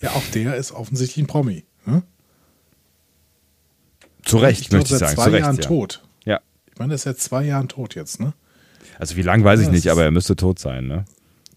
[0.00, 1.64] Ja, auch der ist offensichtlich ein Promi.
[1.86, 2.02] Ne?
[4.24, 5.16] Zu Recht, ich glaube, möchte ich seit sagen.
[5.16, 5.62] zwei Zu Recht, Jahren ja.
[5.62, 6.02] tot.
[6.24, 6.40] Ja.
[6.70, 8.34] Ich meine, er ist seit zwei Jahren tot jetzt, ne?
[8.98, 11.04] Also wie lang weiß ich Ja, nicht, das aber er müsste tot sein, ne?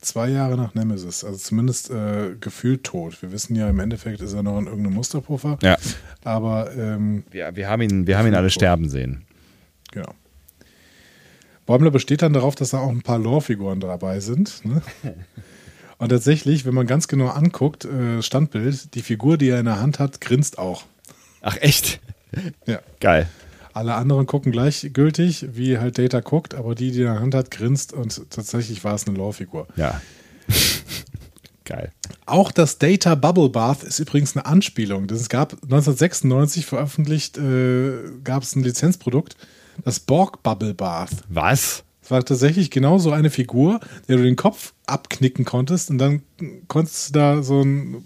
[0.06, 3.20] Zwei Jahre nach Nemesis, also zumindest äh, gefühlt tot.
[3.24, 5.58] Wir wissen ja, im Endeffekt ist er noch in irgendeinem Musterpuffer.
[5.64, 5.78] Ja.
[6.24, 9.24] Aber ähm, Wir, wir haben ihn, wir haben ihn alle sterben sehen.
[9.92, 10.14] genau.
[11.66, 14.64] Bäumler besteht dann darauf, dass da auch ein paar Lore-Figuren dabei sind.
[14.64, 14.84] Ne?
[15.98, 19.80] Und tatsächlich, wenn man ganz genau anguckt, äh, Standbild, die Figur, die er in der
[19.80, 20.84] Hand hat, grinst auch.
[21.42, 22.00] Ach echt?
[22.68, 22.80] Ja.
[23.00, 23.28] Geil.
[23.76, 27.52] Alle anderen gucken gleichgültig, wie halt Data guckt, aber die, die in der Hand hat,
[27.52, 29.68] grinst und tatsächlich war es eine Lore-Figur.
[29.76, 30.00] Ja.
[31.66, 31.92] Geil.
[32.26, 35.08] Auch das Data Bubble Bath ist übrigens eine Anspielung.
[35.08, 39.36] Das es gab 1996 veröffentlicht, äh, gab es ein Lizenzprodukt,
[39.84, 41.12] das Borg Bubble Bath.
[41.28, 41.84] Was?
[42.02, 46.22] Es war tatsächlich genau so eine Figur, der du den Kopf abknicken konntest und dann
[46.70, 48.06] konntest du da so ein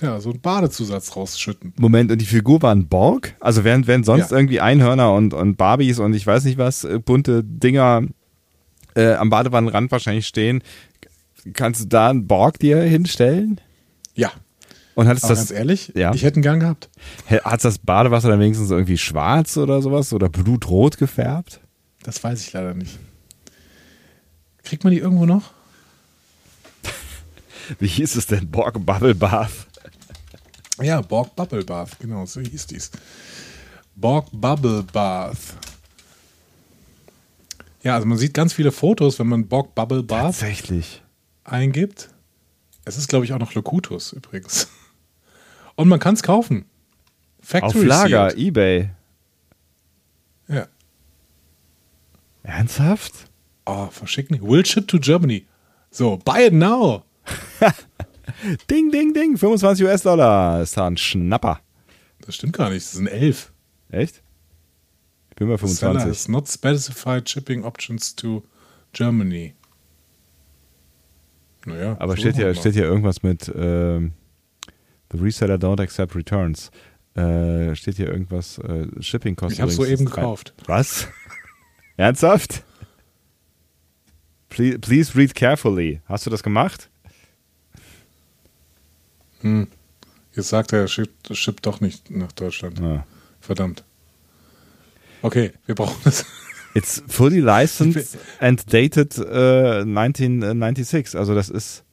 [0.00, 1.72] ja, so einen Badezusatz rausschütten.
[1.78, 3.34] Moment, und die Figur war ein Borg?
[3.40, 4.36] Also während, während sonst Ja.
[4.36, 8.02] irgendwie Einhörner und, und Barbies und ich weiß nicht was, äh, bunte Dinger
[8.94, 10.62] äh, am Badewannenrand wahrscheinlich stehen,
[11.52, 13.60] kannst du da einen Borg dir hinstellen?
[14.14, 14.32] Ja,
[14.94, 16.14] Und hat es aber das, ganz ehrlich, ja.
[16.14, 16.88] ich hätte einen Gang gehabt.
[17.28, 21.60] hat das Badewasser dann wenigstens irgendwie schwarz oder sowas oder blutrot gefärbt?
[22.02, 22.98] Das weiß ich leider nicht.
[24.64, 25.52] Kriegt man die irgendwo noch?
[27.78, 28.50] Wie hieß es denn?
[28.50, 29.66] Borg Bubble Bath?
[30.80, 32.90] Ja, Borg Bubble Bath, genau, so hieß dies.
[33.94, 35.56] Borg Bubble Bath.
[37.82, 41.02] Ja, also man sieht ganz viele Fotos, wenn man Borg Bubble Bath Tatsächlich.
[41.44, 42.10] eingibt.
[42.84, 44.68] Es ist, glaube ich, auch noch Locutus übrigens.
[45.76, 46.66] Und man kann es kaufen.
[47.40, 48.46] Factory Auf Lager, sealed.
[48.46, 48.90] Ebay.
[50.48, 50.66] Ja.
[52.42, 53.12] Ernsthaft?
[53.64, 54.40] Oh, verschicken.
[54.42, 55.46] Will ship to Germany.
[55.90, 57.04] So, buy it now.
[58.70, 59.36] Ding, ding, ding.
[59.36, 60.62] 25 US-Dollar.
[60.62, 61.60] Ist da ein Schnapper.
[62.20, 62.84] Das stimmt gar nicht.
[62.84, 63.52] Das sind elf.
[63.90, 64.22] Echt?
[65.30, 66.08] Ich bin bei Seller 25.
[66.08, 68.42] has not specified shipping options to
[68.92, 69.54] Germany.
[71.66, 71.96] Naja.
[71.98, 72.54] Aber so steht hier, mal.
[72.54, 74.12] steht hier irgendwas mit ähm,
[75.12, 76.70] The Reseller don't accept returns.
[77.14, 80.54] Äh, steht hier irgendwas, äh, Shipping kostet Ich habe übrigens soeben gekauft.
[80.66, 81.08] Was?
[81.96, 82.62] Ernsthaft?
[84.48, 86.00] Please, please read carefully.
[86.06, 86.90] Hast du das gemacht?
[89.46, 89.68] Hm.
[90.34, 92.80] Jetzt sagt er, er schippt, schippt doch nicht nach Deutschland.
[92.80, 93.06] Ah.
[93.40, 93.84] Verdammt.
[95.22, 96.26] Okay, wir brauchen das.
[96.74, 101.16] It's fully licensed and dated äh, 1996.
[101.16, 101.84] Also das ist,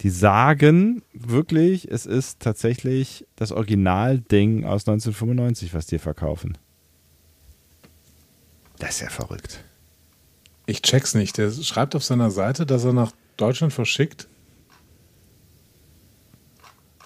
[0.00, 6.58] die sagen wirklich, es ist tatsächlich das Originalding aus 1995, was die verkaufen.
[8.78, 9.62] Das ist ja verrückt.
[10.66, 11.38] Ich check's nicht.
[11.38, 14.26] Der schreibt auf seiner Seite, dass er nach Deutschland verschickt.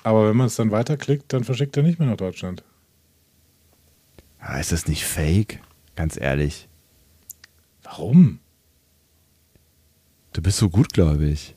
[0.09, 2.65] Aber wenn man es dann weiterklickt, dann verschickt er nicht mehr nach Deutschland.
[4.41, 5.61] Aber Ah, ist das nicht fake?
[5.97, 6.67] Ganz ehrlich.
[7.83, 8.39] Warum?
[10.33, 11.55] Du bist so gutgläubig.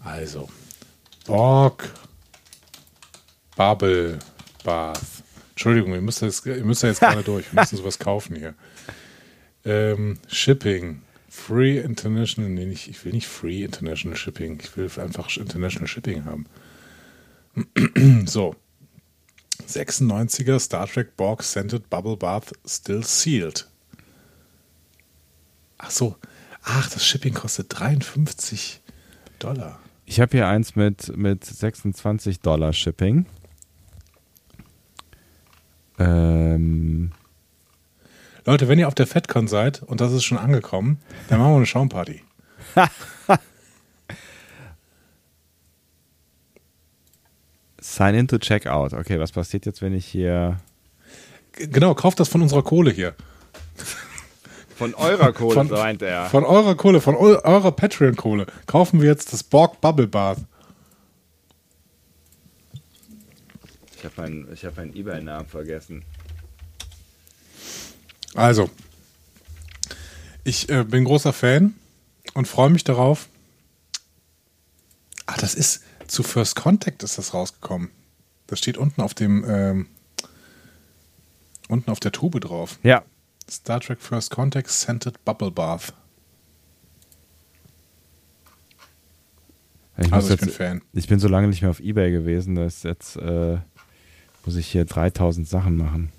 [0.00, 0.48] Also,
[1.26, 1.92] Borg
[3.54, 4.18] Bubble
[4.64, 4.98] Bath.
[5.50, 7.52] Entschuldigung, ihr müsst, jetzt, ihr müsst da jetzt gerade durch.
[7.52, 8.54] Wir müssen sowas kaufen hier.
[9.66, 11.02] Ähm, Shipping.
[11.38, 12.50] Free International.
[12.50, 14.60] Nee, nicht, ich will nicht Free International Shipping.
[14.62, 16.46] Ich will einfach International Shipping haben.
[18.26, 18.54] so.
[19.66, 23.66] 96er Star Trek Borg Scented Bubble Bath Still Sealed.
[25.78, 26.16] Ach so.
[26.62, 28.82] Ach, das Shipping kostet 53
[29.38, 29.78] Dollar.
[30.04, 33.26] Ich habe hier eins mit, mit 26 Dollar Shipping.
[35.98, 37.12] Ähm,
[38.48, 41.56] Leute, wenn ihr auf der FedCon seid und das ist schon angekommen, dann machen wir
[41.58, 42.22] eine Schaumparty.
[47.78, 48.94] Sign in to check out.
[48.94, 50.56] Okay, was passiert jetzt, wenn ich hier.
[51.52, 53.14] Genau, kauft das von unserer Kohle hier.
[54.76, 56.30] Von eurer Kohle, Von- meint er.
[56.30, 60.38] Von eurer Kohle, von eu eurer Patreon-Kohle kaufen wir jetzt das Borg Bubble Bath.
[63.98, 66.02] Ich habe meinen, ich hab meinen Ebay-Namen vergessen.
[68.34, 68.70] Also,
[70.44, 71.74] ich äh, bin großer Fan
[72.34, 73.28] und freue mich darauf.
[75.26, 77.90] Ah, das ist zu First Contact ist das rausgekommen.
[78.46, 79.86] Das steht unten auf dem ähm,
[81.68, 82.78] unten auf der Tube drauf.
[82.82, 83.04] Ja.
[83.50, 85.92] Star Trek First Contact Scented Bubble Bath.
[89.98, 90.82] Ich, Also ich jetzt, bin Fan.
[90.92, 93.58] ich bin so lange nicht mehr auf Ebay gewesen, dass jetzt äh,
[94.44, 96.12] muss ich hier 3000 Sachen machen.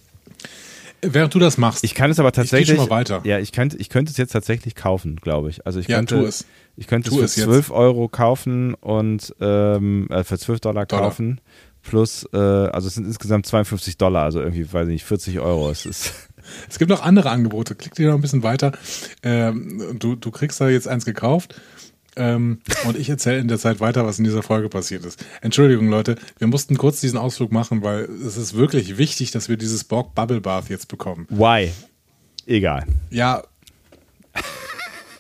[1.02, 2.78] Während du das machst, Ich kann es aber geh schon tatsächlich.
[2.78, 3.22] mal weiter.
[3.24, 5.66] Ja, ich könnte, ich könnte es jetzt tatsächlich kaufen, glaube ich.
[5.66, 6.46] Also ich Ja, könnte, tu es.
[6.76, 7.50] Ich könnte Tu es es für jetzt.
[7.68, 11.04] 12 Euro kaufen und ähm, äh, für 12 Dollar Dollar.
[11.06, 11.42] kaufen.
[11.82, 15.70] Plus, äh, also es sind insgesamt 52 Dollar, also irgendwie, weiß ich nicht, 40 Euro.
[15.70, 16.14] Es ist.
[16.70, 17.76] Es gibt noch andere Angebote.
[17.76, 18.72] Klick dir noch ein bisschen weiter.
[19.22, 21.62] Ähm, du, du kriegst da jetzt eins gekauft.
[22.20, 25.26] Ähm, und ich erzähle in der Zeit weiter, was in dieser Folge passiert ist.
[25.42, 29.56] Entschuldigung, Leute, wir mussten kurz diesen Ausflug machen, weil es ist wirklich wichtig, dass wir
[29.56, 31.26] dieses Borg Bubble Bath jetzt bekommen.
[31.30, 31.72] Why?
[32.46, 32.86] Egal.
[33.10, 33.44] Ja,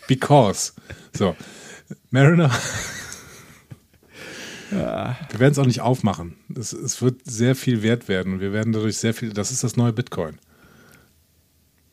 [0.07, 0.73] because.
[1.15, 1.35] So,
[2.11, 2.51] Mariner.
[4.71, 6.35] Wir werden es auch nicht aufmachen.
[6.55, 9.33] Es, es wird sehr viel wert werden und wir werden dadurch sehr viel.
[9.33, 10.37] Das ist das neue Bitcoin.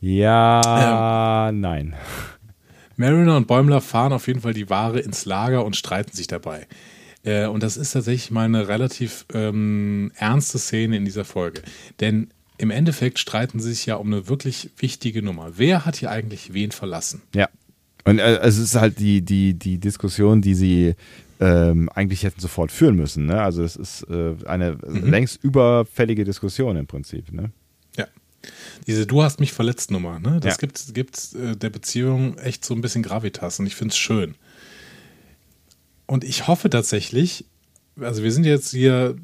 [0.01, 1.95] Ja, nein.
[2.97, 6.67] Mariner und Bäumler fahren auf jeden Fall die Ware ins Lager und streiten sich dabei.
[7.25, 11.63] Äh, und das ist tatsächlich mal eine relativ ähm, ernste Szene in dieser Folge.
[12.01, 12.29] Denn
[12.59, 15.53] im Endeffekt streiten sie sich ja um eine wirklich wichtige Nummer.
[15.57, 17.23] Wer hat hier eigentlich wen verlassen?
[17.35, 17.49] Ja.
[18.05, 20.95] Und äh, es ist halt die, die, die Diskussion, die sie
[21.41, 23.27] ähm, eigentlich hätten sofort führen müssen.
[23.27, 23.43] Ne?
[23.43, 27.33] Also es ist äh, eine längst überfällige Diskussion im Prinzip.
[27.33, 27.51] Ne?
[28.87, 30.39] Diese Du hast mich verletzt Nummer, ne?
[30.41, 30.59] Das Ja.
[30.59, 34.35] gibt, gibt äh, der Beziehung echt so ein bisschen Gravitas und ich finde es schön.
[36.07, 37.45] Und ich hoffe tatsächlich,
[38.01, 39.17] also wir sind jetzt hier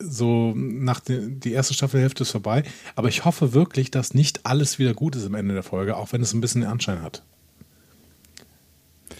[0.00, 2.64] so nach der die erste Staffelhälfte ist vorbei,
[2.96, 6.12] aber ich hoffe wirklich, dass nicht alles wieder gut ist am Ende der Folge, auch
[6.12, 7.22] wenn es ein bisschen den Anschein hat.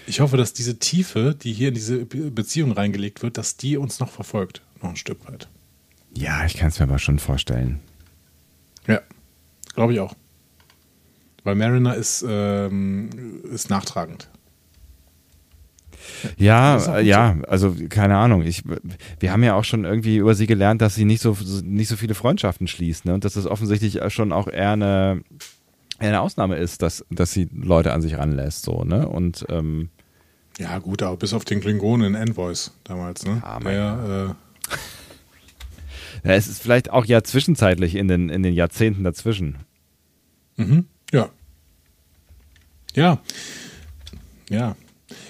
[0.07, 3.77] Ich hoffe, dass diese Tiefe, die hier in diese Be- Beziehung reingelegt wird, dass die
[3.77, 5.49] uns noch verfolgt, noch ein Stück weit.
[6.17, 7.81] Ja, ich kann es mir aber schon vorstellen.
[8.87, 9.01] Ja,
[9.75, 10.15] glaube ich auch.
[11.45, 13.11] Weil Mariner ist, ähm,
[13.45, 14.29] ist nachtragend.
[16.37, 18.43] Ja, ja, also keine Ahnung.
[18.43, 18.63] Ich,
[19.21, 21.97] wir haben ja auch schon irgendwie über sie gelernt, dass sie nicht so nicht so
[21.97, 23.15] viele Freundschaften schließt, ne?
[23.15, 25.23] Und dass das offensichtlich schon auch eher eine,
[26.01, 29.09] eher eine Ausnahme ist, dass, dass sie Leute an sich ranlässt, so, ne?
[29.09, 29.91] Und ähm,
[30.59, 33.43] Ja, gut, aber bis auf den Klingonen in Envoys damals, ne?
[33.43, 34.37] Ja, Der,
[36.25, 39.59] ja, es ist vielleicht auch ja zwischenzeitlich in den, in den Jahrzehnten dazwischen.
[40.57, 41.29] mhm, ja.
[42.95, 43.21] Ja.
[44.49, 44.77] Ja.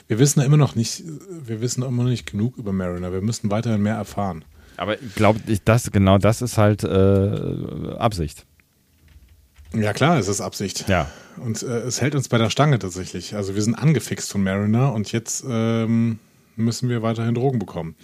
[0.07, 3.13] Wir wissen immer noch nicht, wir wissen immer noch nicht genug über Mariner.
[3.13, 4.45] Wir müssen weiterhin mehr erfahren.
[4.77, 8.45] Aber ich glaube, das, genau das ist halt äh, Absicht.
[9.75, 10.89] Ja, klar, es ist Absicht.
[10.89, 11.11] Ja.
[11.37, 13.35] Und äh, es hält uns bei der Stange tatsächlich.
[13.35, 16.19] Also wir sind angefixt von Mariner und jetzt ähm,
[16.57, 17.97] müssen wir weiterhin Drogen bekommen.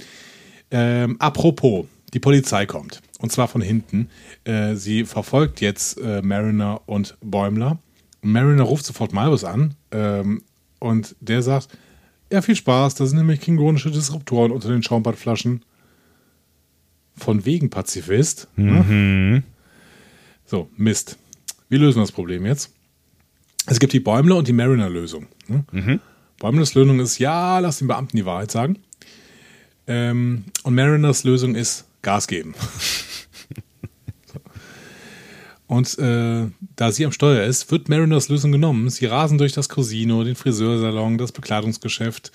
[0.71, 3.03] Ähm, apropos, die Polizei kommt.
[3.21, 4.09] Und zwar von hinten.
[4.45, 7.79] Äh, sie verfolgt jetzt äh, Mariner und Bäumler.
[8.23, 9.75] Mariner ruft sofort Malbus an.
[9.91, 10.43] Ähm,
[10.79, 11.69] und der sagt,
[12.33, 15.65] ja, viel Spaß, da sind nämlich klingonische Disruptoren unter den Schaumbadflaschen.
[17.17, 18.49] Von wegen Pazifist.
[18.57, 19.43] Ne?
[20.47, 21.19] So, Mist.
[21.69, 22.73] Wir lösen das Problem jetzt.
[23.67, 25.27] Es gibt die Bäumler und die Mariner-Lösung.
[25.47, 26.01] Ne?
[26.39, 28.79] Bäumlers Lösung ist, ja, lass den Beamten die Wahrheit sagen.
[29.87, 32.55] Ähm, und Mariners Lösung ist Gas geben.
[35.67, 38.91] Und äh, da sie am Steuer ist, wird Mariners Lösung genommen.
[38.91, 42.33] Sie rasen durch das Casino, den Friseursalon, das Bekleidungsgeschäft,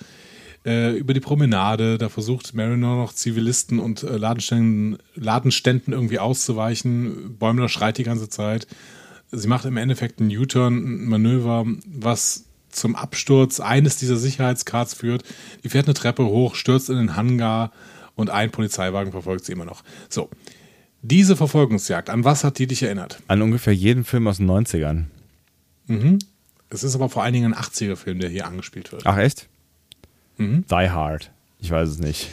[0.64, 1.98] äh, über die Promenade.
[1.98, 7.36] Da versucht Mariner noch Zivilisten und äh, Ladenständen, Ladenständen irgendwie auszuweichen.
[7.38, 8.66] Bäumler schreit die ganze Zeit.
[9.30, 15.24] Sie macht im Endeffekt ein U-Turn, ein Manöver, was zum Absturz eines dieser Sicherheitscards führt.
[15.62, 17.70] Die fährt eine Treppe hoch, stürzt in den Hangar
[18.16, 19.84] und ein Polizeiwagen verfolgt sie immer noch.
[20.08, 20.28] So,
[21.02, 23.22] diese Verfolgungsjagd, an was hat die dich erinnert?
[23.28, 25.04] An ungefähr jeden Film aus den 90ern.
[26.68, 29.02] Es ist aber vor allen Dingen ein 80er-Film, der hier angespielt wird.
[29.06, 29.48] Ach, echt?
[30.36, 30.64] Mhm.
[30.68, 31.30] Die Hard.
[31.60, 32.28] Ich weiß es nicht.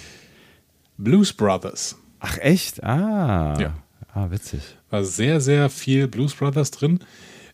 [0.97, 1.95] Blues Brothers.
[2.19, 2.83] Ach, echt?
[2.83, 3.59] Ah.
[3.59, 3.73] Ja.
[4.13, 4.61] Ah, witzig.
[4.89, 6.99] War sehr, sehr viel Blues Brothers drin.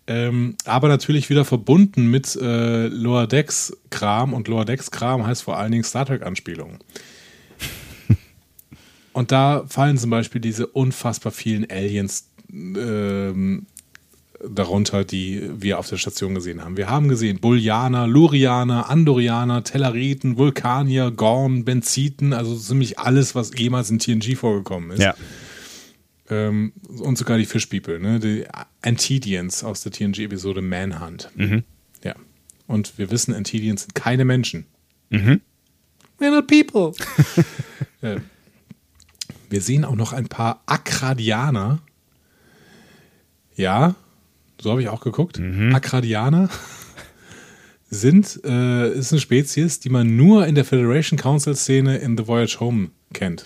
[0.08, 5.44] Ähm, aber natürlich wieder verbunden mit äh, Lower Decks Kram und Lower Decks Kram heißt
[5.44, 6.80] vor allen Dingen Star Trek Anspielungen.
[9.20, 13.66] Und da fallen zum Beispiel diese unfassbar vielen Aliens ähm,
[14.42, 16.78] darunter, die wir auf der Station gesehen haben.
[16.78, 23.90] Wir haben gesehen Bullianer, Lurianer, Andorianer, Tellariten, Vulkanier, Gorn, Benziten, also ziemlich alles, was jemals
[23.90, 25.02] in TNG vorgekommen ist.
[25.02, 25.16] Ja.
[26.30, 28.22] Ähm, und sogar die Fish People, ne?
[28.22, 28.46] die
[28.82, 31.30] Antidians aus der TNG-Episode Manhunt.
[32.06, 32.16] Ja.
[32.68, 34.66] Und wir wissen, Antidians sind keine Menschen.
[35.10, 35.42] Mhm.
[36.20, 36.94] We're not people.
[38.02, 38.22] äh,
[39.50, 41.80] wir sehen auch noch ein paar Akradianer.
[43.56, 43.96] Ja,
[44.62, 45.40] so habe ich auch geguckt.
[45.74, 46.50] Akradianer
[47.90, 52.28] sind, äh, ist eine Spezies, die man nur in der Federation Council Szene in The
[52.28, 53.46] Voyage Home kennt.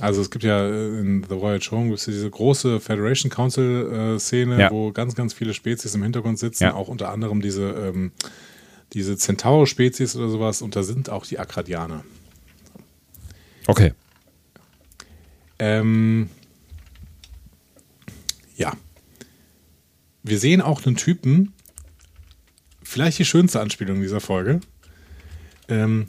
[0.00, 4.14] Also es gibt ja äh, in The Voyage Home gibt's ja diese große Federation Council
[4.16, 4.70] äh, Szene, Ja.
[4.70, 6.74] wo ganz, ganz viele Spezies im Hintergrund sitzen, Ja.
[6.74, 8.12] auch unter anderem diese, ähm,
[8.92, 12.04] diese Centaur-Spezies oder sowas und da sind auch die Akradianer.
[13.66, 13.92] Okay.
[15.58, 16.28] Ähm,
[18.56, 18.72] ja.
[20.22, 21.52] Wir sehen auch einen Typen,
[22.82, 24.60] vielleicht die schönste Anspielung dieser Folge,
[25.68, 26.06] ähm,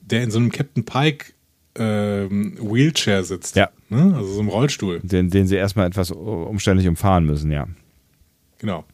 [0.00, 1.32] der in so einem Captain Pike
[1.76, 3.56] ähm, Wheelchair sitzt.
[3.56, 3.70] Ja.
[3.88, 4.14] Ne?
[4.16, 5.00] Also so einem Rollstuhl.
[5.02, 7.68] Den, den sie erstmal etwas umständlich umfahren müssen, ja.
[8.58, 8.84] Genau.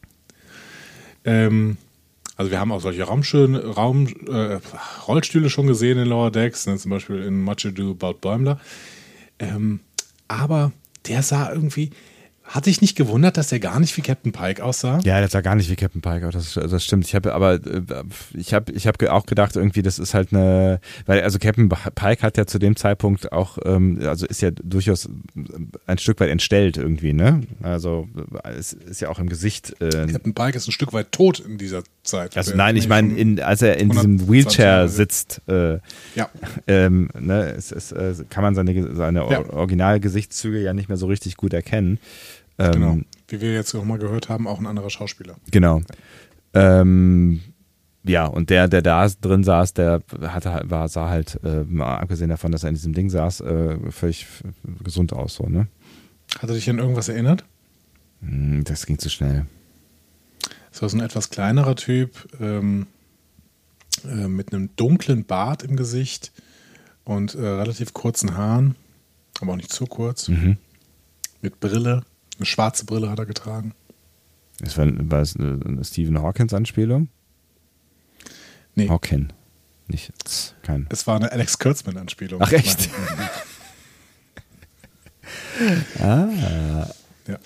[1.25, 1.77] Ähm,
[2.35, 4.59] also wir haben auch solche Raumschön, Raum, äh,
[5.07, 8.59] Rollstühle schon gesehen in Lower Decks, ne, zum Beispiel in Much Ado About Bäumler.
[9.39, 9.81] Ähm,
[10.27, 10.71] aber
[11.07, 11.91] der sah irgendwie,
[12.53, 14.99] hatte ich nicht gewundert, dass der gar nicht wie Captain Pike aussah?
[15.03, 17.05] Ja, das sah gar nicht wie Captain Pike aus, das, das stimmt.
[17.05, 17.81] Ich habe aber äh,
[18.35, 22.21] ich habe ich habe auch gedacht irgendwie, das ist halt eine, weil also Captain Pike
[22.21, 25.09] hat ja zu dem Zeitpunkt auch, ähm, also ist ja durchaus
[25.87, 27.41] ein Stück weit entstellt irgendwie, ne?
[27.63, 28.07] Also
[28.43, 29.75] äh, es ist ja auch im Gesicht.
[29.81, 32.37] Äh, Captain Pike ist ein Stück weit tot in dieser Zeit.
[32.37, 35.79] also Der nein, ich meine, als er in 120 diesem Wheelchair sitzt, äh,
[36.13, 36.29] Ja,
[36.67, 39.49] ähm, ne, es, es, äh, kann man seine, seine Ja.
[39.49, 41.97] Originalgesichtszüge ja nicht mehr so richtig gut erkennen.
[42.59, 42.97] Ähm, genau.
[43.27, 45.35] Wie wir jetzt auch mal gehört haben, auch ein anderer Schauspieler.
[45.51, 45.81] Genau.
[46.53, 47.41] Ähm,
[48.03, 51.97] ja, und der, der da drin saß, der hatte, halt- war, sah halt, äh, mal
[51.97, 54.27] abgesehen davon, dass er in diesem Ding saß, äh, völlig
[54.83, 55.67] gesund aus, so, ne?
[56.39, 57.45] Hat er dich an irgendwas erinnert?
[58.21, 59.45] Hm, Das ging zu schnell.
[60.71, 62.87] Das war so ein etwas kleinerer Typ ähm,
[64.05, 66.31] äh, mit einem dunklen Bart im Gesicht
[67.05, 68.75] und äh, relativ kurzen Haaren,
[69.39, 70.27] aber auch nicht zu kurz.
[70.29, 70.57] Mhm.
[71.41, 72.03] Mit Brille,
[72.37, 73.73] eine schwarze Brille hat er getragen.
[74.59, 77.09] Das war, war es eine, eine Stephen Hawkins-Anspielung?
[78.75, 79.33] Nee, Hawkin.
[79.87, 80.13] Nicht,
[80.63, 80.87] kein.
[80.89, 82.41] es war eine Alex Kurtzman-Anspielung.
[82.41, 82.89] Ach, echt?
[85.99, 86.87] ah.
[87.27, 87.37] Ja.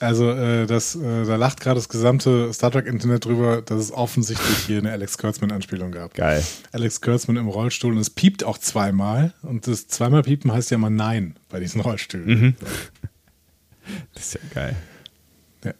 [0.00, 4.58] Also, äh, das, äh, da lacht gerade das gesamte Star Trek-Internet drüber, dass es offensichtlich
[4.58, 6.14] hier eine Alex Kurtzman-Anspielung gab.
[6.14, 6.44] Geil.
[6.72, 9.34] Alex Kurtzman im Rollstuhl und es piept auch zweimal.
[9.42, 12.40] Und das zweimal piepen heißt ja immer Nein bei diesen Rollstühlen.
[12.40, 12.54] Mhm.
[14.14, 14.76] Das ist ja geil.
[15.64, 15.74] Ja.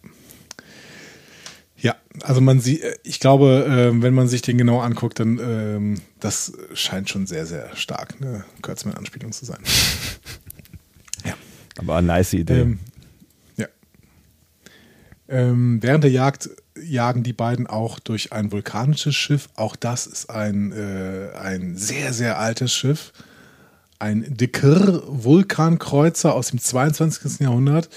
[1.76, 5.39] ja, also man sieht, äh, ich glaube, ähm, wenn man sich den genau anguckt, dann
[5.39, 9.60] ähm, das scheint schon sehr, sehr stark eine Kurtzman-Anspielung zu sein.
[11.24, 11.35] ja.
[11.78, 12.60] Aber eine nice Idee.
[12.60, 12.78] Ähm,
[13.56, 13.66] ja.
[15.28, 16.51] Ähm, während der Jagd
[16.82, 19.48] jagen die beiden auch durch ein vulkanisches Schiff.
[19.56, 23.12] Auch das ist ein, äh, ein sehr, sehr altes Schiff.
[23.98, 27.40] Ein Dekr-Vulkankreuzer aus dem 22.
[27.40, 27.88] Jahrhundert.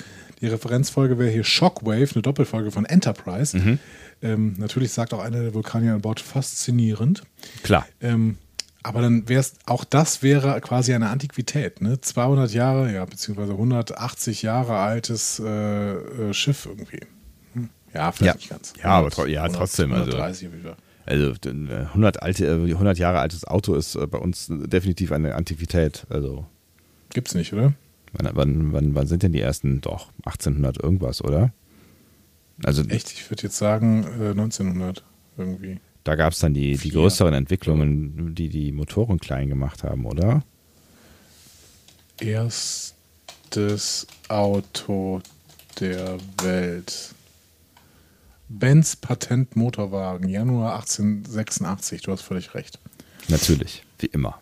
[0.42, 3.78] Die Referenzfolge wäre hier Shockwave, eine Doppelfolge von Enterprise.
[4.24, 7.22] Ähm, natürlich sagt auch einer der Vulkanier an Bord faszinierend.
[7.64, 7.86] Klar.
[8.02, 8.38] Ähm,
[8.84, 12.02] aber dann wäre es, auch das wäre quasi eine Antiquität, ne?
[12.02, 15.46] 200 Jahre, ja, beziehungsweise 180 Jahre altes äh,
[15.94, 17.02] äh, Schiff irgendwie.
[17.54, 17.70] Hm.
[17.94, 18.40] Ja, vielleicht Ja.
[18.40, 18.74] nicht ganz.
[18.82, 20.76] Ja, aber tro- ja, trotzdem, also- 130 wieder.
[21.06, 25.36] Also äh, 100, alte, äh, 100 Jahre altes Auto ist äh, bei uns definitiv eine
[25.36, 26.06] Antiquität.
[26.10, 26.46] Also
[27.14, 27.74] Gibt's nicht, oder?
[28.14, 29.82] wann, wann, wann, wann sind denn die ersten?
[29.82, 31.54] Doch, 1800 irgendwas, oder?
[32.64, 35.04] Also Echt, ich würde jetzt sagen äh, 1900
[35.38, 35.80] irgendwie.
[36.04, 40.44] da gab es dann die, die größeren Entwicklungen, die die Motoren klein gemacht haben, oder?
[42.20, 45.22] Erstes Auto
[45.80, 47.16] der Welt.
[48.60, 52.80] Benz Patent Motorwagen, Januar 1886, du hast völlig recht.
[53.30, 54.40] Natürlich, wie immer.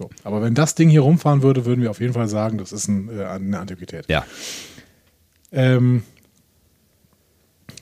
[0.00, 0.08] So.
[0.24, 2.88] Aber wenn das Ding hier rumfahren würde, würden wir auf jeden Fall sagen, das ist
[2.88, 4.06] ein, äh, eine Antiquität.
[4.08, 4.24] Ja.
[5.52, 6.04] Ähm,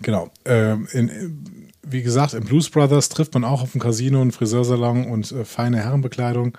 [0.03, 0.31] genau.
[0.45, 5.07] Ähm, in, wie gesagt, im Blues Brothers trifft man auch auf ein Casino, einen Friseursalon
[5.07, 6.59] und äh, feine Herrenbekleidung.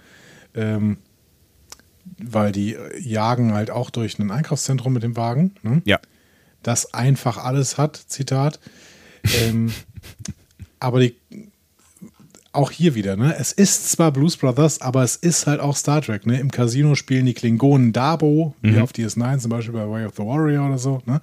[0.54, 0.98] Ähm,
[2.24, 5.56] weil die jagen halt auch durch ein Einkaufszentrum mit dem Wagen.
[5.62, 5.82] Ne?
[5.86, 6.00] Ja.
[6.64, 8.60] Das einfach alles hat, Zitat.
[9.42, 9.72] ähm,
[10.80, 11.16] aber die,
[12.52, 13.36] auch hier wieder, ne?
[13.38, 16.40] Es ist zwar Blues Brothers, aber es ist halt auch Star Trek, ne?
[16.40, 20.24] Im Casino spielen die Klingonen Dabo, wie auf DS9 zum Beispiel bei Way of the
[20.24, 21.22] Warrior oder so, ne?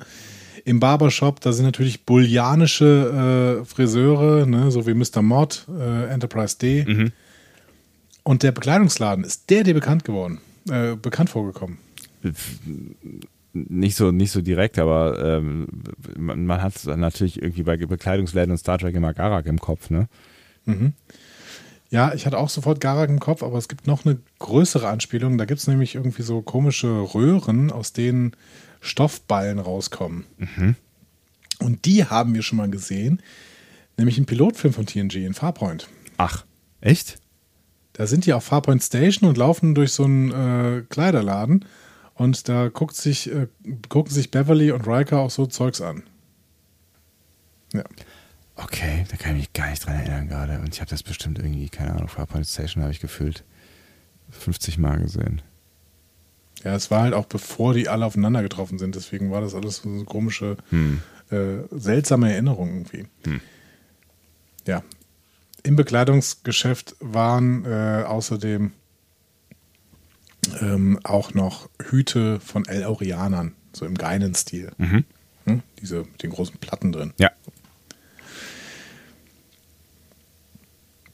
[0.65, 4.73] Im Barbershop, da sind natürlich bullianische äh, Friseure, ne?
[4.73, 5.23] so wie Mr.
[5.23, 6.85] Mod, äh, Enterprise D.
[8.25, 11.79] Und der Bekleidungsladen ist der, der bekannt geworden, äh, bekannt vorgekommen.
[13.69, 15.67] Nicht so, nicht so direkt, aber ähm,
[16.17, 20.09] man, man hat natürlich irgendwie bei Bekleidungsläden und Star Trek immer Garak im Kopf, ne?
[21.91, 25.39] Ja, ich hatte auch sofort Garak im Kopf, aber es gibt noch eine größere Anspielung.
[25.39, 28.33] Da gibt es nämlich irgendwie so komische Röhren, aus denen
[28.81, 30.25] Stoffballen rauskommen.
[31.61, 33.23] Und die haben wir schon mal gesehen,
[33.97, 35.89] nämlich im Pilotfilm von TNG in Farpoint.
[36.17, 36.45] Ach,
[36.81, 37.19] echt?
[37.93, 41.65] Da sind die auf Farpoint Station und laufen durch so einen äh, Kleiderladen
[42.17, 43.47] und da guckt sich, äh,
[43.89, 46.03] gucken sich Beverly und Riker auch so Zeugs an.
[47.73, 47.85] Ja.
[48.57, 50.59] Okay, da kann ich mich gar nicht dran erinnern gerade.
[50.61, 53.45] Und ich habe das bestimmt irgendwie, keine Ahnung, Farpoint Station habe ich gefühlt
[54.31, 55.43] 50 Mal gesehen.
[56.65, 59.77] Ja, es war halt auch bevor die alle aufeinander getroffen sind, deswegen war das alles
[59.77, 60.57] so eine komische,
[61.31, 63.07] äh, seltsame Erinnerung irgendwie.
[64.67, 64.83] Ja.
[65.63, 68.73] Im Bekleidungsgeschäft waren äh, außerdem
[70.61, 74.73] ähm, auch noch Hüte von El Aureanern, so im geilen Stil.
[75.45, 75.63] Hm?
[75.81, 77.13] Diese mit den großen Platten drin.
[77.19, 77.31] Ja.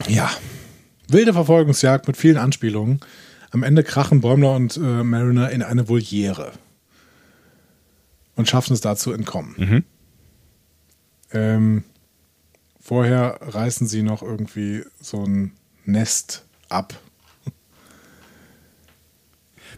[0.08, 0.30] Ja.
[1.08, 3.00] Wilde Verfolgungsjagd mit vielen Anspielungen.
[3.50, 6.52] Am Ende krachen Bäumler und äh, Mariner in eine Voliere
[8.34, 9.84] und schaffen es da zu entkommen.
[11.32, 11.84] Ähm,
[12.80, 15.52] vorher reißen sie noch irgendwie so ein
[15.84, 16.94] Nest ab.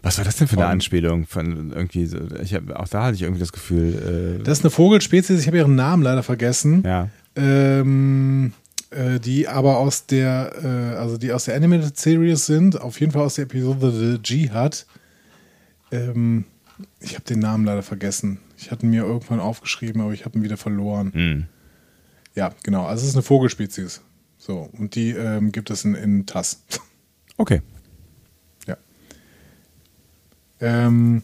[0.03, 1.27] Was war das denn für eine Anspielung?
[1.27, 4.65] Von irgendwie, so, ich hab, auch da hatte ich irgendwie das Gefühl, äh, Das ist
[4.65, 6.83] eine Vogelspezies, ich habe ihren Namen leider vergessen.
[6.85, 7.09] ja.
[7.37, 8.53] Ähm,
[8.91, 13.11] äh, die aber aus der, äh, also die aus der Animated Series sind, auf jeden
[13.11, 14.87] Fall aus der Episode The Jihad.
[15.91, 16.45] Ähm,
[17.01, 18.39] ich habe den Namen leider vergessen.
[18.57, 21.13] Ich hatte ihn mir irgendwann aufgeschrieben, aber ich habe ihn wieder verloren.
[21.13, 21.45] Hm.
[22.37, 22.87] Ja, genau.
[22.87, 24.01] Also es ist eine Vogelspezies.
[24.39, 26.63] So, und die ähm, gibt es in, in TAS.
[27.37, 27.63] Okay.
[30.61, 30.87] Ja.
[30.87, 31.23] Ähm,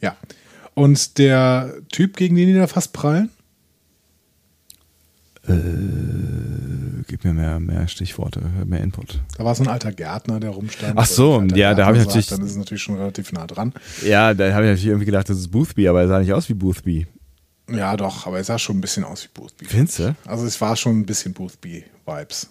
[0.00, 0.16] ja.
[0.74, 3.30] Und der Typ, gegen den die da fast prallen,
[7.08, 9.20] Gib mir mehr, mehr Stichworte, mehr Input.
[9.38, 10.94] Da war so ein alter Gärtner, der rumstand.
[10.96, 13.32] Ach so, ja, da Gärtner hab ich sagt, natürlich- Dann ist es natürlich schon relativ
[13.32, 13.72] nah dran.
[14.04, 16.48] Ja, da habe ich natürlich irgendwie gedacht, das ist Boothby, aber er sah nicht aus
[16.48, 17.06] wie Boothby.
[17.70, 19.66] Ja, doch, aber er sah schon ein bisschen aus wie Boothby.
[19.66, 20.16] Findest du?
[20.24, 22.48] Also es war schon ein bisschen Boothby-Vibes.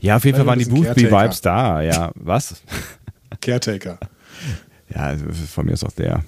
[0.00, 2.10] Ja, auf jeden Fall waren die Boothby-Vibes da, ja.
[2.16, 2.60] Was?
[3.40, 3.98] Caretaker.
[4.94, 5.14] Ja,
[5.52, 6.24] von mir ist auch der.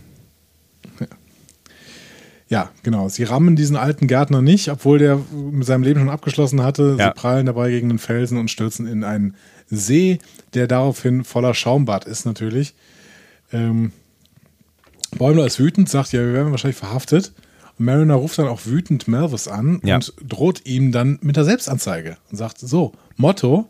[2.50, 3.08] Ja, genau.
[3.10, 6.96] Sie rammen diesen alten Gärtner nicht, obwohl der mit seinem Leben schon abgeschlossen hatte.
[6.98, 7.08] Ja.
[7.08, 9.34] Sie prallen dabei gegen den Felsen und stürzen in einen
[9.66, 10.18] See,
[10.54, 12.74] der daraufhin voller Schaumbad ist natürlich.
[13.52, 13.92] Ähm,
[15.18, 17.32] Bäumler ist wütend, sagt, ja, wir werden wahrscheinlich verhaftet.
[17.78, 19.96] Und Mariner ruft dann auch wütend Melvis an Ja.
[19.96, 23.68] und droht ihm dann mit der Selbstanzeige und sagt, so, Motto,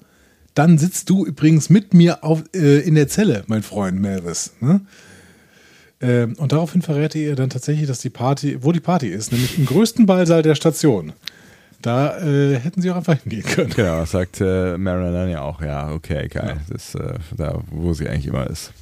[0.59, 4.55] dann sitzt du übrigens mit mir auf, äh, in der Zelle, mein Freund Melvis.
[4.61, 4.81] Ne?
[6.01, 9.31] Ähm, und daraufhin verrät er ihr dann tatsächlich, dass die Party, wo die Party ist,
[9.31, 11.13] nämlich im größten Ballsaal der Station.
[11.81, 13.71] Da äh, hätten sie auch einfach hingehen können.
[13.71, 15.63] Genau, sagt äh, dann ja auch.
[15.63, 16.57] Ja, okay, geil.
[16.69, 18.73] Das ist äh, da, wo sie eigentlich immer ist.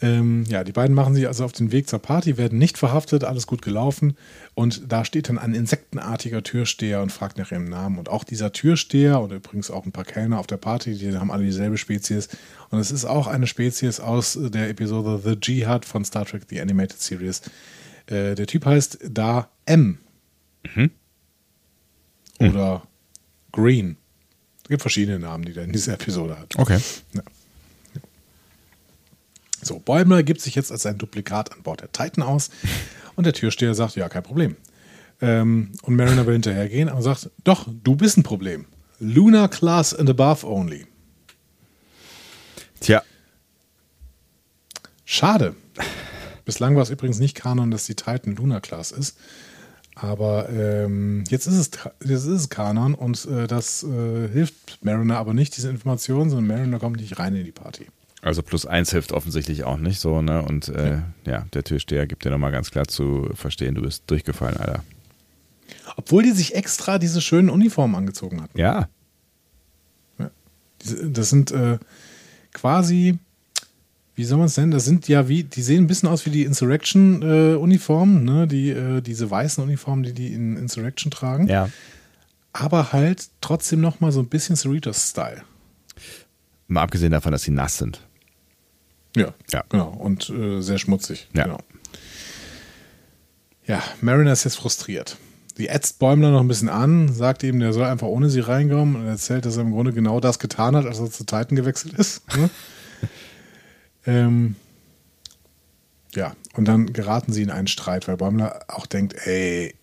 [0.00, 3.24] Ähm, ja, die beiden machen sich also auf den Weg zur Party, werden nicht verhaftet,
[3.24, 4.16] alles gut gelaufen.
[4.54, 7.98] Und da steht dann ein insektenartiger Türsteher und fragt nach ihrem Namen.
[7.98, 11.32] Und auch dieser Türsteher und übrigens auch ein paar Kellner auf der Party, die haben
[11.32, 12.28] alle dieselbe Spezies.
[12.70, 16.60] Und es ist auch eine Spezies aus der Episode The Jihad von Star Trek The
[16.60, 17.42] Animated Series.
[18.06, 19.98] Äh, der Typ heißt da M.
[22.38, 22.82] Oder
[23.50, 23.96] Green.
[24.62, 26.56] Es gibt verschiedene Namen, die der in dieser Episode hat.
[26.56, 26.78] Okay.
[29.62, 32.50] So, Bäumler gibt sich jetzt als ein Duplikat an Bord der Titan aus
[33.16, 34.56] und der Türsteher sagt, ja, kein Problem.
[35.20, 38.66] Ähm, und Mariner will hinterhergehen, aber sagt, doch, du bist ein Problem.
[39.00, 40.86] Lunar Class and above only.
[42.80, 43.02] Tja,
[45.10, 45.54] Schade.
[46.44, 49.16] Bislang war es übrigens nicht Kanon, dass die Titan Lunar Class ist.
[49.94, 51.70] Aber ähm, jetzt, ist es,
[52.04, 56.46] jetzt ist es Kanon und äh, das äh, hilft Mariner aber nicht, diese Information, sondern
[56.46, 57.86] Mariner kommt nicht rein in die Party.
[58.20, 60.42] Also plus eins hilft offensichtlich auch nicht so, ne?
[60.42, 61.46] Und äh, ja.
[61.52, 64.82] der Türsteher gibt dir nochmal ganz klar zu verstehen, du bist durchgefallen, Alter.
[65.96, 68.58] Obwohl die sich extra diese schönen Uniformen angezogen hatten.
[68.58, 68.88] Ja.
[70.18, 70.30] Ja.
[71.04, 71.78] Das sind äh,
[72.52, 73.18] quasi,
[74.16, 74.72] wie soll man es nennen?
[74.72, 78.48] Das sind ja wie, die sehen ein bisschen aus wie die Insurrection-Uniformen, ne?
[78.48, 81.46] Die, äh, diese weißen Uniformen, die die in Insurrection tragen.
[81.46, 81.68] Ja.
[82.52, 85.42] Aber halt trotzdem nochmal so ein bisschen Cerritos-Style.
[86.66, 88.07] Mal abgesehen davon, dass sie nass sind.
[89.16, 89.64] Ja, Ja.
[89.68, 89.88] genau.
[89.90, 91.28] Und äh, sehr schmutzig.
[91.34, 91.44] Ja.
[91.44, 91.58] Genau.
[93.66, 95.16] Ja, Mariner ist jetzt frustriert.
[95.56, 98.96] Sie ätzt Bäumler noch ein bisschen an, sagt ihm, der soll einfach ohne sie reinkommen
[98.96, 101.94] und erzählt, dass er im Grunde genau das getan hat, als er zu Titan gewechselt
[101.94, 102.22] ist.
[102.36, 102.48] Ne?
[104.06, 104.54] ähm,
[106.14, 109.74] ja, und dann geraten sie in einen Streit, weil Bäumler auch denkt, ey,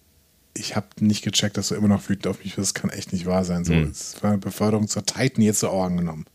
[0.57, 2.76] ich habe nicht gecheckt, dass du immer noch wütend auf mich bist.
[2.76, 3.65] Das kann echt nicht wahr sein.
[3.65, 6.26] So, es war eine Beförderung zur Titan jetzt so auch angenommen.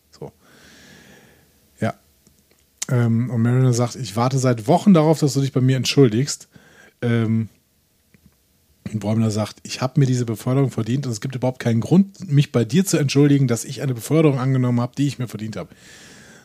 [2.91, 6.49] Ähm, und Mariner sagt, ich warte seit Wochen darauf, dass du dich bei mir entschuldigst.
[7.01, 7.49] Ähm,
[8.93, 12.29] und Bäumler sagt, ich habe mir diese Beförderung verdient und es gibt überhaupt keinen Grund,
[12.29, 15.57] mich bei dir zu entschuldigen, dass ich eine Beförderung angenommen habe, die ich mir verdient
[15.57, 15.71] habe.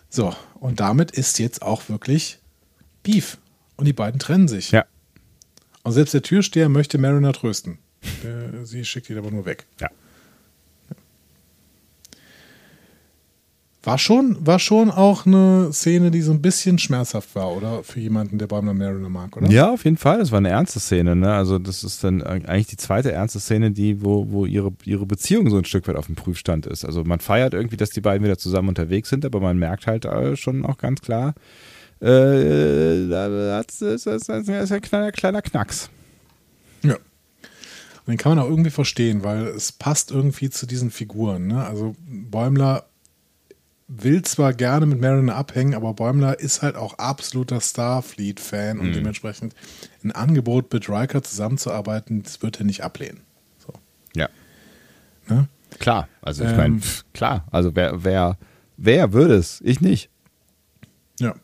[0.10, 2.40] So, und damit ist jetzt auch wirklich
[3.04, 3.38] Beef.
[3.78, 4.72] Und die beiden trennen sich.
[4.72, 4.86] Ja.
[5.84, 7.80] Und selbst der Türsteher möchte Mariner trösten.
[8.64, 9.66] Sie schickt ihn aber nur weg.
[9.80, 9.90] Ja.
[13.86, 17.84] War schon, war schon auch eine Szene, die so ein bisschen schmerzhaft war, oder?
[17.84, 19.48] Für jemanden, der Bäumler Mariner mag, oder?
[19.48, 20.18] Ja, auf jeden Fall.
[20.18, 21.16] Das war eine ernste Szene.
[21.16, 21.32] Ne?
[21.32, 25.52] Also das ist dann eigentlich die zweite ernste Szene, die, wo, wo ihre, ihre Beziehung
[25.52, 26.84] so ein Stück weit auf dem Prüfstand ist.
[26.84, 30.06] Also man feiert irgendwie, dass die beiden wieder zusammen unterwegs sind, aber man merkt halt
[30.06, 31.36] äh, schon auch ganz klar,
[32.02, 35.92] äh, das ist, das ist ein kleiner, kleiner Knacks.
[36.82, 36.96] Ja.
[36.96, 41.46] Und den kann man auch irgendwie verstehen, weil es passt irgendwie zu diesen Figuren.
[41.46, 41.64] Ne?
[41.64, 42.86] Also Bäumler
[43.88, 49.54] will zwar gerne mit Mariner abhängen, aber Bäumler ist halt auch absoluter Starfleet-Fan und dementsprechend
[50.04, 53.22] ein Angebot mit Riker zusammenzuarbeiten, das wird er nicht ablehnen.
[53.60, 53.74] So.
[54.16, 54.30] Ja.
[55.28, 55.48] Ne?
[55.78, 56.08] Klar.
[56.22, 56.58] Also ich Ähm.
[56.58, 56.82] meine,
[57.14, 57.46] klar.
[57.52, 58.38] Also wer, wer,
[58.78, 59.62] wer würde es?
[59.62, 60.10] Ich nicht.
[61.20, 61.36] Ja.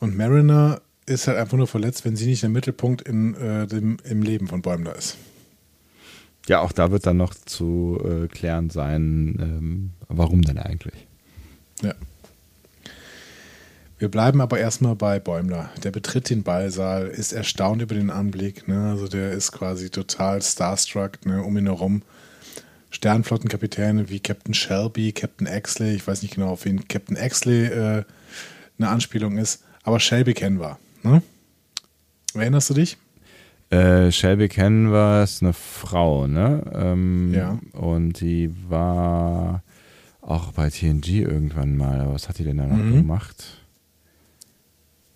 [0.00, 3.98] Und Mariner ist halt einfach nur verletzt, wenn sie nicht der Mittelpunkt in, äh, dem,
[4.04, 5.16] im Leben von Bäumler ist.
[6.48, 11.06] Ja, auch da wird dann noch zu äh, klären sein, ähm, warum denn eigentlich.
[11.82, 11.94] Ja.
[13.98, 15.70] Wir bleiben aber erstmal bei Bäumler.
[15.84, 18.66] Der betritt den Ballsaal, ist erstaunt über den Anblick.
[18.66, 18.90] Ne?
[18.90, 21.42] Also der ist quasi total starstruck ne?
[21.44, 22.02] um ihn herum.
[22.90, 28.04] Sternflottenkapitäne wie Captain Shelby, Captain Exley, ich weiß nicht genau, auf wen Captain Exley äh,
[28.76, 30.78] eine Anspielung ist, aber Shelby kennen wir.
[31.04, 31.22] Ne?
[32.34, 32.98] Erinnerst du dich?
[33.72, 36.62] Äh, Shelby kennen wir, ist eine Frau, ne?
[36.74, 37.58] Ähm, Ja.
[37.72, 39.62] Und die war
[40.20, 42.00] auch bei TNG irgendwann mal.
[42.00, 42.92] Aber was hat die denn da noch Mhm.
[42.96, 43.58] gemacht?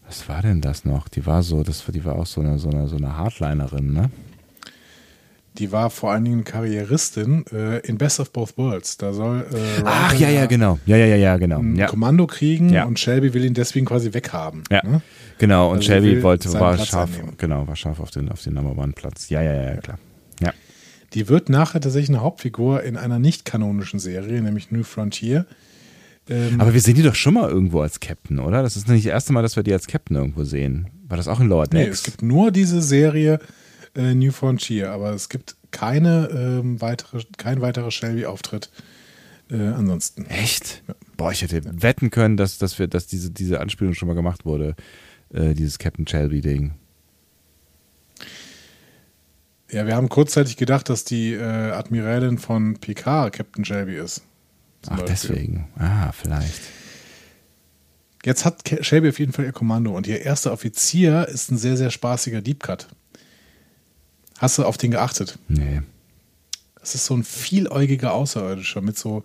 [0.07, 1.09] Was war denn das noch?
[1.09, 4.11] Die war so, das, die war auch so eine, so eine, so eine Hardlinerin, ne?
[5.59, 8.97] Die war vor allen Dingen Karrieristin äh, in Best of Both Worlds.
[8.99, 10.78] Da soll äh, Ach, ja, ja, genau.
[10.87, 11.61] Ja, ja, ja, ja, genau.
[11.61, 12.85] ein Ja, Kommando kriegen Ja.
[12.85, 14.62] und Shelby will ihn deswegen quasi weghaben.
[14.70, 14.83] ja.
[14.87, 15.03] Ne?
[15.39, 15.69] genau.
[15.70, 17.35] Und Also Shelby wollte, war Platz scharf, einnehmen.
[17.39, 19.28] genau, war scharf auf den, auf den Number One Platz.
[19.31, 19.99] Ja, ja, ja, ja, klar.
[20.41, 20.53] Ja.
[21.15, 25.47] Die wird nachher tatsächlich eine Hauptfigur in einer nicht kanonischen Serie, nämlich New Frontier.
[26.28, 28.62] Ähm, Aber wir sehen die doch schon mal irgendwo als Captain, oder?
[28.62, 30.89] Das ist nicht das erste Mal, dass wir die als Captain irgendwo sehen.
[31.09, 31.99] War das auch in nee, Decks?
[31.99, 33.39] es gibt nur diese Serie
[33.97, 38.70] äh, New Frontier, aber es gibt keine ähm, weitere, kein weiterer Shelby-Auftritt
[39.51, 40.27] äh, ansonsten.
[40.27, 40.82] Echt?
[41.16, 44.44] Boah, ich hätte wetten können, dass, dass, wir, dass diese, diese Anspielung schon mal gemacht
[44.44, 44.74] wurde.
[45.32, 46.74] Äh, dieses Captain Shelby-Ding.
[49.70, 54.23] Ja, wir haben kurzzeitig gedacht, dass die äh, Admiralin von Picard Captain Shelby ist.
[54.85, 55.09] Ach, Beispiel.
[55.09, 55.68] deswegen.
[55.77, 56.60] Ah, vielleicht.
[58.24, 61.77] Jetzt hat Shelby auf jeden Fall ihr Kommando und ihr erster Offizier ist ein sehr,
[61.77, 62.89] sehr spaßiger Deep Cut.
[64.39, 65.39] Hast du auf den geachtet?
[65.49, 65.83] Nee.
[66.81, 69.25] Das ist so ein vieläugiger Außerirdischer mit so,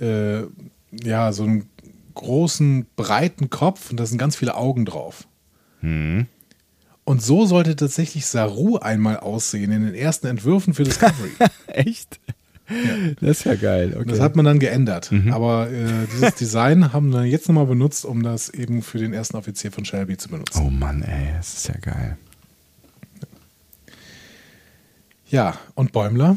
[0.00, 0.42] äh,
[0.90, 1.66] ja, so einem
[2.14, 5.26] großen, breiten Kopf und da sind ganz viele Augen drauf.
[5.80, 6.26] Hm.
[7.04, 11.32] Und so sollte tatsächlich Saru einmal aussehen in den ersten Entwürfen für Discovery.
[11.66, 12.18] Echt?
[13.20, 13.94] Das ist ja geil.
[13.94, 14.08] Okay.
[14.08, 15.12] Das hat man dann geändert.
[15.30, 19.36] Aber äh, dieses Design haben wir jetzt nochmal benutzt, um das eben für den ersten
[19.36, 20.62] Offizier von Shelby zu benutzen.
[20.64, 22.16] oh Mann, ey, das ist ja geil.
[25.34, 26.36] Ja, und Bäumler,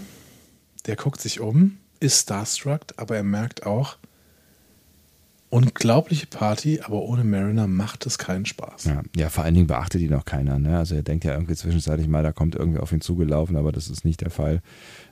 [0.88, 3.96] der guckt sich um, ist starstruck, aber er merkt auch,
[5.52, 8.86] unglaubliche Party, aber ohne Mariner macht es keinen Spaß.
[8.86, 10.58] Ja, ja, vor allen Dingen beachtet ihn auch keiner.
[10.58, 10.80] Ne?
[10.80, 13.88] Also er denkt ja irgendwie zwischenzeitlich mal, da kommt irgendwie auf ihn zugelaufen, aber das
[13.88, 14.64] ist nicht der Fall.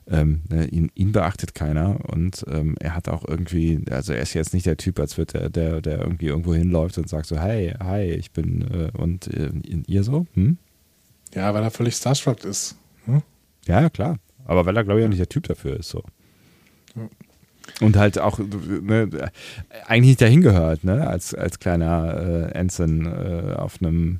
[0.08, 4.34] Ähm, ne, ihn, ihn beachtet keiner und ähm, er hat auch irgendwie, also er ist
[4.34, 7.38] jetzt nicht der Typ, als wird der, der, der irgendwie irgendwo hinläuft und sagt so,
[7.38, 9.52] hey, hi, ich bin äh, und äh,
[9.86, 10.26] ihr so?
[10.34, 10.58] Hm?
[11.36, 12.78] Ja, weil er völlig starstruck ist.
[13.68, 14.18] Ja, ja, klar.
[14.46, 15.90] Aber weil er, glaube ich, auch nicht der Typ dafür ist.
[15.90, 16.04] So.
[17.82, 19.10] Und halt auch ne,
[19.88, 21.08] eigentlich nicht dahin gehört, ne?
[21.08, 24.20] Als, als kleiner äh, Ensign äh, auf einem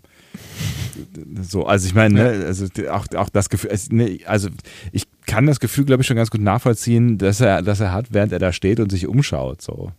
[1.42, 4.50] so, also ich meine, ne, also auch, auch das Gefühl, ne, also
[4.92, 8.08] ich kann das Gefühl, glaube ich, schon ganz gut nachvollziehen, dass er, dass er hat,
[8.12, 9.62] während er da steht und sich umschaut.
[9.62, 9.92] So.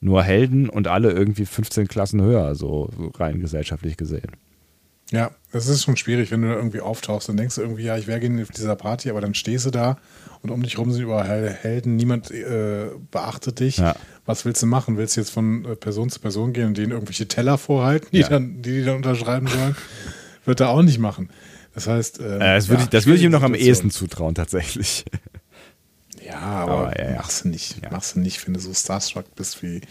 [0.00, 4.32] Nur Helden und alle irgendwie 15 Klassen höher, so rein gesellschaftlich gesehen.
[5.12, 7.96] Ja, das ist schon schwierig, wenn du da irgendwie auftauchst und denkst du irgendwie, ja,
[7.96, 9.98] ich wäre gerne auf dieser Party, aber dann stehst du da
[10.42, 13.78] und um dich rum sind überall Helden, niemand äh, beachtet dich.
[13.78, 13.94] Ja.
[14.24, 14.96] Was willst du machen?
[14.96, 18.18] Willst du jetzt von äh, Person zu Person gehen und denen irgendwelche Teller vorhalten, die,
[18.18, 18.28] ja.
[18.28, 19.76] dann, die, die dann unterschreiben sollen?
[20.44, 21.30] Wird er auch nicht machen.
[21.74, 25.04] Das heißt, äh, das würde ja, ich, würd ich ihm noch am ehesten zutrauen, tatsächlich.
[26.24, 27.90] Ja, aber, aber ja, machst du nicht.
[27.90, 29.82] Machst du nicht, wenn du so starstruck bist wie,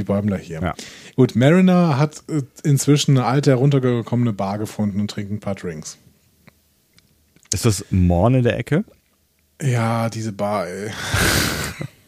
[0.00, 0.60] wie Bäumler hier.
[0.60, 0.74] Ja.
[1.16, 5.98] Gut, Mariner hat äh, inzwischen eine alte, heruntergekommene Bar gefunden und trinkt ein paar Drinks.
[7.52, 8.84] Ist das Morn in der Ecke?
[9.60, 10.90] Ja, diese Bar, ey.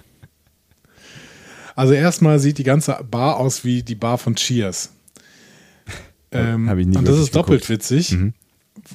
[1.76, 4.90] also erstmal sieht die ganze Bar aus wie die Bar von Cheers.
[6.30, 7.68] Ähm, und das ist doppelt geguckt.
[7.68, 8.32] witzig, mhm.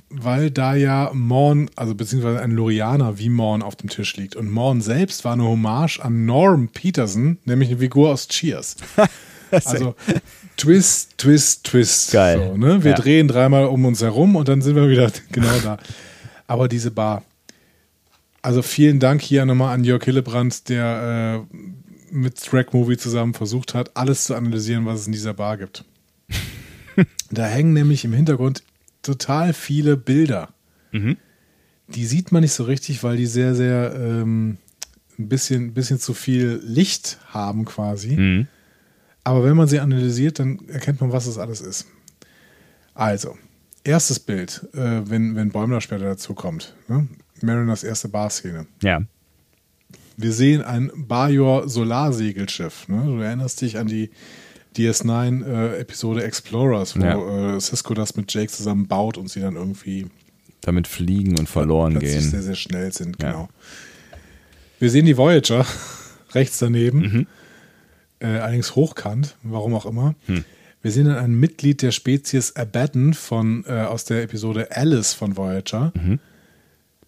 [0.10, 4.36] Weil da ja Morn, also beziehungsweise ein Lorianer wie Morn auf dem Tisch liegt.
[4.36, 8.76] Und Morn selbst war eine Hommage an Norm Peterson, nämlich eine Figur aus Cheers.
[9.52, 9.96] also
[10.58, 12.12] Twist, Twist, Twist.
[12.12, 12.50] Geil.
[12.52, 12.84] So, ne?
[12.84, 12.98] Wir ja.
[12.98, 15.78] drehen dreimal um uns herum und dann sind wir wieder genau da.
[16.48, 17.24] Aber diese Bar.
[18.42, 21.58] Also vielen Dank hier nochmal an Jörg Hillebrand, der äh,
[22.12, 25.84] mit Track Movie zusammen versucht hat, alles zu analysieren, was es in dieser Bar gibt.
[27.30, 28.64] da hängen nämlich im Hintergrund
[29.08, 30.50] total viele Bilder.
[30.92, 31.18] Mhm.
[31.88, 34.58] Die sieht man nicht so richtig, weil die sehr, sehr ähm,
[35.18, 38.18] ein bisschen, bisschen zu viel Licht haben quasi.
[38.18, 38.48] Mhm.
[39.24, 41.88] Aber wenn man sie analysiert, dann erkennt man, was das alles ist.
[42.94, 43.38] Also,
[43.84, 46.76] erstes Bild, äh, wenn, wenn Bäumler später dazu kommt.
[46.88, 47.08] Ne?
[47.42, 48.68] Mariners erste Barszene.
[48.84, 49.02] Ja.
[50.18, 52.88] Wir sehen ein Bajor Solarsegelschiff.
[52.88, 53.04] Ne?
[53.06, 54.10] Du erinnerst dich an die
[54.78, 57.56] DS9-Episode äh, Explorers, wo ja.
[57.56, 60.08] äh, Cisco das mit Jake zusammen baut und sie dann irgendwie
[60.62, 62.22] damit fliegen und verloren gehen.
[62.22, 63.42] sehr, sehr schnell sind, genau.
[63.42, 63.50] Ja.
[64.80, 65.66] Wir sehen die Voyager
[66.34, 67.00] rechts daneben.
[67.00, 67.28] Mhm
[68.20, 70.16] äh, allerdings hochkant, warum auch immer.
[70.26, 70.44] Hm.
[70.82, 75.36] Wir sehen dann ein Mitglied der Spezies Abaddon von, äh, aus der Episode Alice von
[75.36, 75.92] Voyager.
[75.96, 76.20] Mhm.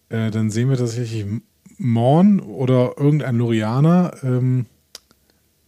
[0.10, 1.26] Äh, dann sehen wir tatsächlich
[1.78, 4.14] Morn oder irgendein Lorianer.
[4.24, 4.66] Ähm,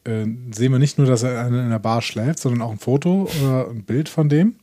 [0.04, 3.30] äh, sehen wir nicht nur, dass er in einer Bar schläft, sondern auch ein Foto
[3.42, 4.56] oder ein Bild von dem.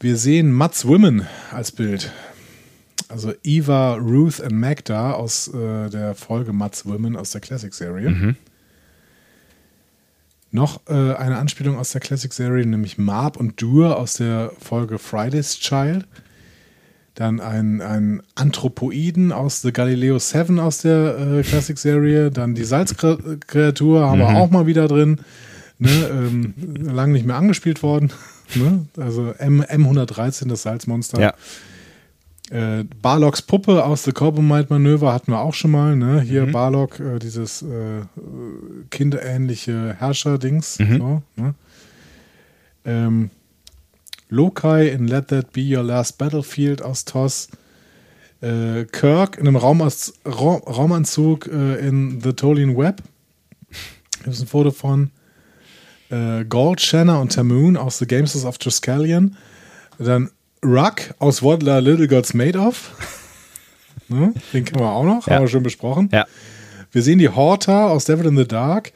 [0.00, 2.12] Wir sehen Mats Women als Bild.
[3.08, 8.10] Also Eva, Ruth und Magda aus äh, der Folge Mats Women aus der Classic-Serie.
[8.10, 8.36] Mhm.
[10.50, 15.58] Noch äh, eine Anspielung aus der Classic-Serie, nämlich Marb und Dur aus der Folge Friday's
[15.58, 16.06] Child.
[17.14, 22.30] Dann ein, ein Anthropoiden aus The Galileo 7 aus der äh, Classic-Serie.
[22.30, 24.22] Dann die Salzkreatur haben mhm.
[24.22, 25.20] wir auch mal wieder drin.
[25.78, 28.12] Ne, ähm, lange nicht mehr angespielt worden.
[28.56, 28.86] Ne?
[28.98, 31.18] Also M, M113, das Salzmonster.
[31.18, 31.34] Ja.
[32.50, 35.96] Äh, Barlocks Puppe aus The Corbomite Manöver hatten wir auch schon mal.
[35.96, 36.20] Ne?
[36.20, 36.52] Hier mhm.
[36.52, 38.02] Barlock, äh, dieses äh,
[38.90, 40.78] kinderähnliche Herrscher-Dings.
[40.78, 40.98] Mhm.
[40.98, 41.54] So, ne?
[42.84, 43.30] ähm,
[44.34, 47.48] Lokai in Let That Be Your Last Battlefield aus TOS.
[48.40, 53.00] Äh, Kirk in einem Raumas Ra Raumanzug äh, in The Tolian Web.
[54.24, 55.12] Hier ist ein Foto von
[56.10, 59.36] äh, Gold, Shanna und Tamoon aus The Games of Triskelion.
[59.98, 60.30] Dann
[60.64, 62.90] Ruck aus What Little Gods Made of.
[64.08, 64.34] ne?
[64.52, 65.36] Den kennen wir auch noch, ja.
[65.36, 66.08] haben wir schon besprochen.
[66.12, 66.26] Ja.
[66.90, 68.92] Wir sehen die Horta aus Devil in the Dark.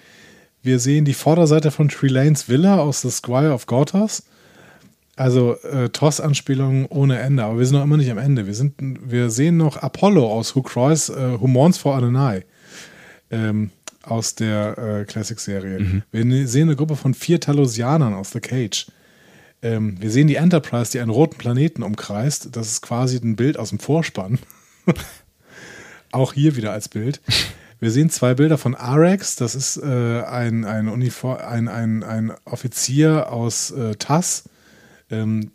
[0.63, 4.25] Wir sehen die Vorderseite von Trelanes Villa aus The Squire of Gortas.
[5.19, 8.47] Also äh, TOS-Anspielungen ohne Ende, aber wir sind noch immer nicht am Ende.
[8.47, 12.45] Wir, sind, wir sehen noch Apollo aus Who Cries, äh, Who Mourns for Adonai
[13.33, 13.71] ähm,
[14.05, 15.81] aus der äh, Classic-Serie.
[15.81, 16.03] Mhm.
[16.13, 18.87] Wir sehen eine Gruppe von vier Talosianern aus The Cage.
[19.61, 22.51] Ähm, wir sehen die Enterprise, die einen roten Planeten umkreist.
[22.53, 24.39] Das ist quasi ein Bild aus dem Vorspann.
[26.13, 27.21] Auch hier wieder als Bild.
[27.81, 29.35] Wir sehen zwei Bilder von Arex.
[29.35, 34.45] Das ist äh, ein, ein, Uniform, ein, ein, ein Offizier aus äh, TAS.
[35.11, 35.51] Ähm,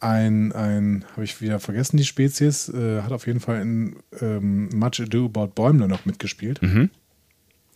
[0.00, 2.68] ein, ein habe ich wieder vergessen, die Spezies.
[2.68, 6.60] Äh, hat auf jeden Fall in ähm, Much Ado About Bäumler noch mitgespielt.
[6.60, 6.90] Mhm.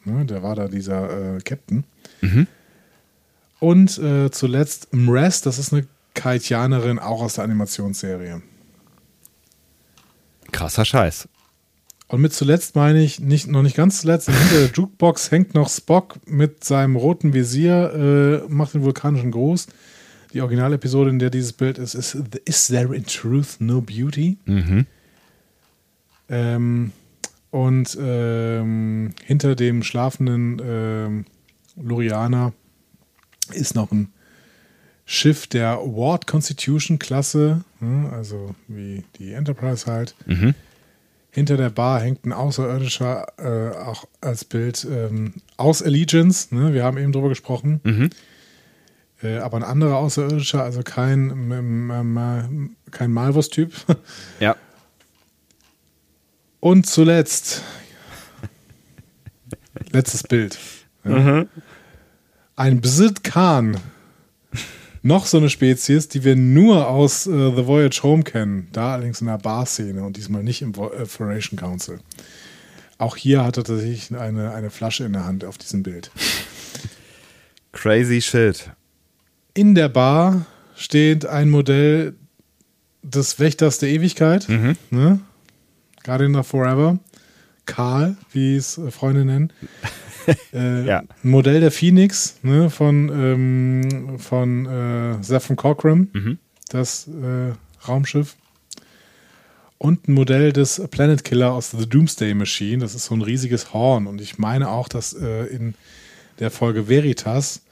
[0.04, 1.84] Ja, der war da dieser äh, Captain.
[2.20, 2.46] Mhm.
[3.60, 8.42] Und äh, zuletzt Mrez, das ist eine Kaitianerin, auch aus der Animationsserie.
[10.52, 11.28] Krasser Scheiß.
[12.08, 15.68] Und mit zuletzt meine ich, nicht, noch nicht ganz zuletzt, hinter der Jukebox hängt noch
[15.68, 19.66] Spock mit seinem roten Visier, äh, macht den vulkanischen Gruß.
[20.32, 24.36] Die Originalepisode, in der dieses Bild ist, ist Is There in Truth No Beauty?
[24.44, 24.86] Mhm.
[26.28, 26.92] Ähm,
[27.50, 31.24] Und ähm, hinter dem schlafenden ähm,
[31.80, 32.52] Lorianer
[33.52, 34.08] ist noch ein
[35.04, 40.16] Schiff der Ward Constitution Klasse, ne, also wie die Enterprise halt.
[40.26, 40.54] Mhm.
[41.30, 46.52] Hinter der Bar hängt ein Außerirdischer, äh, auch als Bild ähm, aus Allegiance.
[46.54, 46.74] Ne?
[46.74, 47.80] Wir haben eben drüber gesprochen.
[47.84, 48.10] Mhm.
[49.22, 53.72] Äh, aber ein anderer Außerirdischer, also kein, m- m- m- kein Malvus-Typ.
[54.40, 54.56] Ja.
[56.60, 57.62] Und zuletzt,
[59.92, 60.58] letztes Bild.
[61.04, 61.44] Ja.
[62.56, 63.76] Ein Bsid Khan.
[65.02, 68.66] Noch so eine Spezies, die wir nur aus äh, The Voyage Home kennen.
[68.72, 72.00] Da allerdings in der Bar-Szene und diesmal nicht im Vo- äh, Federation Council.
[72.98, 76.10] Auch hier hat er tatsächlich eine, eine Flasche in der Hand auf diesem Bild.
[77.70, 78.70] Crazy shit.
[79.56, 80.44] In der Bar
[80.76, 82.14] steht ein Modell
[83.02, 84.46] des Wächters der Ewigkeit.
[84.90, 85.20] Ne?
[86.04, 86.98] Guardian of Forever.
[87.64, 89.50] Karl, wie es äh, Freunde nennen.
[90.52, 90.98] äh, Ja.
[90.98, 92.68] Ein Modell der Phoenix ne?
[92.68, 96.08] von, ähm, von äh, Zephyr Cochrane,
[96.68, 97.54] das äh,
[97.88, 98.36] Raumschiff.
[99.78, 102.78] Und ein Modell des Planet Killer aus The Doomsday Machine.
[102.78, 104.06] Das ist so ein riesiges Horn.
[104.06, 105.74] Und ich meine auch, dass äh, in
[106.40, 107.62] der Folge Veritas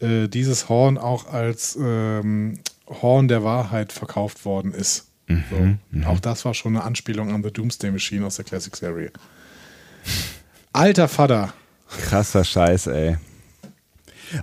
[0.00, 5.08] äh, dieses Horn auch als ähm, Horn der Wahrheit verkauft worden ist.
[5.28, 6.06] so.
[6.06, 9.10] Auch das war schon eine Anspielung an The Doomsday Machine aus der Classic Serie.
[10.72, 11.52] Alter Vater.
[11.88, 13.16] Krasser Scheiß, ey.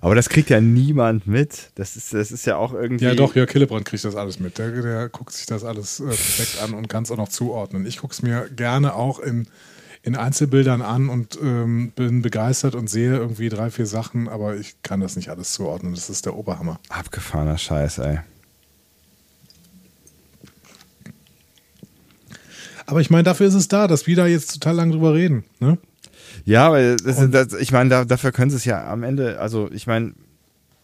[0.02, 1.72] Aber das kriegt ja niemand mit.
[1.76, 3.06] Das ist, das ist ja auch irgendwie.
[3.06, 4.58] Ja, doch, Jörg Hillebrand kriegt das alles mit.
[4.58, 7.86] Der, der guckt sich das alles äh, perfekt an und kann es auch noch zuordnen.
[7.86, 9.48] Ich gucke es mir gerne auch in,
[10.06, 14.76] in Einzelbildern an und ähm, bin begeistert und sehe irgendwie drei, vier Sachen, aber ich
[14.84, 15.94] kann das nicht alles zuordnen.
[15.96, 16.80] Das ist der Oberhammer.
[16.90, 18.20] Abgefahrener Scheiß, ey.
[22.86, 25.46] Aber ich meine, dafür ist es da, dass wir da jetzt total lang drüber reden.
[25.60, 25.78] Ne?
[26.46, 29.70] Ja, weil das, das, ich meine, da, dafür können sie es ja am Ende, also
[29.72, 30.14] ich meine,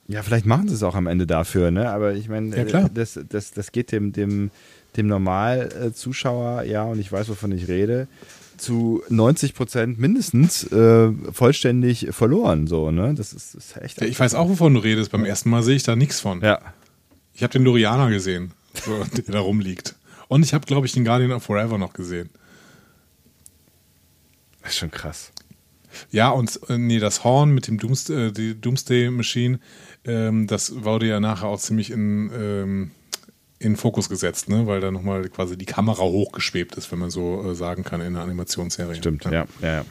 [0.08, 1.90] ja, vielleicht machen sie es auch am Ende dafür, ne?
[1.90, 2.86] Aber ich meine, Ja, klar.
[2.86, 4.50] äh, das, das, das geht dem, dem,
[4.96, 8.08] dem Normal-Zuschauer, ja, und ich weiß, wovon ich rede,
[8.60, 13.14] zu 90 Prozent mindestens äh, vollständig verloren, so, ne?
[13.16, 14.02] Das ist, ist echt.
[14.02, 15.12] Ja, ich weiß auch, wovon du redest.
[15.12, 16.42] Beim ersten Mal sehe ich da nichts von.
[16.42, 16.60] Ja.
[17.34, 19.96] Ich habe den Lorianer gesehen, so, der da rumliegt.
[20.28, 22.30] Und ich habe, glaube ich, den Guardian of Forever noch gesehen.
[24.62, 25.32] Das ist schon krass.
[26.12, 29.60] Ja, und äh, nee, das Horn mit dem Dooms, äh, die Doomsday Machine,
[30.06, 32.92] ähm, das wurde ja nachher auch ziemlich in, ähm,
[33.60, 34.66] in Fokus gesetzt, ne?
[34.68, 38.08] weil da nochmal quasi die Kamera hochgeschwebt ist, wenn man so äh, sagen kann, in
[38.08, 38.96] einer Animationsserie.
[38.96, 39.86] Stimmt, ja, ja, ja.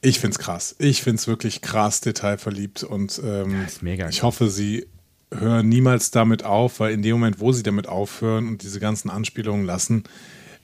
[0.00, 0.76] Ich find's krass.
[0.78, 4.86] Ich find's wirklich krass detailverliebt und ähm, mega ich hoffe, sie
[5.32, 9.10] hören niemals damit auf, weil in dem Moment, wo sie damit aufhören und diese ganzen
[9.10, 10.04] Anspielungen lassen,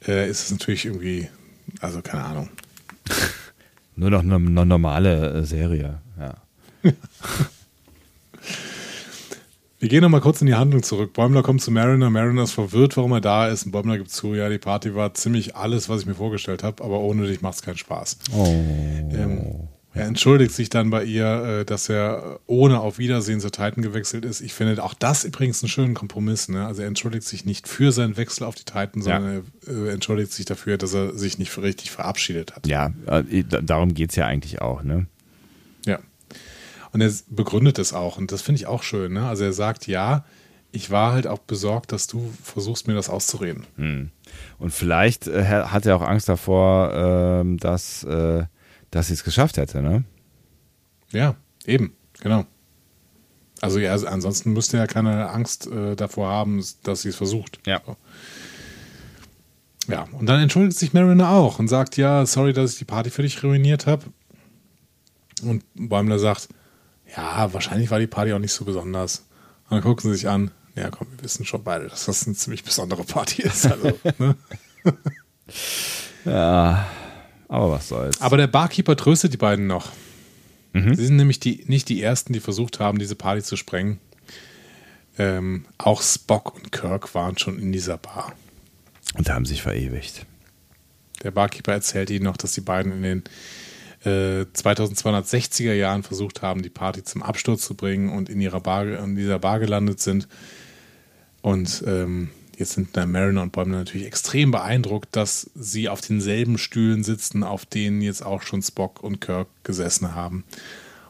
[0.06, 1.28] äh, ist es natürlich irgendwie,
[1.80, 2.48] also keine Ahnung.
[3.96, 6.34] Nur noch eine, eine normale äh, Serie, ja.
[9.84, 11.12] Wir gehen nochmal kurz in die Handlung zurück.
[11.12, 12.08] Bäumler kommt zu Mariner.
[12.08, 13.66] Mariner ist verwirrt, warum er da ist.
[13.66, 16.82] Und Bäumler gibt zu, ja, die Party war ziemlich alles, was ich mir vorgestellt habe,
[16.82, 18.16] aber ohne dich macht es keinen Spaß.
[18.34, 18.46] Oh.
[18.46, 21.26] Ähm, er entschuldigt sich dann bei ihr,
[21.60, 24.40] äh, dass er ohne auf Wiedersehen zur Titan gewechselt ist.
[24.40, 26.48] Ich finde auch das übrigens einen schönen Kompromiss.
[26.48, 26.64] Ne?
[26.66, 30.32] Also er entschuldigt sich nicht für seinen Wechsel auf die Titan, sondern er äh, entschuldigt
[30.32, 32.66] sich dafür, dass er sich nicht richtig verabschiedet hat.
[32.66, 35.08] Ja, äh, da- darum geht es ja eigentlich auch, ne?
[36.94, 38.18] Und er begründet es auch.
[38.18, 39.14] Und das finde ich auch schön.
[39.14, 39.26] Ne?
[39.26, 40.24] Also er sagt, ja,
[40.70, 43.66] ich war halt auch besorgt, dass du versuchst, mir das auszureden.
[44.60, 48.44] Und vielleicht äh, hat er auch Angst davor, ähm, dass, äh,
[48.92, 50.04] dass sie es geschafft hätte, ne?
[51.10, 51.34] Ja,
[51.66, 52.44] eben, genau.
[53.60, 57.58] Also ja, also ansonsten müsste er keine Angst äh, davor haben, dass sie es versucht.
[57.66, 57.82] Ja.
[57.84, 57.96] So.
[59.88, 63.10] Ja, und dann entschuldigt sich Mariner auch und sagt, ja, sorry, dass ich die Party
[63.10, 64.04] für dich ruiniert habe.
[65.42, 66.48] Und Bäumler sagt,
[67.16, 69.24] ja, wahrscheinlich war die Party auch nicht so besonders.
[69.68, 72.34] Und dann gucken sie sich an, ja komm, wir wissen schon beide, dass das eine
[72.34, 73.66] ziemlich besondere Party ist.
[73.66, 74.36] Also, ne?
[76.24, 76.86] Ja,
[77.48, 78.20] aber was soll's.
[78.22, 79.92] Aber der Barkeeper tröstet die beiden noch.
[80.74, 84.00] Sie sind nämlich die, nicht die Ersten, die versucht haben, diese Party zu sprengen.
[85.16, 88.32] Ähm, auch Spock und Kirk waren schon in dieser Bar.
[89.16, 90.26] Und haben sich verewigt.
[91.22, 93.24] Der Barkeeper erzählt ihnen noch, dass die beiden in den
[94.04, 98.86] äh, 2260er Jahren versucht haben, die Party zum Absturz zu bringen und in ihrer Bar,
[98.86, 100.28] in dieser Bar gelandet sind.
[101.42, 106.58] Und ähm, jetzt sind da Mariner und Bäumler natürlich extrem beeindruckt, dass sie auf denselben
[106.58, 110.44] Stühlen sitzen, auf denen jetzt auch schon Spock und Kirk gesessen haben.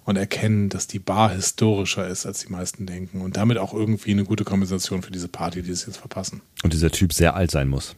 [0.07, 3.23] Und erkennen, dass die Bar historischer ist, als die meisten denken.
[3.23, 6.43] Und damit auch irgendwie eine gute Kompensation für diese Party, die sie jetzt verpassen.
[6.63, 7.97] Und dieser Typ sehr alt sein muss.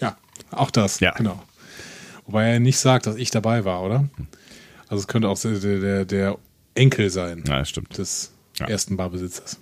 [0.00, 0.16] Ja,
[0.50, 1.12] auch das, Ja.
[1.12, 1.42] genau.
[2.26, 4.08] Wobei er nicht sagt, dass ich dabei war, oder?
[4.88, 6.38] Also es könnte auch der, der, der
[6.74, 7.96] Enkel sein Ja, stimmt.
[7.98, 8.66] des Ja.
[8.68, 9.58] ersten Barbesitzers.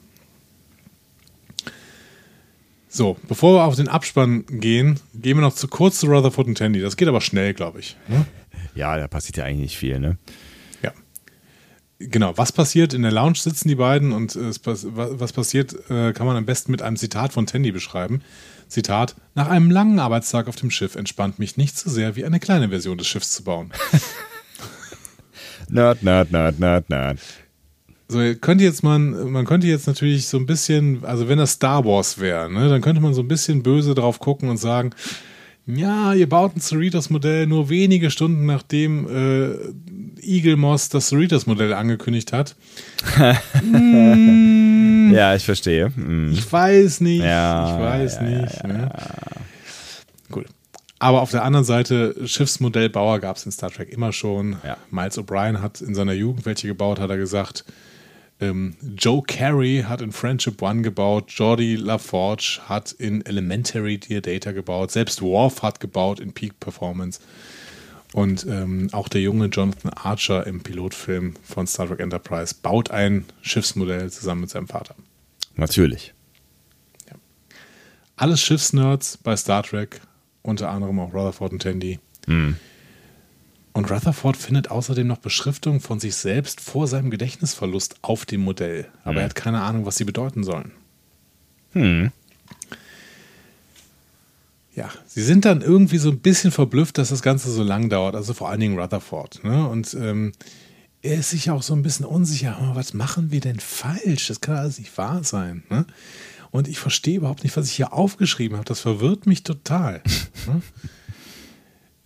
[2.89, 6.59] So, bevor wir auf den Abspann gehen, gehen wir noch zu kurz zu Rutherford und
[6.59, 6.81] Tandy.
[6.81, 7.97] Das geht aber schnell, glaube ich.
[8.09, 8.25] Ne?
[8.77, 10.17] Ja, da passiert ja eigentlich nicht viel, ne?
[10.83, 10.91] Ja.
[12.01, 12.93] Genau, was passiert?
[12.93, 16.73] In der Lounge sitzen die beiden und äh, was passiert, äh, kann man am besten
[16.73, 18.23] mit einem Zitat von Tandy beschreiben.
[18.75, 22.41] Zitat: Nach einem langen Arbeitstag auf dem Schiff entspannt mich nicht so sehr, wie eine
[22.41, 23.71] kleine Version des Schiffs zu bauen.
[25.71, 27.19] Nerd, nerd, nerd, nerd, nerd.
[28.09, 31.53] So, ihr könnt jetzt man, man könnte jetzt natürlich so ein bisschen, also wenn das
[31.53, 34.91] Star Wars wäre, ne, dann könnte man so ein bisschen böse drauf gucken und sagen,
[35.67, 39.55] ja, ihr baut ein Cerritos-Modell nur wenige Stunden nachdem äh,
[40.21, 42.57] Eagle Moss das Cerritos-Modell angekündigt hat.
[45.15, 45.91] Ja, ich verstehe.
[45.95, 46.33] Hm.
[46.33, 48.65] Ich weiß nicht, Ja, ich weiß ja, nicht.
[48.65, 48.91] ne?
[50.31, 50.47] Gut.
[50.99, 54.57] Aber auf der anderen Seite, Schiffsmodellbauer gab es in Star Trek immer schon.
[54.65, 54.77] Ja.
[54.91, 57.65] Miles O'Brien hat in seiner Jugend welche gebaut, hat er gesagt.
[58.41, 64.53] Ähm, Joe Carey hat in Friendship One gebaut, Jordi LaForge hat in Elementary Dear Data
[64.53, 67.21] gebaut, selbst Worf hat gebaut in Peak Performance.
[68.13, 73.25] Und ähm, auch der junge Jonathan Archer im Pilotfilm von Star Trek Enterprise baut ein
[73.43, 74.95] Schiffsmodell zusammen mit seinem Vater.
[75.57, 76.15] Natürlich.
[78.17, 80.01] Alles Schiffsnerds bei Star Trek,
[80.43, 81.99] unter anderem auch Rutherford und Tandy.
[82.27, 88.87] Und Rutherford findet außerdem noch Beschriftung von sich selbst vor seinem Gedächtnisverlust auf dem Modell.
[89.03, 90.71] Aber er hat keine Ahnung, was sie bedeuten sollen.
[91.73, 92.13] Hm.
[94.77, 98.15] Ja, sie sind dann irgendwie so ein bisschen verblüfft, dass das Ganze so lang dauert.
[98.15, 99.43] Also vor allen Dingen Rutherford.
[99.43, 99.69] Ne?
[99.69, 100.33] Und ähm,
[101.05, 102.59] er ist sich auch so ein bisschen unsicher.
[102.61, 104.29] "Oh, Was machen wir denn falsch?
[104.29, 105.63] Das kann alles nicht wahr sein.
[105.71, 105.87] Ne?
[106.51, 108.65] Und ich verstehe überhaupt nicht, was ich hier aufgeschrieben habe.
[108.67, 110.03] Das verwirrt mich total.
[110.47, 110.63] ne?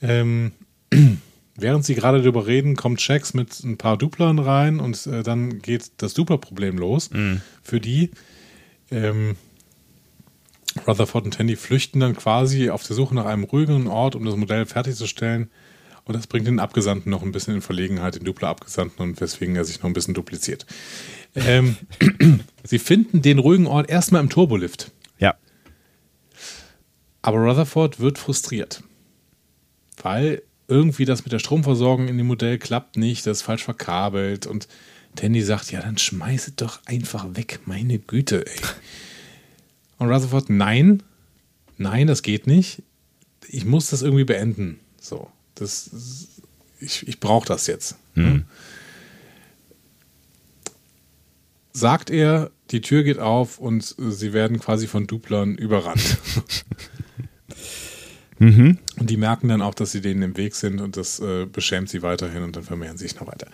[0.02, 0.52] ähm,
[1.56, 5.60] während sie gerade darüber reden, kommt Shax mit ein paar Duplern rein und äh, dann
[5.60, 7.10] geht das Dupler-Problem los.
[7.62, 8.10] Für die
[8.90, 9.36] ähm,
[10.86, 14.36] Rutherford und Tandy flüchten dann quasi auf der Suche nach einem ruhigeren Ort, um das
[14.36, 15.50] Modell fertigzustellen.
[16.09, 19.64] Und das bringt den Abgesandten noch ein bisschen in Verlegenheit, den Dupler-Abgesandten, und weswegen er
[19.66, 20.64] sich noch ein bisschen dupliziert.
[21.35, 21.76] Ähm,
[22.64, 24.90] sie finden den ruhigen Ort erstmal im Turbolift.
[25.18, 25.35] Ja.
[27.20, 28.82] Aber Rutherford wird frustriert.
[30.02, 34.47] Weil irgendwie das mit der Stromversorgung in dem Modell klappt nicht, das ist falsch verkabelt.
[34.47, 34.66] Und
[35.14, 38.60] Tandy sagt, ja, dann schmeiß es doch einfach weg, meine Güte, ey.
[39.98, 41.02] Und Rutherford, nein,
[41.76, 42.82] nein, das geht nicht.
[43.47, 44.80] Ich muss das irgendwie beenden.
[44.98, 45.30] So,
[45.60, 45.90] das,
[46.80, 47.97] ich, ich brauche das jetzt.
[51.72, 56.18] Sagt er, die Tür geht auf und sie werden quasi von Duplern überrannt.
[58.98, 61.89] Und die merken dann auch, dass sie denen im Weg sind und das äh, beschämt
[61.89, 63.48] sie weiterhin und dann vermehren sie sich noch weiter.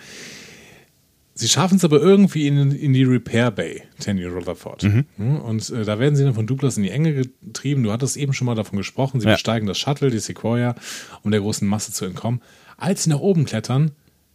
[1.37, 4.83] Sie schaffen es aber irgendwie in, in die Repair Bay, Tandy Rutherford.
[5.17, 7.83] Hm, Und äh, da werden sie dann von Douglas in die Enge getrieben.
[7.83, 9.21] Du hattest eben schon mal davon gesprochen.
[9.21, 9.33] Sie Ja.
[9.35, 10.77] besteigen das Shuttle, die Sequoia,
[11.23, 12.41] um der großen Masse zu entkommen.
[12.77, 13.91] Als sie nach oben klettern,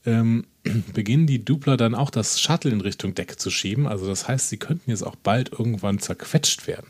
[0.05, 0.45] ähm,
[0.93, 3.87] beginnen die Dupler dann auch das Shuttle in Richtung Decke zu schieben.
[3.87, 6.87] Also das heißt, sie könnten jetzt auch bald irgendwann zerquetscht werden.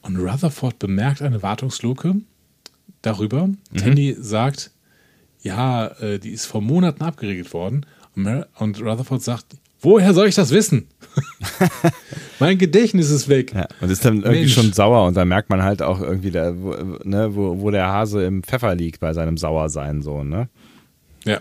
[0.00, 2.16] Und Rutherford bemerkt eine Wartungsluke
[3.02, 3.50] darüber.
[3.76, 4.70] Tandy sagt,
[5.42, 7.84] ja, äh, die ist vor Monaten abgeregelt worden.
[8.16, 9.46] Und Rutherford sagt,
[9.80, 10.86] woher soll ich das wissen?
[12.38, 13.52] mein Gedächtnis ist weg.
[13.54, 13.66] ja.
[13.80, 14.54] Und ist dann irgendwie Mensch.
[14.54, 16.70] schon sauer und dann merkt man halt auch irgendwie, da, wo,
[17.04, 20.48] ne, wo, wo der Hase im Pfeffer liegt bei seinem Sauersein so, ne?
[21.24, 21.40] Ja,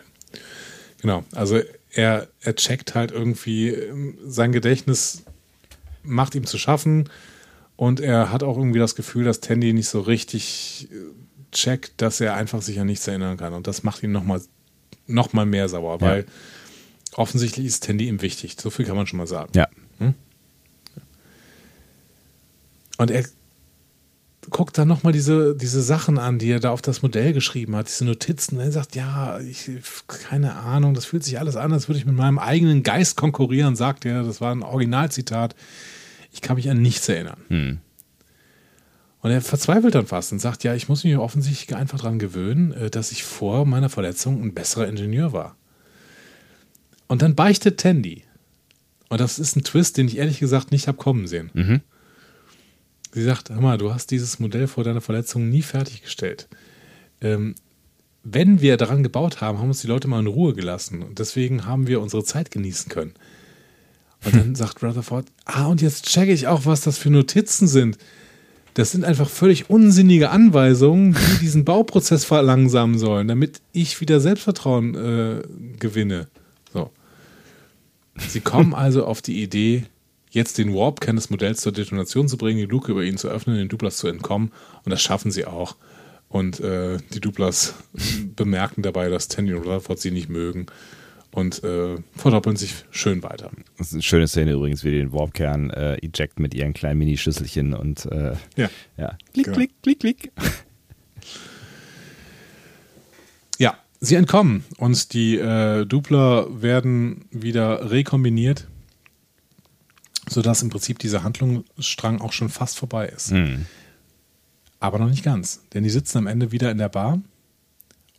[1.02, 1.24] genau.
[1.34, 1.60] Also
[1.92, 5.24] er, er checkt halt irgendwie, ähm, sein Gedächtnis
[6.04, 7.10] macht ihm zu schaffen
[7.76, 10.96] und er hat auch irgendwie das Gefühl, dass Tandy nicht so richtig äh,
[11.56, 13.54] checkt, dass er einfach sich an nichts erinnern kann.
[13.54, 14.42] Und das macht ihn nochmal
[15.08, 16.08] noch mal mehr sauer, Ja.
[16.08, 16.26] weil
[17.16, 18.56] offensichtlich ist Tandy ihm wichtig.
[18.60, 19.52] So viel kann man schon mal sagen.
[19.56, 19.68] Ja.
[22.98, 23.26] Und er
[24.50, 27.88] guckt dann nochmal diese, diese Sachen an, die er da auf das Modell geschrieben hat,
[27.88, 28.60] diese Notizen.
[28.60, 29.72] Er sagt, ja, ich,
[30.08, 33.76] keine Ahnung, das fühlt sich alles an, als würde ich mit meinem eigenen Geist konkurrieren,
[33.76, 34.24] sagt er.
[34.24, 35.56] Das war ein Originalzitat.
[36.32, 37.40] Ich kann mich an nichts erinnern.
[37.48, 37.80] Hm.
[39.22, 42.74] Und er verzweifelt dann fast und sagt, ja, ich muss mich offensichtlich einfach daran gewöhnen,
[42.74, 45.56] äh, dass ich vor meiner Verletzung ein besserer Ingenieur war.
[47.08, 48.24] Und dann beichtet Tandy.
[49.10, 51.52] Und das ist ein Twist, den ich ehrlich gesagt nicht habe kommen sehen.
[51.54, 51.82] Mhm.
[53.12, 56.48] Sie sagt, hör mal, du hast dieses Modell vor deiner Verletzung nie fertiggestellt.
[57.22, 57.54] Ähm,
[58.24, 61.04] wenn wir daran gebaut haben, haben uns die Leute mal in Ruhe gelassen.
[61.04, 63.14] Und deswegen haben wir unsere Zeit genießen können.
[64.26, 67.98] Und dann sagt Rutherford, ah, und jetzt checke ich auch, was das für Notizen sind.
[68.74, 74.96] Das sind einfach völlig unsinnige Anweisungen, die diesen Bauprozess verlangsamen sollen, damit ich wieder Selbstvertrauen
[74.96, 75.42] äh,
[75.78, 76.28] gewinne.
[76.74, 76.92] So.
[78.18, 79.86] Sie kommen also auf die Idee,
[80.32, 83.56] jetzt den Warp-Kern des Modells zur Detonation zu bringen, die Luke über ihn zu öffnen,
[83.58, 84.52] den Duplas zu entkommen.
[84.84, 85.76] Und das schaffen sie auch.
[86.30, 87.76] Und äh, die Duplas
[88.36, 90.66] bemerken dabei, dass Tandy und Rutherford sie nicht mögen
[91.32, 93.50] und äh, verdoppeln sich schön weiter.
[93.78, 97.00] Das ist eine schöne Szene übrigens, wie die den Warpkern äh, eject mit ihren kleinen
[97.00, 98.70] Minischüsselchen und äh, Ja.
[98.98, 99.18] ja.
[99.34, 99.58] Klick, Genau.
[99.58, 100.32] klick, klick, klick.
[103.60, 108.68] Ja, sie entkommen und die äh, Dupler werden wieder rekombiniert,
[110.30, 113.32] sodass im Prinzip dieser Handlungsstrang auch schon fast vorbei ist.
[113.32, 113.66] Hm.
[114.82, 117.22] Aber noch nicht ganz, denn die sitzen am Ende wieder in der Bar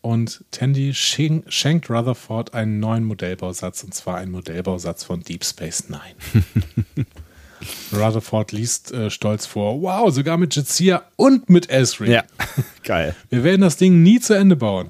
[0.01, 5.90] und Tandy schen schenkt Rutherford einen neuen Modellbausatz und zwar einen Modellbausatz von Deep Space
[5.90, 7.05] Nine.
[7.93, 12.11] Rutherford liest äh, stolz vor, wow, sogar mit Jadzia und mit Esri.
[12.11, 12.24] Ja,
[12.85, 13.15] geil.
[13.28, 14.89] Wir werden das Ding nie zu Ende bauen.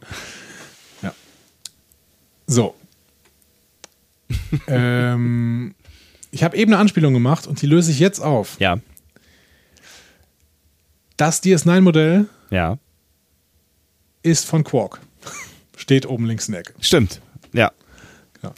[2.48, 2.54] Ja.
[2.54, 2.74] So.
[4.68, 5.74] ähm,
[6.30, 8.58] ich habe eben eine Anspielung gemacht und die löse ich jetzt auf.
[8.58, 8.78] Ja,
[11.16, 12.78] Das DS9-Modell ja.
[14.22, 15.00] ist von Quark.
[15.76, 16.74] Steht oben links in der Ecke.
[16.80, 17.20] Stimmt.
[17.52, 17.70] Ja,
[18.42, 18.52] Ja.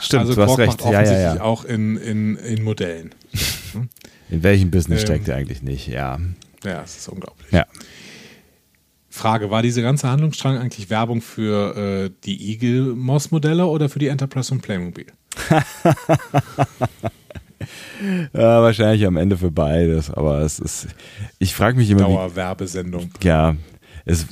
[0.00, 0.22] stimmt.
[0.22, 0.80] also du hast Quark recht.
[0.80, 1.42] macht Ja, ja, offensichtlich ja.
[1.42, 3.14] auch in, in, in Modellen.
[4.30, 5.88] In welchem Business Ähm, steckt er eigentlich nicht?
[5.88, 6.16] Ja.
[6.62, 7.50] Ja, das ist unglaublich.
[7.50, 7.66] Ja.
[9.20, 13.98] Frage, war diese ganze Handlungsstrang eigentlich Werbung für äh, die Eagle Moss Modelle oder für
[13.98, 15.06] die Enterprise und Playmobil?
[18.32, 18.62] ja.
[18.62, 20.88] Wahrscheinlich am Ende für beides, aber es ist.
[21.38, 23.10] Ich frage mich immer, Dauerwerbesendung.
[23.22, 23.56] ja,
[24.06, 24.26] es,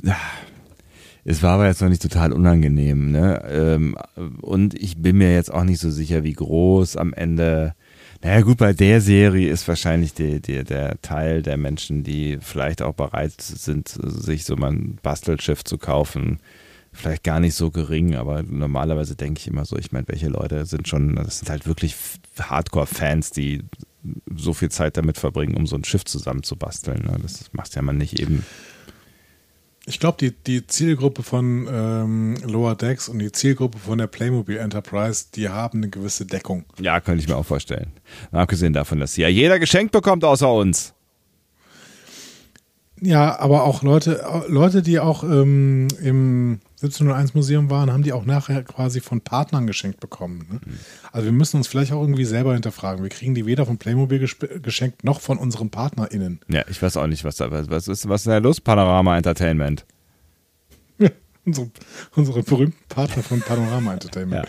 [1.24, 3.42] es war aber jetzt noch nicht total unangenehm, ne?
[3.46, 3.94] Ähm,
[4.40, 7.74] Und ich bin mir jetzt auch nicht so sicher, wie groß am Ende.
[8.20, 12.82] Naja, gut, bei der Serie ist wahrscheinlich die, die, der Teil der Menschen, die vielleicht
[12.82, 16.40] auch bereit sind, sich so mal ein Bastelschiff zu kaufen,
[16.92, 20.66] vielleicht gar nicht so gering, aber normalerweise denke ich immer so, ich meine, welche Leute
[20.66, 21.94] sind schon, das sind halt wirklich
[22.40, 23.62] Hardcore-Fans, die
[24.34, 27.04] so viel Zeit damit verbringen, um so ein Schiff zusammenzubasteln.
[27.04, 27.18] Ne?
[27.22, 28.44] Das macht ja man nicht eben.
[29.88, 34.58] Ich glaube, die, die Zielgruppe von ähm, Lower Decks und die Zielgruppe von der Playmobil
[34.58, 36.66] Enterprise, die haben eine gewisse Deckung.
[36.78, 37.90] Ja, könnte ich mir auch vorstellen.
[38.30, 40.92] Abgesehen davon, dass ja jeder geschenkt bekommt außer uns.
[43.00, 48.24] Ja, aber auch Leute, Leute, die auch ähm, im 1701 Museum waren, haben die auch
[48.24, 50.46] nachher quasi von Partnern geschenkt bekommen.
[50.50, 50.60] Ne?
[51.12, 53.02] Also wir müssen uns vielleicht auch irgendwie selber hinterfragen.
[53.02, 54.28] Wir kriegen die weder von Playmobil
[54.62, 56.40] geschenkt noch von unseren PartnerInnen.
[56.48, 58.08] Ja, ich weiß auch nicht, was da was ist.
[58.08, 58.60] Was ist denn da los?
[58.60, 59.84] Panorama Entertainment.
[61.44, 61.70] unsere,
[62.14, 64.48] unsere berühmten Partner von Panorama Entertainment.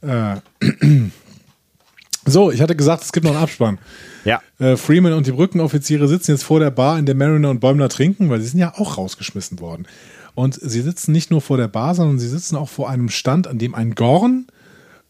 [0.00, 0.36] Äh,
[2.30, 3.78] so, ich hatte gesagt, es gibt noch einen Abspann.
[4.24, 4.40] Ja.
[4.58, 7.88] Äh, Freeman und die Brückenoffiziere sitzen jetzt vor der Bar, in der Mariner und Bäumler
[7.88, 9.86] trinken, weil sie sind ja auch rausgeschmissen worden.
[10.34, 13.46] Und sie sitzen nicht nur vor der Bar, sondern sie sitzen auch vor einem Stand,
[13.46, 14.46] an dem ein Gorn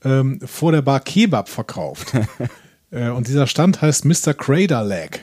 [0.04, 2.12] ähm, vor der Bar Kebab verkauft.
[2.90, 4.34] äh, und dieser Stand heißt Mr.
[4.34, 5.22] Crader Leg.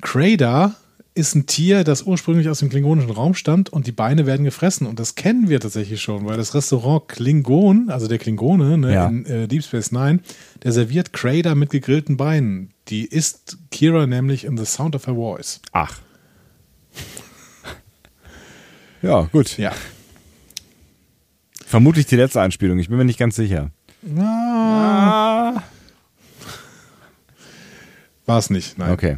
[0.00, 0.74] Crader
[1.20, 4.86] ist ein Tier, das ursprünglich aus dem klingonischen Raum stammt und die Beine werden gefressen.
[4.86, 9.06] Und das kennen wir tatsächlich schon, weil das Restaurant Klingon, also der Klingone ne, Ja.
[9.08, 10.20] in äh, Deep Space Nine,
[10.62, 12.70] der serviert Crader mit gegrillten Beinen.
[12.88, 15.60] Die isst Kira nämlich in The Sound of Her Voice.
[15.72, 15.98] Ach.
[19.02, 19.56] Ja, gut.
[19.56, 19.72] Ja.
[21.64, 22.78] Vermutlich die letzte Anspielung.
[22.78, 23.70] Ich bin mir nicht ganz sicher.
[24.18, 25.62] Ah.
[28.26, 28.90] War es nicht, nein.
[28.92, 29.16] Okay.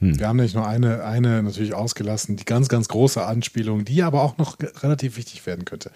[0.00, 4.22] Wir haben nämlich noch eine, eine natürlich ausgelassen, die ganz, ganz große Anspielung, die aber
[4.22, 5.90] auch noch relativ wichtig werden könnte.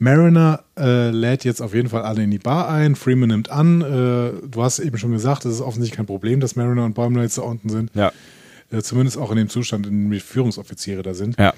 [0.00, 2.94] Mariner äh, lädt jetzt auf jeden Fall alle in die Bar ein.
[2.94, 3.80] Freeman nimmt an.
[3.80, 7.22] Äh, du hast eben schon gesagt, es ist offensichtlich kein Problem, dass Mariner und Bäumler
[7.22, 7.90] jetzt da unten sind.
[7.94, 8.12] Ja.
[8.70, 11.36] Äh, zumindest auch in dem Zustand, in dem die Führungsoffiziere da sind.
[11.38, 11.52] Ja.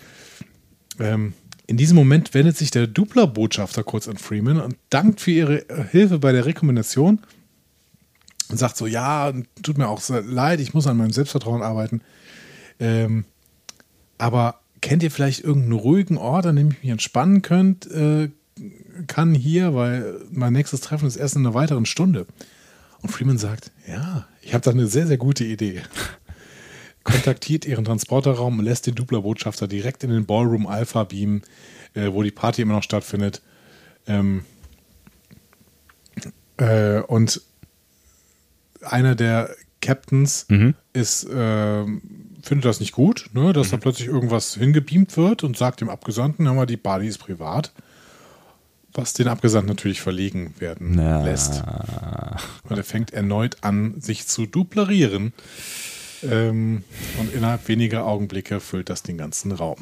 [0.99, 1.35] Ähm,
[1.67, 5.85] in diesem Moment wendet sich der Dupler-Botschafter kurz an Freeman und dankt für ihre äh,
[5.91, 7.21] Hilfe bei der Rekommendation
[8.51, 9.33] und sagt so, ja,
[9.63, 12.03] tut mir auch leid, ich muss an meinem Selbstvertrauen arbeiten.
[12.79, 13.25] Ähm,
[14.19, 18.31] aber kennt ihr vielleicht irgendeinen ruhigen Ort, an dem ich mich entspannen könnt, äh,
[19.07, 22.27] kann hier, weil mein nächstes Treffen ist erst in einer weiteren Stunde.
[23.03, 25.83] Und Freeman sagt, ja, ich habe da eine sehr, sehr gute Idee.
[27.05, 31.43] Kontaktiert ihren Transporterraum und lässt den Dupler-Botschafter direkt in den Ballroom Alpha beamen,
[31.95, 33.41] äh, wo die Party immer noch stattfindet.
[34.07, 34.45] Ähm,
[36.59, 37.41] äh, und
[38.83, 40.47] einer der Captains
[40.93, 42.03] ist, ähm,
[42.43, 46.47] findet das nicht gut, ne, dass da plötzlich irgendwas hingebeamt wird und sagt dem Abgesandten,
[46.47, 47.73] hör mal, die Party ist privat.
[48.93, 51.23] Was den Abgesandten natürlich verlegen werden Na.
[51.23, 51.63] lässt.
[52.69, 55.33] Und er fängt erneut an, sich zu duplerieren.
[56.25, 56.83] Ähm,
[57.21, 59.79] und innerhalb weniger Augenblicke füllt das den ganzen Raum.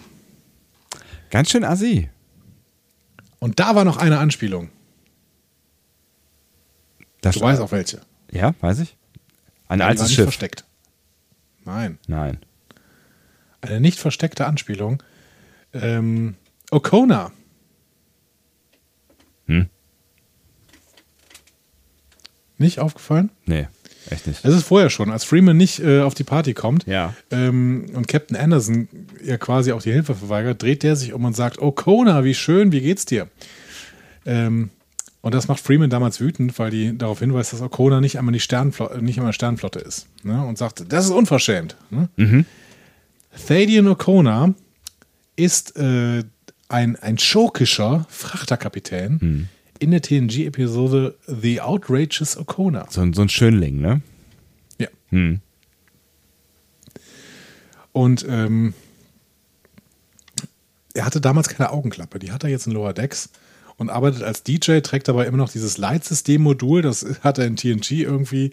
[1.31, 2.11] Ganz schön assi.
[3.39, 4.69] Und da war noch eine Anspielung.
[7.23, 8.01] Das Du weißt auch welche.
[8.31, 8.97] Ja, weiß ich.
[9.69, 10.25] Ein war altes nicht Schiff.
[10.25, 10.65] versteckt.
[11.65, 11.99] Nein.
[12.07, 12.39] Nein.
[13.61, 15.03] Eine nicht versteckte Anspielung.
[15.73, 16.35] Ähm,
[16.71, 17.33] Okona.
[19.47, 19.69] Hm?
[22.59, 23.31] Nicht aufgefallen?
[23.47, 23.69] Nee,
[24.11, 24.45] echt nicht.
[24.45, 27.15] Es ist vorher schon, als Freeman nicht äh, auf die Party kommt Ja.
[27.31, 28.89] ähm, und Captain Anderson
[29.25, 32.73] ja quasi auch die Hilfe verweigert, dreht der sich um und sagt, Kona, wie schön,
[32.73, 33.29] wie geht's dir?
[34.27, 34.71] Ähm,
[35.21, 38.41] und das macht Freeman damals wütend, weil die darauf hinweist, dass Okona nicht einmal die
[38.41, 40.07] Sternflotte, nicht einmal Sternflotte ist.
[40.23, 40.45] Ne?
[40.45, 41.77] Und sagt, das ist unverschämt.
[41.91, 42.09] Ne?
[43.47, 44.55] Thadian Okona
[45.37, 46.23] ist äh,
[46.69, 49.49] ein, ein schurkischer Frachterkapitän
[49.81, 52.87] in der TNG-Episode The Outrageous Okona.
[52.91, 54.01] So, ein- so ein Schönling, ne?
[54.79, 54.89] Ja.
[55.11, 55.41] Hm.
[57.93, 58.75] Und ähm,
[60.95, 63.31] er hatte damals keine Augenklappe, die hat er jetzt in Lower Decks
[63.79, 67.93] und arbeitet als DJ, trägt dabei immer noch dieses Leitsystem-Modul, das hat er in TNG
[68.03, 68.53] irgendwie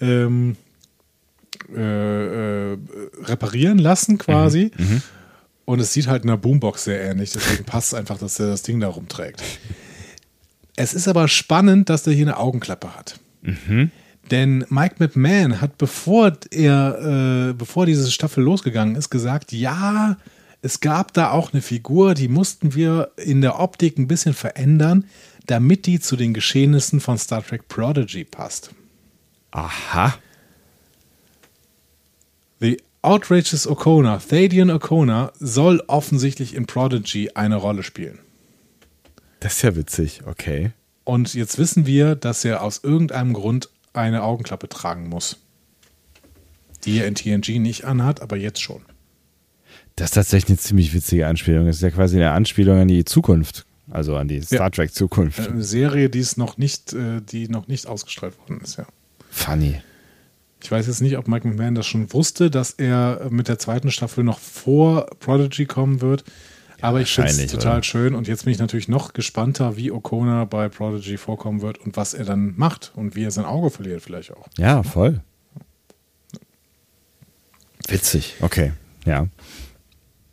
[0.00, 0.56] ähm,
[1.72, 2.78] äh, äh,
[3.22, 4.72] reparieren lassen quasi.
[5.66, 8.62] Und es sieht halt einer Boombox sehr ähnlich, deswegen passt es einfach, dass er das
[8.62, 9.42] Ding da rumträgt.
[10.76, 13.20] Es ist aber spannend, dass der hier eine Augenklappe hat.
[14.30, 20.16] Denn Mike McMahon hat, bevor er, äh, bevor diese Staffel losgegangen ist, gesagt, ja,
[20.64, 25.04] es gab da auch eine Figur, die mussten wir in der Optik ein bisschen verändern,
[25.44, 28.70] damit die zu den Geschehnissen von Star Trek Prodigy passt.
[29.50, 30.14] Aha.
[32.60, 38.20] The Outrageous Okona, Thadian Okona, soll offensichtlich in Prodigy eine Rolle spielen.
[39.40, 40.72] Das ist ja witzig, okay.
[41.04, 45.36] Und jetzt wissen wir, dass er aus irgendeinem Grund eine Augenklappe tragen muss.
[46.84, 48.80] Die er in TNG nicht anhat, aber jetzt schon.
[49.96, 51.66] Das ist tatsächlich eine ziemlich witzige Anspielung.
[51.66, 53.64] Das ist ja quasi eine Anspielung an die Zukunft.
[53.90, 55.38] Also an die Star Trek Zukunft.
[55.38, 58.86] Eine Serie, die es noch nicht, äh, die noch nicht ausgestrahlt worden ist, ja.
[59.30, 59.80] Funny.
[60.62, 63.90] Ich weiß jetzt nicht, ob Mike McMahon das schon wusste, dass er mit der zweiten
[63.90, 66.24] Staffel noch vor Prodigy kommen wird.
[66.80, 67.82] Aber ich finde es total oder?
[67.82, 71.96] schön und jetzt bin ich natürlich noch gespannter, wie Okona bei Prodigy vorkommen wird und
[71.96, 74.48] was er dann macht und wie er sein Auge verliert vielleicht auch.
[74.58, 75.20] Ja, voll.
[77.88, 78.36] Witzig.
[78.40, 78.72] Okay.
[79.04, 79.28] Ja.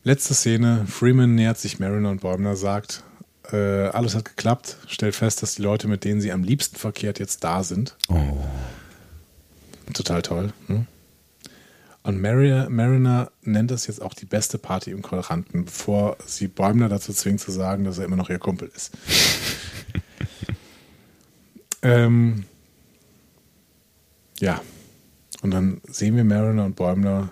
[0.04, 3.04] Letzte Szene, Freeman nähert sich Mariner und Bäumler, sagt,
[3.52, 7.20] äh, alles hat geklappt, stellt fest, dass die Leute, mit denen sie am liebsten verkehrt,
[7.20, 7.96] jetzt da sind.
[9.94, 10.54] Total toll.
[10.68, 10.88] Hm?
[12.04, 16.90] Und Mariner, Mariner nennt das jetzt auch die beste Party im Quadranten, bevor sie Bäumler
[16.90, 18.92] dazu zwingt zu sagen, dass er immer noch ihr Kumpel ist.
[21.84, 22.46] ähm,
[24.40, 24.62] ja.
[25.44, 27.30] Und dann sehen wir Mariner und Bäumler.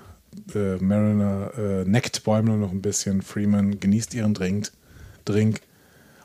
[0.55, 3.21] Äh, Mariner äh, neckt Bäumler noch ein bisschen.
[3.21, 4.71] Freeman genießt ihren Drink,
[5.25, 5.61] Drink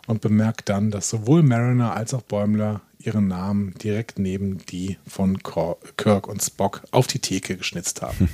[0.07, 5.43] und bemerkt dann, dass sowohl Mariner als auch Bäumler ihren Namen direkt neben die von
[5.43, 8.29] Cor Kirk und Spock auf die Theke geschnitzt haben.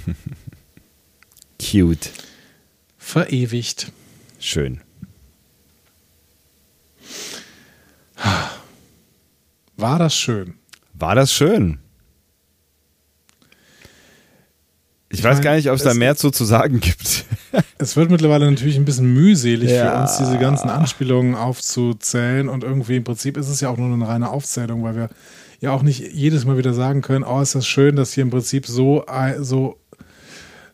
[1.61, 2.11] Cute.
[2.99, 3.93] Verewigt.
[4.39, 4.81] Schön.
[9.77, 10.55] War das schön?
[10.93, 11.79] War das schön?
[15.13, 17.25] Ich, weiß gar nicht, ob es da mehr zu, zu sagen gibt.
[17.79, 19.91] Es wird mittlerweile natürlich ein bisschen mühselig Ja.
[19.91, 22.49] für uns, diese ganzen Anspielungen aufzuzählen.
[22.49, 25.09] Und irgendwie im Prinzip ist es ja auch nur eine reine Aufzählung, weil wir
[25.61, 28.31] ja auch nicht jedes Mal wieder sagen können, oh, ist das schön, dass hier im
[28.31, 29.79] Prinzip so, äh, so,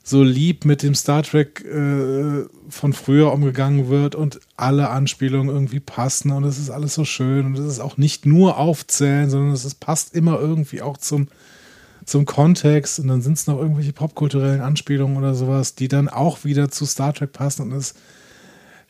[0.04, 5.80] so lieb mit dem Star Trek äh, von früher umgegangen wird und alle Anspielungen irgendwie
[5.80, 9.52] passen und es ist alles so schön und es ist auch nicht nur aufzählen, sondern
[9.52, 11.28] es ist, passt immer irgendwie auch zum,
[12.06, 16.44] zum Kontext und dann sind es noch irgendwelche popkulturellen Anspielungen oder sowas, die dann auch
[16.44, 17.94] wieder zu Star Trek passen und es,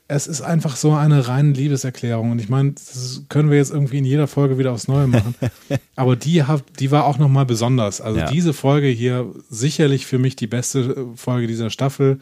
[0.09, 3.99] es ist einfach so eine reine Liebeserklärung und ich meine, das können wir jetzt irgendwie
[3.99, 5.35] in jeder Folge wieder aufs Neue machen,
[5.97, 8.01] aber die, hat, die war auch nochmal besonders.
[8.01, 8.31] Also Ja.
[8.31, 12.21] diese Folge hier sicherlich für mich die beste äh, Folge dieser Staffel.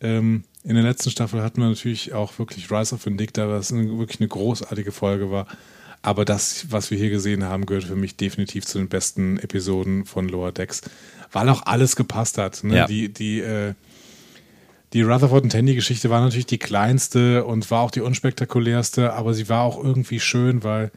[0.00, 4.20] Ähm, in der letzten Staffel hatten wir natürlich auch wirklich Rise of Vindicta, was wirklich
[4.20, 5.46] eine großartige Folge war.
[6.02, 10.04] Aber das, was wir hier gesehen haben, gehört für mich definitiv zu den besten Episoden
[10.04, 10.82] von Lower Decks,
[11.32, 12.62] weil auch alles gepasst hat.
[12.62, 12.76] Ne?
[12.76, 12.86] Ja.
[12.86, 13.74] Die, die, äh,
[14.92, 19.48] die Rutherford und Tandy-Geschichte war natürlich die kleinste und war auch die unspektakulärste, aber sie
[19.48, 20.90] war auch irgendwie schön, weil,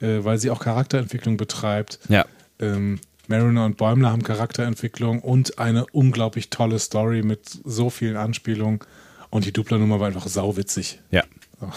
[0.00, 2.00] äh, weil sie auch Charakterentwicklung betreibt.
[2.08, 2.26] Ja.
[2.58, 8.80] Ähm, Mariner und Bäumler haben Charakterentwicklung und eine unglaublich tolle Story mit so vielen Anspielungen.
[9.30, 11.00] Und die Dupla-Nummer war einfach sauwitzig.
[11.12, 11.22] Ja.
[11.60, 11.70] So.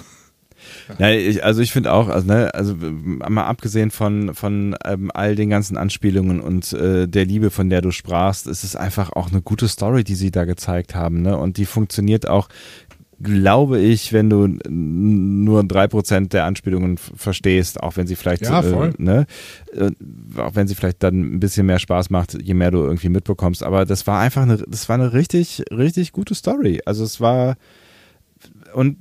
[1.00, 5.36] Ja, ich, also ich finde auch, also, ne, also mal abgesehen von, von ähm, all
[5.36, 9.32] den ganzen Anspielungen und äh, der Liebe, von der du sprachst, ist es einfach auch
[9.32, 11.38] eine gute Story, die sie da gezeigt haben, ne?
[11.38, 12.50] Und die funktioniert auch
[13.24, 18.62] glaube ich, wenn du nur drei Prozent der Anspielungen verstehst, auch wenn sie vielleicht, ja,
[18.62, 19.26] äh, ne,
[19.74, 19.92] äh,
[20.38, 23.64] auch wenn sie vielleicht dann ein bisschen mehr Spaß macht, je mehr du irgendwie mitbekommst.
[23.64, 26.82] Aber das war einfach eine, das war eine richtig, richtig gute Story.
[26.86, 27.56] Also es war,
[28.74, 28.98] und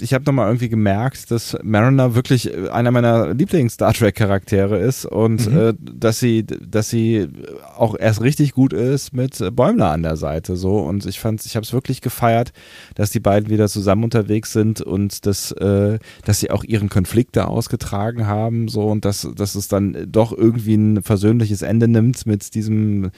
[0.00, 5.58] ich habe nochmal irgendwie gemerkt, dass Mariner wirklich einer meiner Lieblings-Star Trek-Charaktere ist und mhm.
[5.58, 7.28] äh, dass sie, dass sie
[7.76, 10.56] auch erst richtig gut ist mit Bäumler an der Seite.
[10.56, 12.52] So und ich fand, ich habe es wirklich gefeiert,
[12.94, 17.36] dass die beiden wieder zusammen unterwegs sind und dass, äh, dass sie auch ihren Konflikt
[17.36, 18.68] da ausgetragen haben.
[18.68, 23.10] So und dass, dass es dann doch irgendwie ein versöhnliches Ende nimmt mit diesem äh,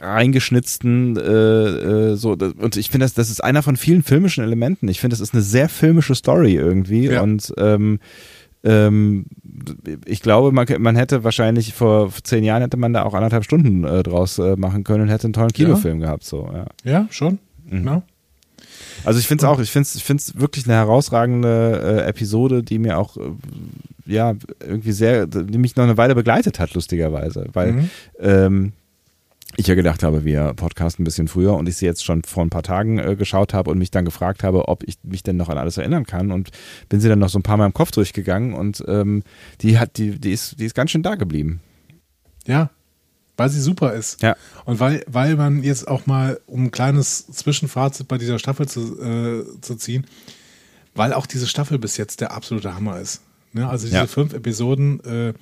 [0.00, 4.88] reingeschnitzten äh, äh, so und ich finde das das ist einer von vielen filmischen Elementen
[4.88, 7.22] ich finde das ist eine sehr filmische Story irgendwie ja.
[7.22, 7.98] und ähm,
[8.64, 9.26] ähm,
[10.04, 13.84] ich glaube man, man hätte wahrscheinlich vor zehn Jahren hätte man da auch anderthalb Stunden
[13.84, 16.06] äh, draus äh, machen können und hätte einen tollen Kinofilm ja.
[16.06, 17.78] gehabt so ja ja schon mhm.
[17.78, 18.02] genau
[19.04, 22.62] also ich finde es auch, ich finde es ich find's wirklich eine herausragende äh, Episode,
[22.62, 23.30] die mir auch, äh,
[24.06, 27.46] ja, irgendwie sehr, die mich noch eine Weile begleitet hat, lustigerweise.
[27.52, 27.90] Weil mhm.
[28.20, 28.72] ähm,
[29.56, 32.44] ich ja gedacht habe, wir podcasten ein bisschen früher und ich sie jetzt schon vor
[32.44, 35.36] ein paar Tagen äh, geschaut habe und mich dann gefragt habe, ob ich mich denn
[35.36, 36.50] noch an alles erinnern kann und
[36.88, 39.22] bin sie dann noch so ein paar Mal im Kopf durchgegangen und ähm,
[39.60, 41.60] die hat, die, die ist, die ist ganz schön da geblieben.
[42.46, 42.70] Ja,
[43.36, 44.22] weil sie super ist.
[44.22, 44.36] Ja.
[44.64, 49.00] Und weil, weil man jetzt auch mal, um ein kleines Zwischenfazit bei dieser Staffel zu,
[49.00, 50.06] äh, zu ziehen,
[50.94, 53.22] weil auch diese Staffel bis jetzt der absolute Hammer ist.
[53.52, 53.68] Ne?
[53.68, 54.06] Also diese ja.
[54.06, 55.32] fünf Episoden, äh,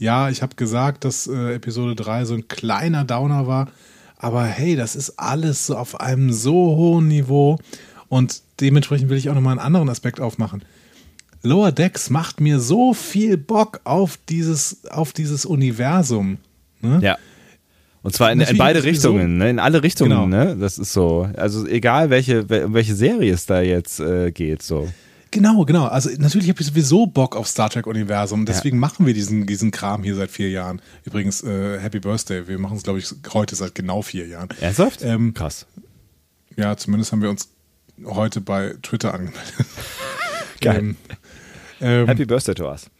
[0.00, 3.68] ja, ich habe gesagt, dass äh, Episode 3 so ein kleiner Downer war,
[4.16, 7.58] aber hey, das ist alles so auf einem so hohen Niveau
[8.08, 10.64] und dementsprechend will ich auch nochmal einen anderen Aspekt aufmachen.
[11.42, 16.38] Lower Decks macht mir so viel Bock auf dieses, auf dieses Universum.
[16.80, 17.00] Ne?
[17.02, 17.18] Ja.
[18.02, 19.50] Und zwar in, in beide Richtungen, ne?
[19.50, 20.10] in alle Richtungen.
[20.10, 20.26] Genau.
[20.26, 20.56] Ne?
[20.58, 21.28] Das ist so.
[21.36, 24.62] Also egal, welche, welche Serie es da jetzt äh, geht.
[24.62, 24.88] so.
[25.32, 25.86] Genau, genau.
[25.86, 28.46] Also natürlich habe ich sowieso Bock auf Star Trek-Universum.
[28.46, 28.80] Deswegen ja.
[28.80, 30.82] machen wir diesen, diesen Kram hier seit vier Jahren.
[31.04, 32.48] Übrigens, äh, Happy Birthday.
[32.48, 34.48] Wir machen es, glaube ich, heute seit genau vier Jahren.
[34.60, 35.02] Ernsthaft?
[35.02, 35.66] Ähm, Krass.
[36.56, 37.48] Ja, zumindest haben wir uns
[38.04, 39.54] heute bei Twitter angemeldet.
[40.60, 40.78] Geil.
[40.78, 40.96] ähm,
[41.80, 42.90] ähm, Happy Birthday to us.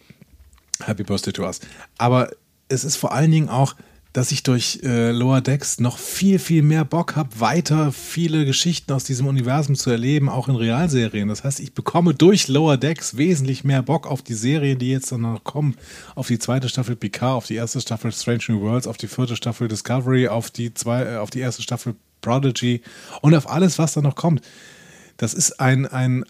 [0.84, 1.60] Happy Birthday to us.
[1.98, 2.30] Aber
[2.68, 3.74] es ist vor allen Dingen auch,
[4.12, 8.92] dass ich durch äh, Lower Decks noch viel, viel mehr Bock habe, weiter viele Geschichten
[8.92, 11.28] aus diesem Universum zu erleben, auch in Realserien.
[11.28, 15.12] Das heißt, ich bekomme durch Lower Decks wesentlich mehr Bock auf die Serien, die jetzt
[15.12, 15.76] dann noch kommen.
[16.16, 19.36] Auf die zweite Staffel Picard, auf die erste Staffel Strange New Worlds, auf die vierte
[19.36, 22.82] Staffel Discovery, auf die, zwei, äh, auf die erste Staffel Prodigy
[23.22, 24.42] und auf alles, was da noch kommt.
[25.18, 26.24] Das ist ein, ein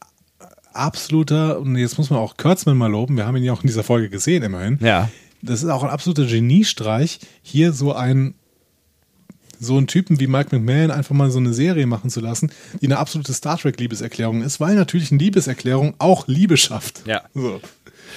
[0.72, 3.68] absoluter, und jetzt muss man auch Kurtzman mal loben, wir haben ihn ja auch in
[3.68, 4.78] dieser Folge gesehen, immerhin.
[4.82, 5.08] Ja
[5.42, 8.34] das ist auch ein absoluter Geniestreich, hier so ein
[9.62, 12.50] so einen Typen wie Mike McMahon einfach mal so eine Serie machen zu lassen,
[12.80, 17.02] die eine absolute Star Trek Liebeserklärung ist, weil natürlich eine Liebeserklärung auch Liebe schafft.
[17.06, 17.22] Ja.
[17.34, 17.60] So.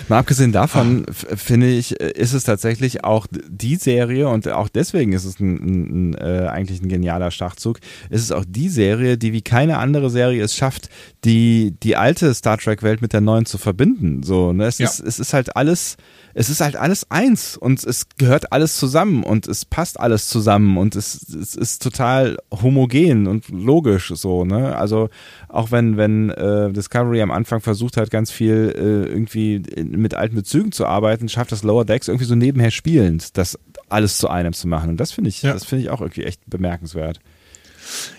[0.07, 5.25] Mal abgesehen davon, finde ich, ist es tatsächlich auch die Serie und auch deswegen ist
[5.25, 7.79] es ein, ein, ein, äh, eigentlich ein genialer Schachzug,
[8.09, 10.89] ist es auch die Serie, die wie keine andere Serie es schafft,
[11.25, 14.23] die, die alte Star Trek Welt mit der neuen zu verbinden.
[14.23, 14.65] So, ne?
[14.65, 14.87] es, ja.
[14.87, 15.97] ist, es ist halt alles,
[16.33, 20.77] es ist halt alles eins und es gehört alles zusammen und es passt alles zusammen
[20.77, 24.75] und es, es ist total homogen und logisch so, ne?
[24.75, 25.09] Also
[25.47, 30.35] auch wenn, wenn äh, Discovery am Anfang versucht hat, ganz viel äh, irgendwie mit alten
[30.35, 34.53] Bezügen zu arbeiten, schafft das Lower Decks irgendwie so nebenher spielend, das alles zu einem
[34.53, 34.89] zu machen.
[34.91, 35.53] Und das finde ich, ja.
[35.53, 37.19] das finde ich auch irgendwie echt bemerkenswert.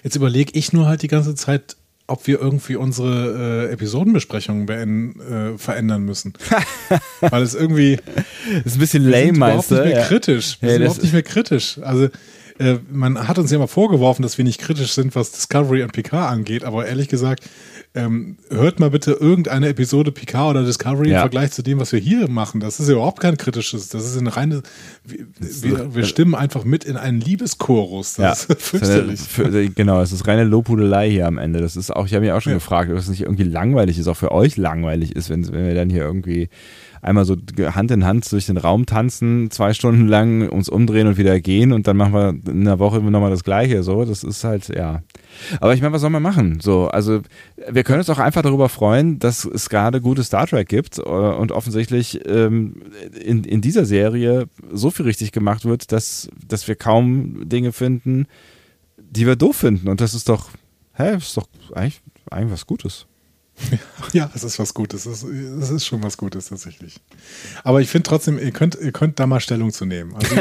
[0.03, 1.77] Jetzt überlege ich nur halt die ganze Zeit,
[2.07, 6.35] ob wir irgendwie unsere äh, Episodenbesprechungen beenden, äh, verändern müssen.
[7.21, 7.99] Weil es irgendwie.
[8.63, 9.77] Das ist ein bisschen lame, meinst du?
[9.77, 10.07] Nicht mehr ja.
[10.07, 10.59] kritisch.
[10.61, 11.79] Wir ja, sind überhaupt nicht mehr kritisch.
[11.83, 12.09] Also,
[12.59, 15.93] äh, man hat uns ja mal vorgeworfen, dass wir nicht kritisch sind, was Discovery und
[15.93, 17.45] Picard angeht, aber ehrlich gesagt,
[17.97, 21.19] ähm, hört mal bitte irgendeine Episode Picard oder Discovery ja.
[21.19, 22.59] im Vergleich zu dem, was wir hier machen.
[22.59, 23.89] Das ist ja überhaupt kein kritisches.
[23.89, 24.63] Das ist eine reine.
[25.05, 28.15] Wir, wir stimmen einfach mit in einen Liebeschorus.
[28.15, 28.55] Das ja.
[28.55, 29.21] ist fürchterlich.
[29.21, 31.61] Für, genau, es ist reine Lobhudelei hier am Ende.
[31.61, 32.59] Das ist auch, ich habe mich auch schon ja.
[32.59, 35.75] gefragt, ob es nicht irgendwie langweilig ist, auch für euch langweilig ist, wenn, wenn wir
[35.75, 36.49] dann hier irgendwie
[37.05, 41.19] einmal so Hand in Hand durch den Raum tanzen, zwei Stunden lang uns umdrehen und
[41.19, 43.83] wieder gehen und dann machen wir in einer Woche nochmal das Gleiche.
[43.83, 45.03] So, das ist halt, ja.
[45.61, 46.61] Aber ich meine, was soll man machen?
[46.61, 47.21] So, also
[47.71, 51.03] wir können uns auch einfach darüber freuen, dass es gerade gute Star Trek gibt äh,
[51.03, 52.83] und offensichtlich ähm,
[53.23, 58.27] in, in dieser Serie so viel richtig gemacht wird, dass, dass wir kaum Dinge finden,
[58.97, 59.89] die wir doof finden.
[59.89, 60.49] Und das ist doch,
[60.95, 62.01] hä, ist doch eigentlich,
[62.31, 63.07] eigentlich was Gutes.
[64.13, 65.07] Ja, es ist was Gutes.
[65.07, 67.01] Es ist, es ist schon was Gutes tatsächlich.
[67.65, 70.15] Aber ich finde trotzdem, ihr könnt, ihr könnt da mal Stellung zu nehmen.
[70.15, 70.37] Also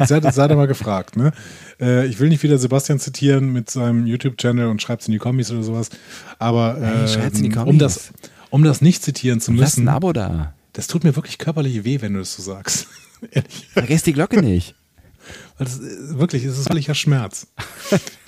[0.06, 1.16] seid, seid ihr mal gefragt.
[1.16, 1.32] Ne?
[1.80, 5.18] Äh, ich will nicht wieder Sebastian zitieren mit seinem YouTube-Channel und schreibt es in die
[5.18, 5.90] Kommis oder sowas.
[6.38, 8.12] Aber äh, um das,
[8.50, 10.54] um das nicht zitieren zu Lass ein müssen, Abo da.
[10.72, 12.86] das tut mir wirklich körperlich weh, wenn du das so sagst.
[13.72, 14.74] Vergesst die Glocke nicht.
[15.58, 17.48] Weil das ist, wirklich, es ist völliger Schmerz.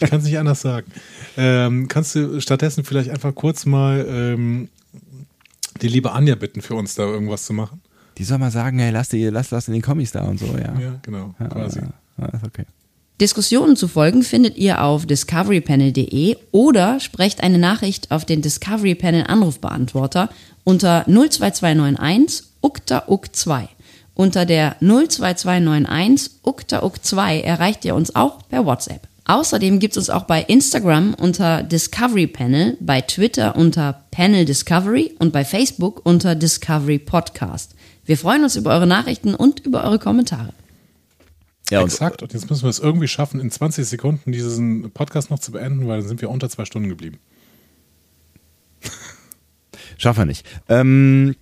[0.01, 0.91] Ich kann es nicht anders sagen.
[1.37, 4.69] Ähm, kannst du stattdessen vielleicht einfach kurz mal ähm,
[5.81, 7.81] die liebe Anja bitten, für uns da irgendwas zu machen?
[8.19, 10.79] Die soll mal sagen, hey, lass, die, lass in den Kommis da und so, ja.
[10.79, 11.81] Ja, genau, quasi.
[12.19, 12.65] Ja, ist okay.
[13.21, 19.25] Diskussionen zu folgen findet ihr auf discoverypanel.de oder sprecht eine Nachricht auf den Discovery Panel
[19.27, 20.31] Anrufbeantworter
[20.65, 23.69] unter 02291 ukta uk 2.
[24.15, 29.09] Unter der 02291 ukta uk 2 erreicht ihr uns auch per WhatsApp.
[29.25, 35.15] Außerdem gibt es uns auch bei Instagram unter Discovery Panel, bei Twitter unter Panel Discovery
[35.19, 37.75] und bei Facebook unter Discovery Podcast.
[38.05, 40.53] Wir freuen uns über eure Nachrichten und über eure Kommentare.
[41.71, 42.23] Ja, und Exakt.
[42.23, 45.87] Und jetzt müssen wir es irgendwie schaffen, in 20 Sekunden diesen Podcast noch zu beenden,
[45.87, 47.21] weil dann sind wir unter zwei Stunden geblieben.
[49.97, 50.45] Schaffen wir nicht.
[50.69, 51.37] Ähm,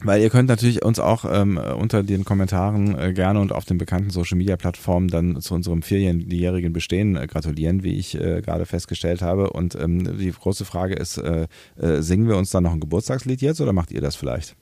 [0.00, 3.78] weil ihr könnt natürlich uns auch ähm, unter den Kommentaren äh, gerne und auf den
[3.78, 8.66] bekannten Social Media Plattformen dann zu unserem vierjährigen Bestehen äh, gratulieren, wie ich äh, gerade
[8.66, 9.50] festgestellt habe.
[9.50, 11.46] Und ähm, die große Frage ist, äh,
[11.80, 14.54] äh, singen wir uns dann noch ein Geburtstagslied jetzt oder macht ihr das vielleicht?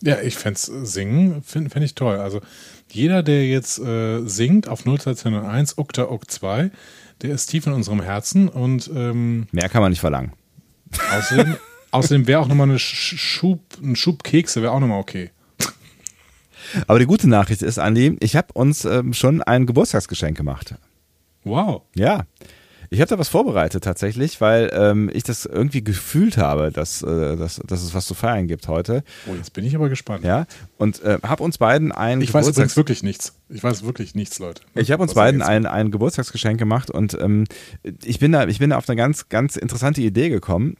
[0.00, 2.16] Ja, ich fände singen, finde fänd ich toll.
[2.16, 2.40] Also
[2.90, 6.70] jeder, der jetzt äh, singt auf 02201 Ukta Uk 2,
[7.22, 10.32] der ist tief in unserem Herzen und ähm, Mehr kann man nicht verlangen.
[11.16, 11.56] außerdem,
[11.94, 15.30] außerdem wäre auch nochmal eine Sch- Schub, ein Schub Kekse, wäre auch nochmal okay.
[16.86, 20.74] Aber die gute Nachricht ist, Andi, ich habe uns ähm, schon ein Geburtstagsgeschenk gemacht.
[21.44, 21.82] Wow.
[21.94, 22.24] Ja.
[22.90, 27.36] Ich habe da was vorbereitet tatsächlich, weil ähm, ich das irgendwie gefühlt habe, dass, äh,
[27.36, 29.02] dass, dass es was zu feiern gibt heute.
[29.26, 30.24] Oh, jetzt bin ich aber gespannt.
[30.24, 30.46] Ja.
[30.76, 33.34] Und äh, habe uns beiden ein Ich weiß übrigens Geburtstags wirklich nichts.
[33.48, 34.62] Ich weiß wirklich nichts, Leute.
[34.74, 37.44] ich habe uns beiden ein, ein Geburtstagsgeschenk gemacht und ähm,
[38.04, 40.76] ich bin da ich bin da auf eine ganz ganz interessante Idee gekommen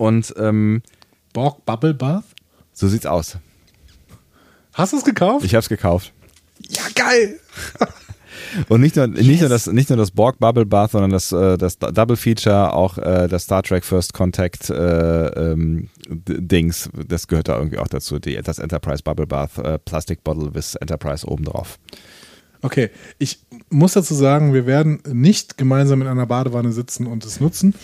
[0.00, 0.82] und ähm,
[1.34, 2.24] Borg Bubble Bath?
[2.72, 3.36] so sieht's aus.
[4.72, 5.44] Hast du es gekauft?
[5.44, 6.12] Ich habe es gekauft.
[6.68, 7.38] ja, geil.
[8.68, 11.58] Und nicht nur, nicht nur das, nicht nur das Borg Bubble Bath, sondern das, äh,
[11.58, 17.48] das Double Feature, auch äh, das Star Trek First Contact äh, ähm, Dings, das gehört
[17.48, 18.18] da irgendwie auch dazu.
[18.18, 21.78] Die, das Enterprise Bubble Bath äh, Plastic Bottle with Enterprise obendrauf.
[22.62, 27.40] Okay, ich muss dazu sagen, wir werden nicht gemeinsam in einer Badewanne sitzen und es
[27.40, 27.74] nutzen.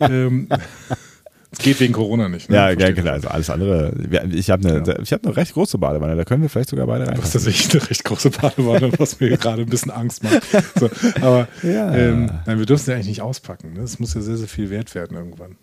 [0.00, 0.48] Ähm,
[1.52, 2.48] es geht wegen Corona nicht.
[2.48, 2.56] Ne?
[2.56, 3.14] Ja, ja, klar.
[3.14, 3.92] Also alles andere.
[4.32, 6.14] Ich habe eine, ich habe eine recht große Badewanne.
[6.16, 7.16] Da können wir vielleicht sogar beide rein.
[7.16, 10.42] Du hast tatsächlich eine recht große Badewanne, was mir gerade ein bisschen Angst macht.
[10.78, 10.88] So,
[11.20, 11.94] aber Ja.
[11.94, 13.72] ähm, nein, wir dürfen sie eigentlich nicht auspacken.
[13.72, 13.80] Ne?
[13.80, 15.56] Das muss ja sehr, sehr viel wert werden irgendwann.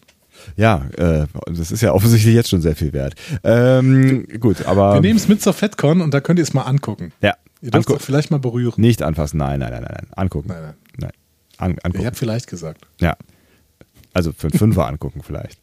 [0.56, 3.16] Ja, äh, das ist ja offensichtlich jetzt schon sehr viel wert.
[3.44, 6.64] Ähm, gut, aber Wir nehmen es mit zur FedCon und da könnt ihr es mal
[6.64, 7.12] angucken.
[7.22, 8.74] ja, Ihr dürft es auch vielleicht mal berühren.
[8.80, 9.38] nicht anfassen.
[9.38, 10.08] Nein, nein, nein, nein, nein.
[10.16, 10.50] Angucken.
[10.50, 10.74] Nein, nein.
[11.00, 11.12] Nein.
[11.58, 12.00] An, angucken.
[12.02, 12.86] Ich habe vielleicht gesagt.
[13.02, 13.16] Ja.
[14.14, 15.60] Also für einen Fünfer angucken vielleicht.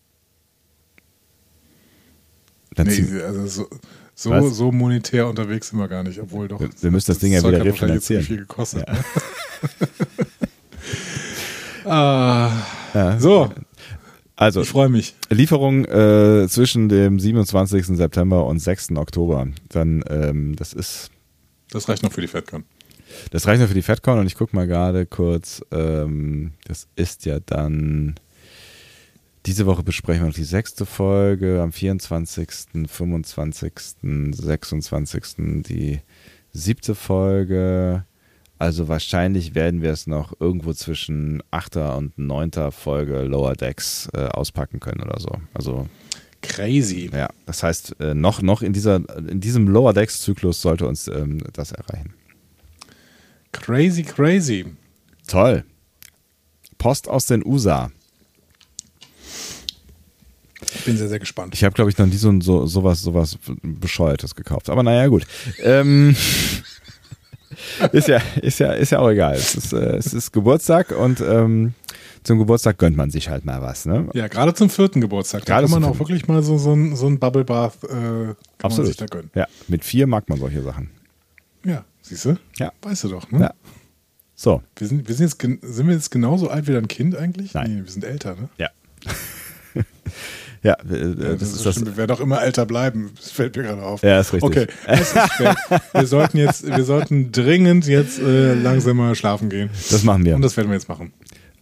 [2.76, 3.68] Nee, also so,
[4.14, 6.60] so, so monetär unterwegs sind wir gar nicht, obwohl doch.
[6.60, 8.20] Wir- wir müssen das Ding ja wieder jetzt refinanzieren.
[8.20, 8.84] nicht viel gekostet.
[8.88, 8.94] Ja.
[11.86, 12.50] Ah,
[12.94, 13.18] ja.
[13.20, 13.52] so,
[14.36, 15.14] Also ich freue mich.
[15.30, 17.86] Lieferung äh, zwischen dem 27.
[17.86, 18.92] September und 6.
[18.96, 19.48] Oktober.
[19.68, 21.10] Dann, ähm, das ist,
[21.70, 22.64] Das reicht noch für die FedCon.
[23.30, 27.26] das reicht nur für die FedCon und ich gucke mal gerade kurz, ähm, das ist
[27.26, 28.14] ja dann,
[29.46, 32.48] diese Woche besprechen wir noch die sechste Folge, am 24.,
[32.86, 33.72] 25.,
[34.02, 35.22] 26.
[35.62, 36.00] die
[36.52, 38.04] siebte Folge.
[38.58, 41.76] Also wahrscheinlich werden wir es noch irgendwo zwischen 8.
[41.76, 42.70] und 9.
[42.70, 45.30] Folge Lower Decks äh, auspacken können oder so.
[45.52, 45.88] Also
[46.44, 47.10] Crazy.
[47.12, 48.96] Ja, das heißt, äh, noch, noch in, dieser,
[49.28, 52.12] in diesem Lower Decks-Zyklus sollte uns ähm, das erreichen.
[53.52, 54.66] Crazy, crazy.
[55.26, 55.64] Toll.
[56.76, 57.90] Post aus den USA.
[60.74, 61.54] Ich bin sehr, sehr gespannt.
[61.54, 64.68] Ich habe, glaube ich, noch nie so, so sowas, sowas Bescheuertes gekauft.
[64.70, 65.26] Aber naja, gut.
[65.62, 66.16] Ähm,
[67.92, 69.34] ist, ja, ist, ja, ist ja auch egal.
[69.34, 71.74] Es ist, äh, es ist Geburtstag und ähm,
[72.24, 73.86] zum Geburtstag gönnt man sich halt mal was.
[73.86, 74.08] Ne?
[74.14, 75.44] Ja, gerade zum vierten Geburtstag.
[75.44, 77.88] Da Gerade kann man auch wirklich mal so, so ein, so ein Bubble Bath äh,
[77.88, 78.88] kann man Absolut.
[78.88, 79.30] sich da gönnen.
[79.34, 80.90] Ja, mit vier mag man solche Sachen.
[81.64, 82.36] Ja, siehst du?
[82.58, 82.72] Ja.
[82.82, 83.40] Weißt du doch, ne?
[83.40, 83.54] Ja.
[84.34, 87.54] So, Wir sind, wir sind, jetzt, sind wir jetzt genauso alt wie dein Kind eigentlich?
[87.54, 87.76] Nein.
[87.76, 88.48] Nee, wir sind älter, ne?
[88.58, 88.68] ja.
[90.64, 91.74] ja, äh, Ja, das, das, ist das.
[91.76, 91.90] stimmt.
[91.90, 93.12] Wir werden auch immer älter bleiben.
[93.16, 94.02] Das fällt mir gerade auf.
[94.02, 94.50] Ja, ist richtig.
[94.50, 95.56] Okay, es ist spät.
[95.92, 99.70] Wir sollten jetzt, wir sollten dringend jetzt äh, langsam mal schlafen gehen.
[99.90, 100.34] Das machen wir.
[100.34, 101.12] Und das werden wir jetzt machen.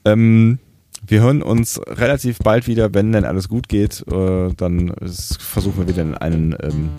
[0.05, 0.59] Ähm,
[1.05, 4.05] Wir hören uns relativ bald wieder, wenn denn alles gut geht.
[4.11, 6.91] Äh, dann versuchen wir wieder in einen ähm,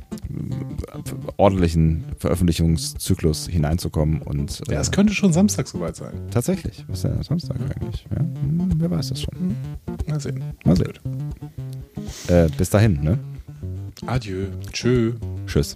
[1.38, 4.22] ordentlichen Veröffentlichungszyklus hineinzukommen.
[4.22, 6.14] Und, äh, ja, es könnte schon Samstag soweit sein.
[6.32, 6.84] Tatsächlich.
[6.88, 8.06] Was ist denn Samstag eigentlich?
[8.12, 9.56] Ja, hm, wer weiß das schon.
[10.08, 10.44] Mal sehen.
[10.66, 10.94] Mal sehen.
[12.28, 13.18] Äh, bis dahin, ne?
[14.06, 14.48] Adieu.
[14.72, 15.14] Tschö.
[15.48, 15.76] Tschüss.